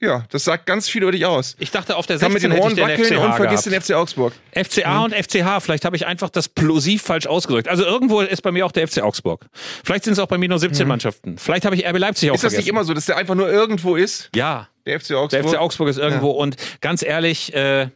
Ja, 0.00 0.24
das 0.30 0.44
sagt 0.44 0.64
ganz 0.64 0.88
viel 0.88 1.02
über 1.02 1.12
dich 1.12 1.26
aus. 1.26 1.56
Ich 1.58 1.70
dachte, 1.70 1.96
auf 1.96 2.06
der 2.06 2.18
16 2.18 2.32
mit 2.32 2.42
den 2.42 2.52
Ohren 2.52 2.76
wackeln 2.76 3.18
und 3.18 3.34
vergisst 3.34 3.66
den 3.66 3.78
FC 3.78 3.92
Augsburg. 3.92 4.32
FCA 4.52 4.94
mhm. 4.94 5.04
und 5.04 5.14
FCH, 5.14 5.60
vielleicht 5.60 5.84
habe 5.84 5.94
ich 5.94 6.06
einfach 6.06 6.30
das 6.30 6.48
plosiv 6.48 7.02
falsch 7.02 7.26
ausgedrückt. 7.26 7.68
Also 7.68 7.84
irgendwo 7.84 8.20
ist 8.20 8.40
bei 8.40 8.50
mir 8.50 8.64
auch 8.64 8.72
der 8.72 8.88
FC 8.88 9.02
Augsburg. 9.02 9.46
Vielleicht 9.84 10.04
sind 10.04 10.14
es 10.14 10.18
auch 10.18 10.26
bei 10.26 10.38
mir 10.38 10.48
nur 10.48 10.58
17 10.58 10.84
mhm. 10.84 10.88
Mannschaften. 10.88 11.38
Vielleicht 11.38 11.66
habe 11.66 11.76
ich 11.76 11.86
RB 11.86 11.98
Leipzig 11.98 12.30
auch 12.30 12.34
Ist 12.34 12.44
das 12.44 12.52
vergessen. 12.52 12.64
nicht 12.64 12.68
immer 12.70 12.84
so, 12.84 12.94
dass 12.94 13.04
der 13.04 13.18
einfach 13.18 13.34
nur 13.34 13.50
irgendwo 13.50 13.96
ist? 13.96 14.30
Ja. 14.34 14.68
Der 14.86 14.98
FC 14.98 15.12
Augsburg. 15.12 15.42
Der 15.42 15.44
FC 15.44 15.58
Augsburg 15.58 15.88
ist 15.88 15.98
irgendwo 15.98 16.30
ja. 16.30 16.36
und 16.36 16.56
ganz 16.80 17.02
ehrlich, 17.02 17.52
äh, 17.52 17.88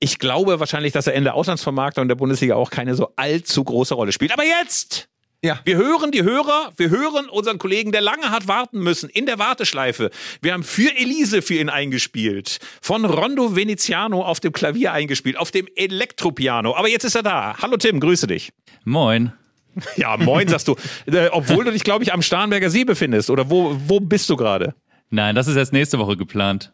ich 0.00 0.18
glaube 0.18 0.58
wahrscheinlich, 0.58 0.92
dass 0.92 1.06
er 1.06 1.14
in 1.14 1.22
der 1.22 1.34
Auslandsvermarktung 1.34 2.08
der 2.08 2.16
Bundesliga 2.16 2.56
auch 2.56 2.70
keine 2.70 2.96
so 2.96 3.12
allzu 3.14 3.62
große 3.62 3.94
Rolle 3.94 4.10
spielt. 4.10 4.32
Aber 4.32 4.42
jetzt 4.42 5.08
ja. 5.42 5.60
Wir 5.64 5.76
hören 5.76 6.10
die 6.12 6.22
Hörer, 6.22 6.72
wir 6.76 6.90
hören 6.90 7.28
unseren 7.28 7.58
Kollegen, 7.58 7.92
der 7.92 8.00
lange 8.00 8.30
hat 8.30 8.48
warten 8.48 8.80
müssen, 8.80 9.08
in 9.08 9.26
der 9.26 9.38
Warteschleife. 9.38 10.10
Wir 10.40 10.52
haben 10.52 10.62
für 10.62 10.96
Elise 10.96 11.42
für 11.42 11.54
ihn 11.54 11.68
eingespielt. 11.68 12.58
Von 12.80 13.04
Rondo 13.04 13.56
Veneziano 13.56 14.22
auf 14.22 14.40
dem 14.40 14.52
Klavier 14.52 14.92
eingespielt, 14.92 15.36
auf 15.36 15.50
dem 15.50 15.66
Elektropiano. 15.74 16.76
Aber 16.76 16.88
jetzt 16.88 17.04
ist 17.04 17.14
er 17.14 17.22
da. 17.22 17.56
Hallo 17.60 17.76
Tim, 17.76 18.00
grüße 18.00 18.26
dich. 18.26 18.52
Moin. 18.84 19.32
Ja, 19.96 20.18
moin, 20.18 20.48
sagst 20.48 20.68
du. 20.68 20.76
Äh, 21.06 21.28
obwohl 21.32 21.64
du 21.64 21.72
dich, 21.72 21.82
glaube 21.82 22.04
ich, 22.04 22.12
am 22.12 22.20
Starnberger 22.20 22.68
See 22.68 22.84
befindest. 22.84 23.30
Oder 23.30 23.48
wo, 23.48 23.74
wo 23.86 24.00
bist 24.00 24.28
du 24.28 24.36
gerade? 24.36 24.74
Nein, 25.08 25.34
das 25.34 25.48
ist 25.48 25.56
erst 25.56 25.72
nächste 25.72 25.98
Woche 25.98 26.16
geplant. 26.16 26.72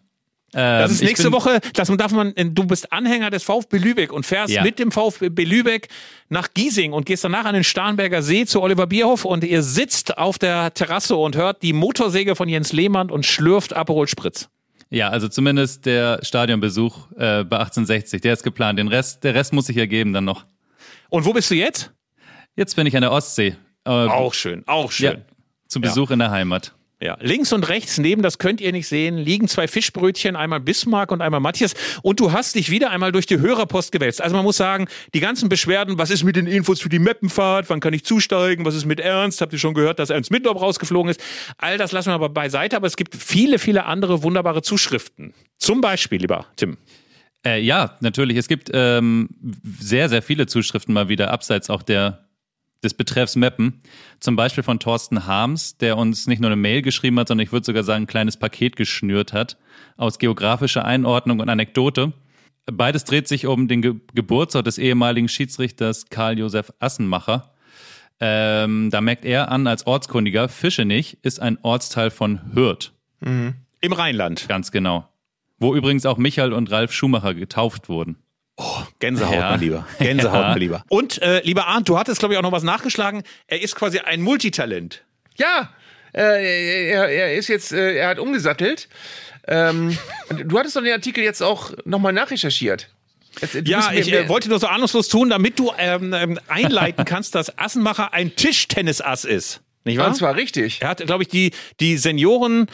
Ähm, 0.55 0.81
das 0.81 0.93
ist 0.93 1.03
nächste 1.03 1.31
Woche, 1.31 1.61
das 1.75 1.89
darf 1.89 2.13
man, 2.13 2.33
du 2.35 2.65
bist 2.65 2.91
Anhänger 2.91 3.31
des 3.31 3.43
VfB 3.43 3.77
Lübeck 3.77 4.13
und 4.13 4.25
fährst 4.25 4.53
ja. 4.53 4.63
mit 4.63 4.79
dem 4.79 4.91
VfB 4.91 5.45
Lübeck 5.45 5.89
nach 6.31 6.49
Giesing 6.55 6.95
und 6.95 7.05
gehst 7.05 7.23
danach 7.25 7.45
an 7.45 7.55
den 7.55 7.65
Starnberger 7.65 8.23
See 8.23 8.47
zu 8.47 8.63
Oliver 8.63 8.87
Bierhoff 8.87 9.27
und 9.27 9.45
ihr 9.45 9.63
sitzt 9.63 10.17
auf 10.17 10.39
der 10.39 10.73
Terrasse 10.73 11.17
und 11.17 11.37
hört 11.37 11.63
die 11.63 11.75
Motorsäge 11.75 12.35
von 12.35 12.49
Jens 12.49 12.73
Lehmann 12.73 13.11
und 13.11 13.27
schlürft 13.27 13.75
Aperol 13.75 14.09
Spritz. 14.09 14.49
Ja, 14.91 15.11
also 15.11 15.29
zumindest 15.29 15.85
der 15.85 16.21
Stadionbesuch 16.23 17.11
äh, 17.13 17.45
bei 17.45 17.59
1860, 17.59 18.23
der 18.23 18.33
ist 18.33 18.43
geplant. 18.43 18.79
Den 18.79 18.89
Rest, 18.89 19.23
der 19.25 19.35
Rest 19.35 19.53
muss 19.53 19.67
sich 19.67 19.77
ergeben 19.77 20.15
dann 20.15 20.25
noch. 20.25 20.45
Und 21.11 21.27
wo 21.27 21.35
bist 21.35 21.51
du 21.51 21.55
jetzt? 21.55 21.93
Jetzt 22.57 22.75
bin 22.75 22.87
ich 22.87 22.97
an 22.97 23.03
der 23.03 23.13
Ostsee. 23.13 23.55
Äh, 23.85 23.91
auch 23.91 24.33
schön, 24.33 24.65
auch 24.67 24.91
schön. 24.91 25.19
Ja, 25.19 25.35
zum 25.67 25.83
Besuch 25.83 26.09
ja. 26.09 26.15
in 26.15 26.19
der 26.21 26.31
Heimat. 26.31 26.75
Ja, 27.01 27.17
links 27.21 27.53
und 27.53 27.69
rechts 27.69 27.99
neben, 27.99 28.23
das 28.23 28.39
könnt 28.39 28.61
ihr 28.61 28.73
nicht 28.73 28.89
sehen, 28.89 29.19
liegen 29.19 29.47
zwei 29.47 29.69
Fischbrötchen, 29.69 30.35
einmal 30.35 30.59
Bismarck 30.59 31.13
und 31.13 31.21
einmal 31.21 31.39
Matthias. 31.39 31.75
Und 32.03 32.19
du 32.19 32.33
hast 32.33 32.57
dich 32.57 32.71
wieder 32.71 32.91
einmal 32.91 33.13
durch 33.13 33.27
die 33.27 33.39
Hörerpost 33.39 33.93
gewälzt. 33.93 34.21
Also 34.21 34.35
man 34.35 34.45
muss 34.45 34.57
sagen, 34.57 34.89
die 35.15 35.21
ganzen 35.21 35.49
Beschwerden, 35.49 35.97
was 35.97 36.11
ist 36.11 36.25
mit 36.25 36.35
den 36.35 36.49
Infos 36.49 36.81
für 36.81 36.89
die 36.89 36.99
Meppenfahrt, 36.99 37.71
wann 37.71 37.79
kann 37.79 37.93
ich 37.93 38.05
zusteigen, 38.05 38.65
was 38.65 38.75
ist 38.75 38.85
mit 38.85 38.99
Ernst, 38.99 39.41
habt 39.41 39.53
ihr 39.53 39.61
schon 39.61 39.75
gehört, 39.75 40.01
dass 40.01 40.11
Ernst 40.11 40.33
Mittlop 40.33 40.61
rausgeflogen 40.61 41.09
ist. 41.09 41.23
All 41.57 41.79
das 41.79 41.93
lassen 41.93 42.09
wir 42.09 42.15
aber 42.15 42.31
beiseite, 42.31 42.75
aber 42.75 42.89
es 42.89 42.97
gibt 42.97 43.15
viele, 43.15 43.61
viele 43.61 43.85
andere 43.85 44.25
wunderbare 44.25 44.63
Zuschriften. 44.63 45.35
Zum 45.57 45.81
Beispiel, 45.81 46.21
lieber 46.21 46.47
Tim. 46.57 46.79
Äh, 47.47 47.61
ja, 47.61 47.97
natürlich. 48.01 48.37
Es 48.37 48.49
gibt 48.49 48.71
ähm, 48.75 49.29
sehr, 49.79 50.09
sehr 50.09 50.23
viele 50.23 50.47
Zuschriften 50.47 50.93
mal 50.93 51.09
wieder, 51.09 51.31
abseits 51.31 51.71
auch 51.71 51.83
der 51.83 52.28
des 52.83 52.95
Betreffs 52.95 53.37
Mappen. 53.37 53.83
Zum 54.21 54.37
Beispiel 54.37 54.63
von 54.63 54.79
Thorsten 54.79 55.27
Harms, 55.27 55.79
der 55.79 55.97
uns 55.97 56.27
nicht 56.27 56.41
nur 56.41 56.51
eine 56.51 56.61
Mail 56.61 56.83
geschrieben 56.83 57.19
hat, 57.19 57.29
sondern 57.29 57.45
ich 57.45 57.53
würde 57.53 57.67
sogar 57.67 57.83
sagen, 57.83 58.05
ein 58.05 58.09
kleines 58.09 58.37
Paket 58.37 58.77
geschnürt 58.77 59.33
hat 59.33 59.57
aus 59.97 60.19
geografischer 60.19 60.85
Einordnung 60.85 61.41
und 61.41 61.49
Anekdote. 61.49 62.13
Beides 62.67 63.05
dreht 63.05 63.29
sich 63.29 63.47
um 63.47 63.67
den 63.69 63.83
Ge 63.83 63.95
Geburtsort 64.15 64.67
des 64.67 64.79
ehemaligen 64.79 65.29
Schiedsrichters 65.29 66.09
Karl-Josef 66.11 66.73
Assenmacher. 66.79 67.53
Ähm, 68.21 68.91
da 68.91 69.01
merkt 69.01 69.25
er 69.25 69.51
an 69.51 69.67
als 69.67 69.87
Ortskundiger, 69.87 70.49
Fischenich 70.49 71.19
ist 71.23 71.41
ein 71.41 71.59
Ortsteil 71.63 72.11
von 72.11 72.55
Hürth. 72.55 72.93
Im 73.81 73.93
Rheinland. 73.93 74.49
Ganz 74.49 74.73
genau. 74.73 75.09
Wo 75.59 75.75
übrigens 75.75 76.07
auch 76.07 76.19
Michael 76.19 76.53
und 76.53 76.71
Ralf 76.71 76.93
Schumacher 76.93 77.35
getauft 77.35 77.89
wurden. 77.89 78.17
Gänsehaut, 78.99 79.35
Ja. 79.35 79.51
mein 79.51 79.61
Lieber. 79.61 79.87
Gänsehaut, 79.99 80.35
Ja. 80.43 80.49
mein 80.51 80.59
Lieber. 80.59 80.85
Und 80.89 81.23
äh, 81.23 81.41
lieber 81.45 81.67
Arndt, 81.67 81.89
du 81.89 81.99
hattest, 81.99 82.19
glaube 82.19 82.35
ich, 82.35 82.39
auch 82.39 82.43
noch 82.43 82.53
was 82.53 82.63
nachgeschlagen. 82.63 83.23
Er 83.47 83.63
ist 83.63 83.77
quasi 83.77 83.99
ein 84.01 84.21
Multitalent. 84.23 85.03
Ja, 85.37 85.71
äh, 86.15 86.89
er, 86.91 87.09
er 87.09 87.35
ist 87.35 87.49
jetzt, 87.49 87.73
äh, 87.73 87.97
er 87.97 88.09
hat 88.09 88.19
umgesattelt. 88.19 88.89
Ähm, 89.47 89.97
du 90.47 90.59
hattest 90.59 90.77
doch 90.77 90.83
den 90.83 90.93
Artikel 90.93 91.23
jetzt 91.23 91.43
auch 91.43 91.73
nochmal 91.85 92.13
nachrecherchiert. 92.13 92.89
Jetzt, 93.41 93.53
bist 93.53 93.69
Ja, 93.69 93.91
mir- 93.93 94.01
ich 94.01 94.13
äh, 94.13 94.29
wollte 94.29 94.49
nur 94.49 94.59
so 94.59 94.67
ahnungslos 94.67 95.09
tun, 95.09 95.31
damit 95.31 95.59
du 95.59 95.73
ähm, 95.79 96.13
ähm, 96.13 96.41
einleiten 96.49 97.05
kannst, 97.07 97.35
dass 97.37 97.57
Assenmacher 97.59 98.13
ein 98.13 98.35
Tischtennisass 98.35 99.25
ist. 99.25 99.61
Nicht 99.85 99.99
wahr? 99.99 100.09
Und 100.09 100.17
zwar 100.17 100.35
richtig. 100.35 100.83
Er 100.83 100.89
hat, 100.89 101.07
glaube 101.07 101.23
ich, 101.23 101.29
die, 101.29 101.53
die 101.79 101.97
Senioren 101.97 102.67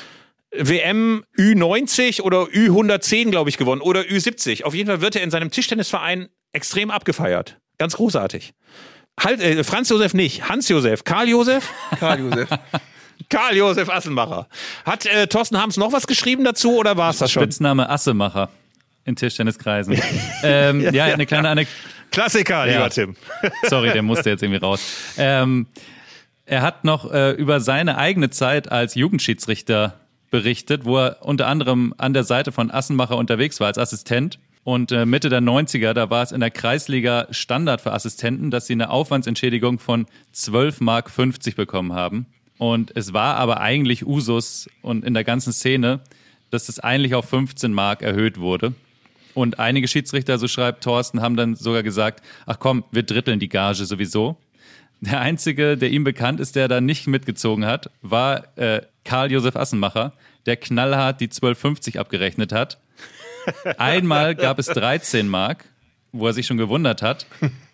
WM 0.56 1.24
Ü90 1.38 2.22
oder 2.22 2.42
Ü110, 2.44 3.30
glaube 3.30 3.50
ich, 3.50 3.56
gewonnen. 3.58 3.80
Oder 3.80 4.02
Ü70. 4.02 4.64
Auf 4.64 4.74
jeden 4.74 4.88
Fall 4.88 5.00
wird 5.00 5.16
er 5.16 5.22
in 5.22 5.30
seinem 5.30 5.50
Tischtennisverein 5.50 6.28
extrem 6.52 6.90
abgefeiert. 6.90 7.58
Ganz 7.78 7.96
großartig. 7.96 8.52
Halt, 9.18 9.40
äh, 9.40 9.62
Franz 9.64 9.88
Josef 9.88 10.14
nicht, 10.14 10.48
Hans 10.48 10.68
Josef, 10.68 11.04
Karl 11.04 11.28
Josef, 11.28 11.70
Karl 12.00 12.20
Josef. 12.20 12.48
Karl 13.30 13.56
Josef 13.56 13.88
Assenmacher. 13.88 14.48
Hat 14.84 15.06
äh, 15.06 15.26
Thorsten 15.28 15.56
Harms 15.58 15.76
noch 15.76 15.92
was 15.92 16.06
geschrieben 16.06 16.44
dazu 16.44 16.76
oder 16.76 16.96
war 16.96 17.10
es 17.10 17.18
das 17.18 17.30
schon? 17.30 17.42
Spitzname 17.44 17.88
Assemacher 17.88 18.48
in 19.04 19.16
Tischtenniskreisen. 19.16 20.00
ähm, 20.42 20.92
ja, 20.92 21.04
eine 21.04 21.26
kleine 21.26 21.48
Anekdote. 21.48 21.78
Klassiker, 22.10 22.66
Ja. 22.66 22.72
lieber 22.74 22.90
Tim. 22.90 23.16
Sorry, 23.68 23.92
der 23.92 24.02
musste 24.02 24.30
jetzt 24.30 24.42
irgendwie 24.42 24.60
raus. 24.60 24.80
Ähm, 25.16 25.66
er 26.46 26.62
hat 26.62 26.84
noch 26.84 27.12
äh, 27.12 27.32
über 27.32 27.60
seine 27.60 27.98
eigene 27.98 28.30
Zeit 28.30 28.70
als 28.70 28.94
Jugendschiedsrichter 28.94 29.98
berichtet, 30.34 30.84
wo 30.84 30.98
er 30.98 31.18
unter 31.20 31.46
anderem 31.46 31.94
an 31.96 32.12
der 32.12 32.24
Seite 32.24 32.50
von 32.50 32.68
Assenmacher 32.68 33.16
unterwegs 33.16 33.60
war 33.60 33.68
als 33.68 33.78
Assistent. 33.78 34.40
Und 34.64 34.90
äh, 34.90 35.06
Mitte 35.06 35.28
der 35.28 35.40
90er, 35.40 35.92
da 35.92 36.10
war 36.10 36.24
es 36.24 36.32
in 36.32 36.40
der 36.40 36.50
Kreisliga 36.50 37.28
Standard 37.30 37.80
für 37.80 37.92
Assistenten, 37.92 38.50
dass 38.50 38.66
sie 38.66 38.72
eine 38.72 38.90
Aufwandsentschädigung 38.90 39.78
von 39.78 40.06
12 40.32 40.80
Mark 40.80 41.08
50 41.08 41.54
bekommen 41.54 41.92
haben. 41.92 42.26
Und 42.58 42.90
es 42.96 43.12
war 43.12 43.36
aber 43.36 43.60
eigentlich 43.60 44.04
Usus 44.04 44.68
und 44.82 45.04
in 45.04 45.14
der 45.14 45.22
ganzen 45.22 45.52
Szene, 45.52 46.00
dass 46.50 46.68
es 46.68 46.80
eigentlich 46.80 47.14
auf 47.14 47.28
15 47.28 47.72
Mark 47.72 48.02
erhöht 48.02 48.40
wurde. 48.40 48.74
Und 49.34 49.60
einige 49.60 49.86
Schiedsrichter, 49.86 50.38
so 50.38 50.48
schreibt 50.48 50.82
Thorsten, 50.82 51.22
haben 51.22 51.36
dann 51.36 51.54
sogar 51.54 51.84
gesagt, 51.84 52.24
ach 52.46 52.58
komm, 52.58 52.82
wir 52.90 53.04
dritteln 53.04 53.38
die 53.38 53.48
Gage 53.48 53.84
sowieso. 53.84 54.36
Der 55.04 55.20
einzige, 55.20 55.76
der 55.76 55.90
ihm 55.90 56.02
bekannt 56.04 56.40
ist, 56.40 56.56
der 56.56 56.66
da 56.66 56.80
nicht 56.80 57.06
mitgezogen 57.06 57.66
hat, 57.66 57.90
war 58.00 58.56
äh, 58.56 58.80
Karl 59.04 59.30
Josef 59.30 59.54
Assenmacher, 59.54 60.14
der 60.46 60.56
knallhart 60.56 61.20
die 61.20 61.28
12,50 61.28 61.98
abgerechnet 61.98 62.52
hat. 62.52 62.78
Einmal 63.76 64.34
gab 64.34 64.58
es 64.58 64.66
13 64.66 65.28
Mark, 65.28 65.66
wo 66.12 66.26
er 66.26 66.32
sich 66.32 66.46
schon 66.46 66.56
gewundert 66.56 67.02
hat. 67.02 67.26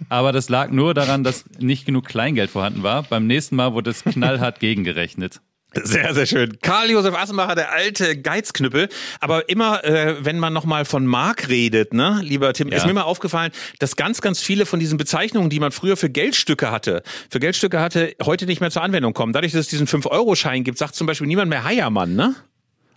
Aber 0.09 0.33
das 0.33 0.49
lag 0.49 0.71
nur 0.71 0.93
daran, 0.93 1.23
dass 1.23 1.45
nicht 1.59 1.87
genug 1.87 2.07
Kleingeld 2.07 2.51
vorhanden 2.51 2.83
war. 2.83 3.05
Beim 3.05 3.29
nächsten 3.29 3.55
Mal 3.55 3.75
wurde 3.75 3.91
es 3.91 4.03
knallhart 4.03 4.59
gegengerechnet. 4.59 5.41
Sehr, 5.75 6.15
sehr 6.15 6.27
schön. 6.27 6.59
Karl 6.63 6.91
Josef 6.91 7.15
Assenmacher, 7.15 7.55
der 7.55 7.73
alte 7.73 8.17
Geizknüppel. 8.21 8.89
Aber 9.21 9.49
immer, 9.49 9.85
äh, 9.85 10.17
wenn 10.25 10.39
man 10.39 10.53
nochmal 10.53 10.85
von 10.85 11.07
Mark 11.07 11.49
redet, 11.49 11.95
ne, 11.95 12.21
lieber 12.23 12.53
Tim, 12.53 12.69
Ja. 12.69 12.77
ist 12.79 12.87
mir 12.87 12.95
mal 12.95 13.03
aufgefallen, 13.03 13.53
dass 13.79 13.97
ganz, 13.97 14.21
ganz 14.21 14.41
viele 14.41 14.67
von 14.67 14.81
diesen 14.81 14.99
Bezeichnungen, 14.99 15.49
die 15.51 15.61
man 15.61 15.71
früher 15.73 15.97
für 15.97 16.11
Geldstücke 16.11 16.71
hatte, 16.71 17.03
für 17.31 17.39
Geldstücke 17.41 17.81
hatte, 17.81 18.15
heute 18.25 18.47
nicht 18.47 18.61
mehr 18.61 18.71
zur 18.71 18.83
Anwendung 18.83 19.15
kommen. 19.15 19.33
Dadurch, 19.33 19.53
dass 19.53 19.61
es 19.63 19.69
diesen 19.69 19.87
5-Euro-Schein 19.87 20.65
gibt, 20.65 20.79
sagt 20.79 20.95
zum 20.97 21.07
Beispiel 21.07 21.27
niemand 21.29 21.49
mehr 21.51 21.65
Heiermann, 21.65 22.15
ne? 22.17 22.35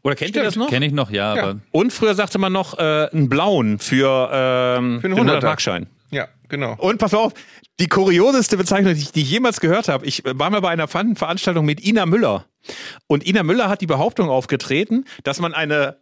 Oder 0.01 0.15
kennt 0.15 0.35
ihr 0.35 0.43
das 0.43 0.57
noch? 0.57 0.69
Kenne 0.69 0.85
ich 0.85 0.91
noch, 0.91 1.11
ja, 1.11 1.31
aber 1.31 1.59
Und 1.71 1.93
früher 1.93 2.13
sagte 2.15 2.37
man 2.37 2.51
noch 2.51 2.77
äh, 2.77 3.07
einen 3.13 3.29
blauen 3.29 3.79
für, 3.79 4.29
ähm, 4.33 4.99
Für 4.99 5.07
einen 5.07 5.15
den 5.15 5.25
100er. 5.29 5.37
100-Mark-Schein. 5.39 5.87
Genau. 6.53 6.75
Und 6.77 6.99
pass 6.99 7.15
auf, 7.15 7.33
die 7.79 7.87
kurioseste 7.87 8.57
Bezeichnung, 8.57 8.93
die 8.93 9.01
ich, 9.01 9.11
die 9.11 9.23
ich 9.23 9.31
jemals 9.31 9.59
gehört 9.59 9.87
habe, 9.87 10.05
ich 10.05 10.21
war 10.23 10.51
mal 10.51 10.61
bei 10.61 10.69
einer 10.69 10.87
Veranstaltung 10.87 11.65
mit 11.65 11.83
Ina 11.83 12.05
Müller. 12.05 12.45
Und 13.07 13.25
Ina 13.25 13.41
Müller 13.41 13.69
hat 13.69 13.81
die 13.81 13.87
Behauptung 13.87 14.29
aufgetreten, 14.29 15.05
dass 15.23 15.39
man 15.39 15.55
eine 15.55 15.97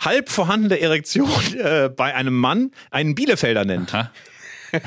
halb 0.00 0.30
vorhandene 0.30 0.80
Erektion 0.80 1.30
äh, 1.54 1.90
bei 1.96 2.12
einem 2.12 2.34
Mann 2.34 2.72
einen 2.90 3.14
Bielefelder 3.14 3.64
nennt. 3.64 3.92
ha, 3.92 4.10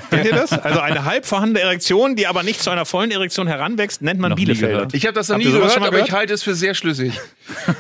Kennt 0.10 0.26
ihr 0.26 0.32
das? 0.34 0.52
Also 0.52 0.80
eine 0.80 1.06
halb 1.06 1.26
vorhandene 1.26 1.60
Erektion, 1.62 2.16
die 2.16 2.28
aber 2.28 2.44
nicht 2.44 2.62
zu 2.62 2.70
einer 2.70 2.86
vollen 2.86 3.12
Erektion 3.12 3.48
heranwächst, 3.48 4.02
nennt 4.02 4.20
man 4.20 4.32
Noch 4.32 4.36
Bielefelder. 4.38 4.74
gehört. 4.74 4.94
Ich 4.94 5.06
habe 5.06 5.14
das 5.14 5.28
noch 5.30 5.36
Habt 5.36 5.46
nie 5.46 5.52
gehört, 5.52 5.80
mal 5.80 5.88
aber 5.88 6.00
ich 6.00 6.06
gehört? 6.06 6.20
halte 6.20 6.34
es 6.34 6.44
für 6.44 6.56
sehr 6.56 6.74
schlüssig. 6.74 7.14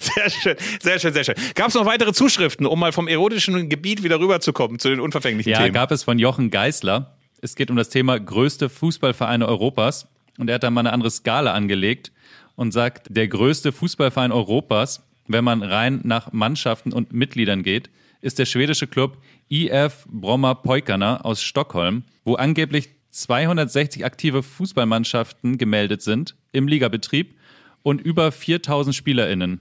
Sehr 0.00 0.30
schön, 0.30 0.56
sehr 0.80 0.98
schön, 0.98 1.12
sehr 1.14 1.24
schön. 1.24 1.34
Gab 1.54 1.68
es 1.68 1.74
noch 1.74 1.86
weitere 1.86 2.12
Zuschriften, 2.12 2.66
um 2.66 2.78
mal 2.78 2.92
vom 2.92 3.08
erotischen 3.08 3.68
Gebiet 3.68 4.02
wieder 4.02 4.18
rüberzukommen 4.20 4.78
zu 4.78 4.88
den 4.88 5.00
unverfänglichen 5.00 5.50
Ja, 5.52 5.58
Themen? 5.58 5.72
gab 5.72 5.90
es 5.90 6.02
von 6.04 6.18
Jochen 6.18 6.50
Geißler. 6.50 7.14
Es 7.40 7.54
geht 7.54 7.70
um 7.70 7.76
das 7.76 7.88
Thema 7.88 8.18
größte 8.18 8.68
Fußballvereine 8.68 9.46
Europas. 9.46 10.06
Und 10.38 10.48
er 10.48 10.56
hat 10.56 10.62
da 10.62 10.70
mal 10.70 10.80
eine 10.80 10.92
andere 10.92 11.10
Skala 11.10 11.52
angelegt 11.52 12.12
und 12.56 12.72
sagt, 12.72 13.06
der 13.10 13.28
größte 13.28 13.72
Fußballverein 13.72 14.32
Europas, 14.32 15.02
wenn 15.26 15.44
man 15.44 15.62
rein 15.62 16.00
nach 16.04 16.32
Mannschaften 16.32 16.92
und 16.92 17.12
Mitgliedern 17.12 17.62
geht, 17.62 17.90
ist 18.20 18.38
der 18.38 18.46
schwedische 18.46 18.86
Club 18.86 19.18
IF 19.48 20.06
Bromma 20.08 20.54
Poikana 20.54 21.20
aus 21.20 21.42
Stockholm, 21.42 22.04
wo 22.24 22.34
angeblich 22.34 22.90
260 23.10 24.04
aktive 24.04 24.42
Fußballmannschaften 24.42 25.58
gemeldet 25.58 26.02
sind 26.02 26.36
im 26.52 26.68
Ligabetrieb 26.68 27.34
und 27.82 28.00
über 28.00 28.32
4000 28.32 28.94
SpielerInnen. 28.94 29.60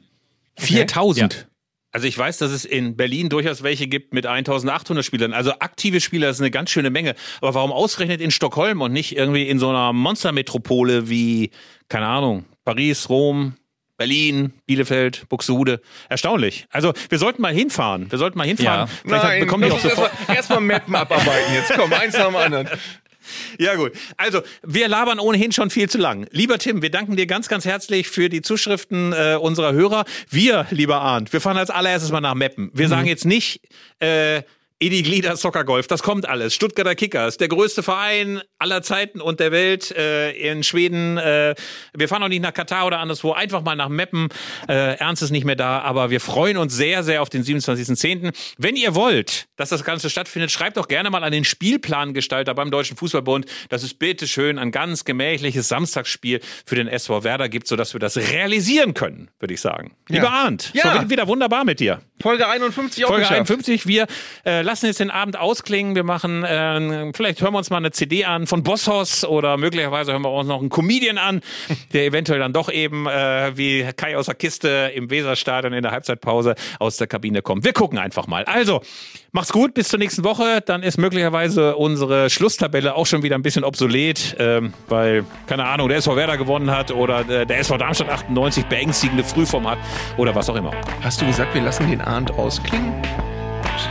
4000. 0.58 1.47
Also 1.91 2.08
ich 2.08 2.18
weiß, 2.18 2.38
dass 2.38 2.51
es 2.51 2.66
in 2.66 2.97
Berlin 2.97 3.30
durchaus 3.30 3.64
welche 3.64 3.88
gibt 3.88 4.14
mit 4.14 4.26
1800 4.26 5.03
Spielern. 5.05 5.34
Also 5.34 5.51
aktive 5.60 6.01
Spieler 6.01 6.30
ist 6.30 6.39
eine 6.39 6.51
ganz 6.51 6.70
schöne 6.70 6.89
Menge. 6.89 7.16
Aber 7.41 7.55
warum 7.55 7.72
ausgerechnet 7.72 8.22
in 8.22 8.30
Stockholm 8.30 8.82
und 8.82 8.91
nicht 8.91 9.16
irgendwie 9.16 9.47
in 9.47 9.58
so 9.58 9.70
einer 9.70 9.93
Monstermetropole 9.93 11.10
wie, 11.10 11.51
keine 11.88 12.08
Ahnung, 12.08 12.45
Paris, 12.66 13.10
Rom, 13.10 13.55
Berlin, 13.98 14.54
Bielefeld, 14.66 15.28
Buxtehude? 15.30 15.82
Erstaunlich. 16.10 16.68
Also 16.70 16.93
wir 17.10 17.18
sollten 17.18 17.41
mal 17.41 17.54
hinfahren. 17.54 18.12
Wir 18.12 18.18
sollten 18.20 18.38
mal 18.38 18.48
hinfahren. 18.48 18.88
Ja. 18.88 18.95
Vielleicht 19.04 19.24
hat- 19.24 19.39
bekommen 19.39 19.64
die 19.66 19.72
auch 19.72 19.80
sofort. 19.80 20.12
erstmal 20.12 20.36
erstmal 20.38 20.62
Mappen 20.62 20.95
abarbeiten. 20.95 21.54
Jetzt 21.56 21.74
komm, 21.76 21.91
eins 21.93 22.14
nach 22.18 22.28
dem 22.28 22.36
anderen. 22.36 22.70
Ja 23.60 23.76
gut. 23.76 23.91
Also 24.16 24.41
wir 24.64 24.88
labern 24.88 25.20
ohnehin 25.20 25.52
schon 25.52 25.70
viel 25.70 25.89
zu 25.89 25.98
lang. 25.98 26.28
Lieber 26.32 26.60
Tim, 26.60 26.82
wir 26.82 26.89
danken 26.89 27.18
dir 27.18 27.28
ganz, 27.28 27.50
ganz 27.50 27.66
herzlich 27.66 28.08
für 28.08 28.30
die 28.30 28.41
Zuschriften 28.41 29.12
äh, 29.12 29.36
unserer 29.36 29.74
Hörer. 29.74 30.06
Wir, 30.30 30.66
lieber 30.70 31.02
Arndt, 31.02 31.34
wir 31.34 31.41
fahren 31.41 31.58
als 31.58 31.70
allererstes 31.70 32.10
mal 32.14 32.22
nach 32.22 32.36
Meppen. 32.36 32.72
Wir 32.74 32.88
sagen 32.88 33.06
jetzt 33.06 33.26
nicht 33.26 33.60
äh, 34.00 34.43
Edi 34.80 35.02
Glieder 35.02 35.36
Soccer 35.36 35.66
Golf, 35.66 35.88
das 35.88 36.04
kommt 36.04 36.26
alles. 36.30 36.54
Stuttgarter 36.54 36.95
Kickers, 36.95 37.36
der 37.36 37.50
größte 37.50 37.84
Verein 37.84 38.41
aller 38.60 38.82
Zeiten 38.82 39.22
und 39.22 39.39
der 39.39 39.51
Welt 39.51 39.91
äh, 39.91 40.32
in 40.32 40.64
Schweden. 40.64 41.18
Äh, 41.18 41.55
wir 41.95 42.08
fahren 42.08 42.24
auch 42.24 42.28
nicht 42.28 42.41
nach 42.41 42.53
Katar 42.53 42.88
oder 42.88 42.99
anderswo, 42.99 43.34
einfach 43.34 43.62
mal 43.62 43.76
nach 43.76 43.89
Meppen. 43.89 44.30
Äh, 44.68 44.95
Ernst 44.97 45.22
ist 45.22 45.32
nicht 45.32 45.45
mehr 45.45 45.55
da, 45.55 45.80
aber 45.80 46.10
wir 46.10 46.20
freuen 46.20 46.58
uns 46.58 46.74
sehr, 46.76 47.03
sehr 47.03 47.22
auf 47.22 47.30
den 47.30 47.43
27.10. 47.43 48.34
Wenn 48.58 48.76
ihr 48.76 48.95
wollt, 48.95 49.47
dass 49.58 49.70
das 49.70 49.84
Ganze 49.84 50.10
stattfindet, 50.10 50.51
schreibt 50.51 50.78
doch 50.78 50.88
gerne 50.88 51.10
mal 51.10 51.24
an 51.24 51.32
den 51.32 51.43
Spielplangestalter 51.43 52.53
beim 52.55 52.72
Deutschen 52.72 52.97
Fußballbund, 52.97 53.45
dass 53.70 53.84
es 53.84 53.93
bitteschön 53.93 54.58
ein 54.58 54.72
ganz 54.72 55.05
gemächliches 55.05 55.68
Samstagsspiel 55.68 56.39
für 56.66 56.76
den 56.76 56.88
SV 56.88 57.24
Werder 57.24 57.49
gibt, 57.49 57.68
sodass 57.68 57.93
wir 57.93 57.99
das 57.99 58.18
realisieren 58.18 58.93
können, 58.93 59.30
würde 59.39 59.53
ich 59.53 59.62
sagen. 59.62 59.95
Lieber 60.10 60.32
Arndt, 60.32 60.72
Ja. 60.74 60.86
war 60.95 61.10
wieder 61.10 61.28
wunderbar 61.28 61.64
mit 61.66 61.80
dir. 61.80 62.01
Folge 62.20 62.47
51 62.47 63.05
auch 63.05 63.10
Folge 63.10 63.22
geschafft. 63.24 63.39
51. 63.51 63.86
Wir 63.86 64.08
äh, 64.45 64.64
lassen 64.64 64.88
jetzt 64.88 64.99
den 64.99 65.12
Abend 65.12 65.38
ausklingen. 65.38 65.95
Wir 65.95 66.03
machen, 66.03 66.43
äh, 66.43 67.12
vielleicht 67.14 67.41
hören 67.41 67.53
wir 67.53 67.60
uns 67.60 67.70
mal 67.70 67.78
eine 67.78 67.91
CD 67.91 68.26
an 68.26 68.47
von 68.48 68.64
Bosshaus 68.64 69.26
oder 69.26 69.58
möglicherweise 69.58 70.12
hören 70.12 70.24
wir 70.24 70.32
uns 70.32 70.48
noch 70.48 70.60
einen 70.60 70.70
Comedian 70.70 71.18
an, 71.18 71.41
der 71.93 72.06
eventuell 72.06 72.39
dann 72.39 72.54
doch 72.54 72.72
eben 72.72 73.08
äh, 73.08 73.52
wie 73.56 73.88
Kai 73.95 74.18
aus 74.18 74.26
der 74.26 74.36
Kiste 74.36 74.91
im 74.95 75.10
Weserstadion 75.10 75.74
in 75.74 75.84
der 75.84 75.91
Halbzeitpause 75.91 76.56
aus 76.80 76.98
der 76.98 77.08
Kabine 77.08 77.41
kommt. 77.41 77.64
Wir 77.64 77.74
gucken 77.74 78.00
einfach 78.00 78.28
mal. 78.28 78.43
Also, 78.45 78.82
macht's 79.32 79.52
gut, 79.52 79.74
bis 79.74 79.89
zur 79.89 80.00
nächsten 80.00 80.24
Woche. 80.24 80.62
Dann 80.66 80.84
ist 80.84 80.98
möglicherweise 80.98 81.76
unsere 81.76 82.30
Schlusstabelle 82.30 82.95
auch 82.95 83.06
schon 83.06 83.24
wieder 83.24 83.36
ein 83.36 83.43
bisschen 83.43 83.64
obsolet, 83.64 84.36
ähm, 84.39 84.74
weil, 84.88 85.26
keine 85.48 85.66
Ahnung, 85.66 85.89
der 85.89 85.98
SV 85.98 86.16
Werder 86.16 86.38
gewonnen 86.38 86.72
hat 86.72 86.91
oder 86.91 87.28
äh, 87.30 87.45
der 87.45 87.60
SV 87.60 87.78
Darmstadt 87.78 88.10
98 88.10 88.66
beängstigende 88.66 89.24
Frühform 89.24 89.70
hat 89.70 89.78
oder 90.18 90.34
was 90.34 90.50
auch 90.50 90.56
immer. 90.56 90.72
Hast 91.02 91.22
du 91.22 91.26
gesagt, 91.26 91.54
wir 91.54 91.62
lassen 91.62 91.89
den 91.89 92.02
Abend 92.02 92.32
ausklingen? 92.32 92.93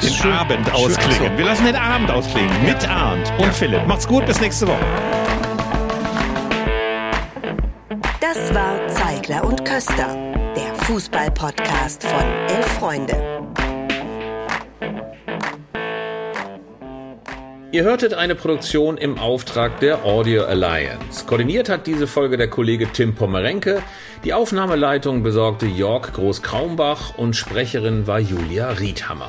Den 0.03 0.11
Schön- 0.13 0.33
Abend 0.33 0.73
ausklingen. 0.73 1.13
Achso. 1.27 1.39
Wir 1.39 1.45
lassen 1.45 1.65
den 1.67 1.77
Abend 1.77 2.11
ausklingen. 2.11 2.51
Mit 2.65 2.89
Arndt 2.89 3.33
und 3.39 3.53
Philipp. 3.55 3.87
Macht's 3.87 4.07
gut, 4.07 4.27
bis 4.27 4.41
nächste 4.41 4.67
Woche. 4.69 4.85
Das 8.21 8.55
war 8.55 8.87
Zeigler 8.89 9.45
und 9.45 9.65
Köster, 9.65 10.17
der 10.57 10.75
Fußball-Podcast 10.85 12.03
von 12.05 12.23
Elf 12.49 12.67
Freunde. 12.79 13.17
Ihr 17.73 17.83
hörtet 17.83 18.15
eine 18.15 18.35
Produktion 18.35 18.97
im 18.97 19.19
Auftrag 19.19 19.81
der 19.81 20.05
Audio 20.05 20.45
Alliance. 20.45 21.27
Koordiniert 21.27 21.69
hat 21.69 21.87
diese 21.87 22.07
Folge 22.07 22.37
der 22.37 22.49
Kollege 22.49 22.87
Tim 22.93 23.15
Pommerenke. 23.15 23.83
Die 24.25 24.33
Aufnahmeleitung 24.33 25.23
besorgte 25.23 25.67
Jörg 25.67 26.13
Groß-Kraumbach 26.15 27.19
und 27.19 27.37
Sprecherin 27.37 28.07
war 28.07 28.19
Julia 28.19 28.71
Riedhammer. 28.71 29.29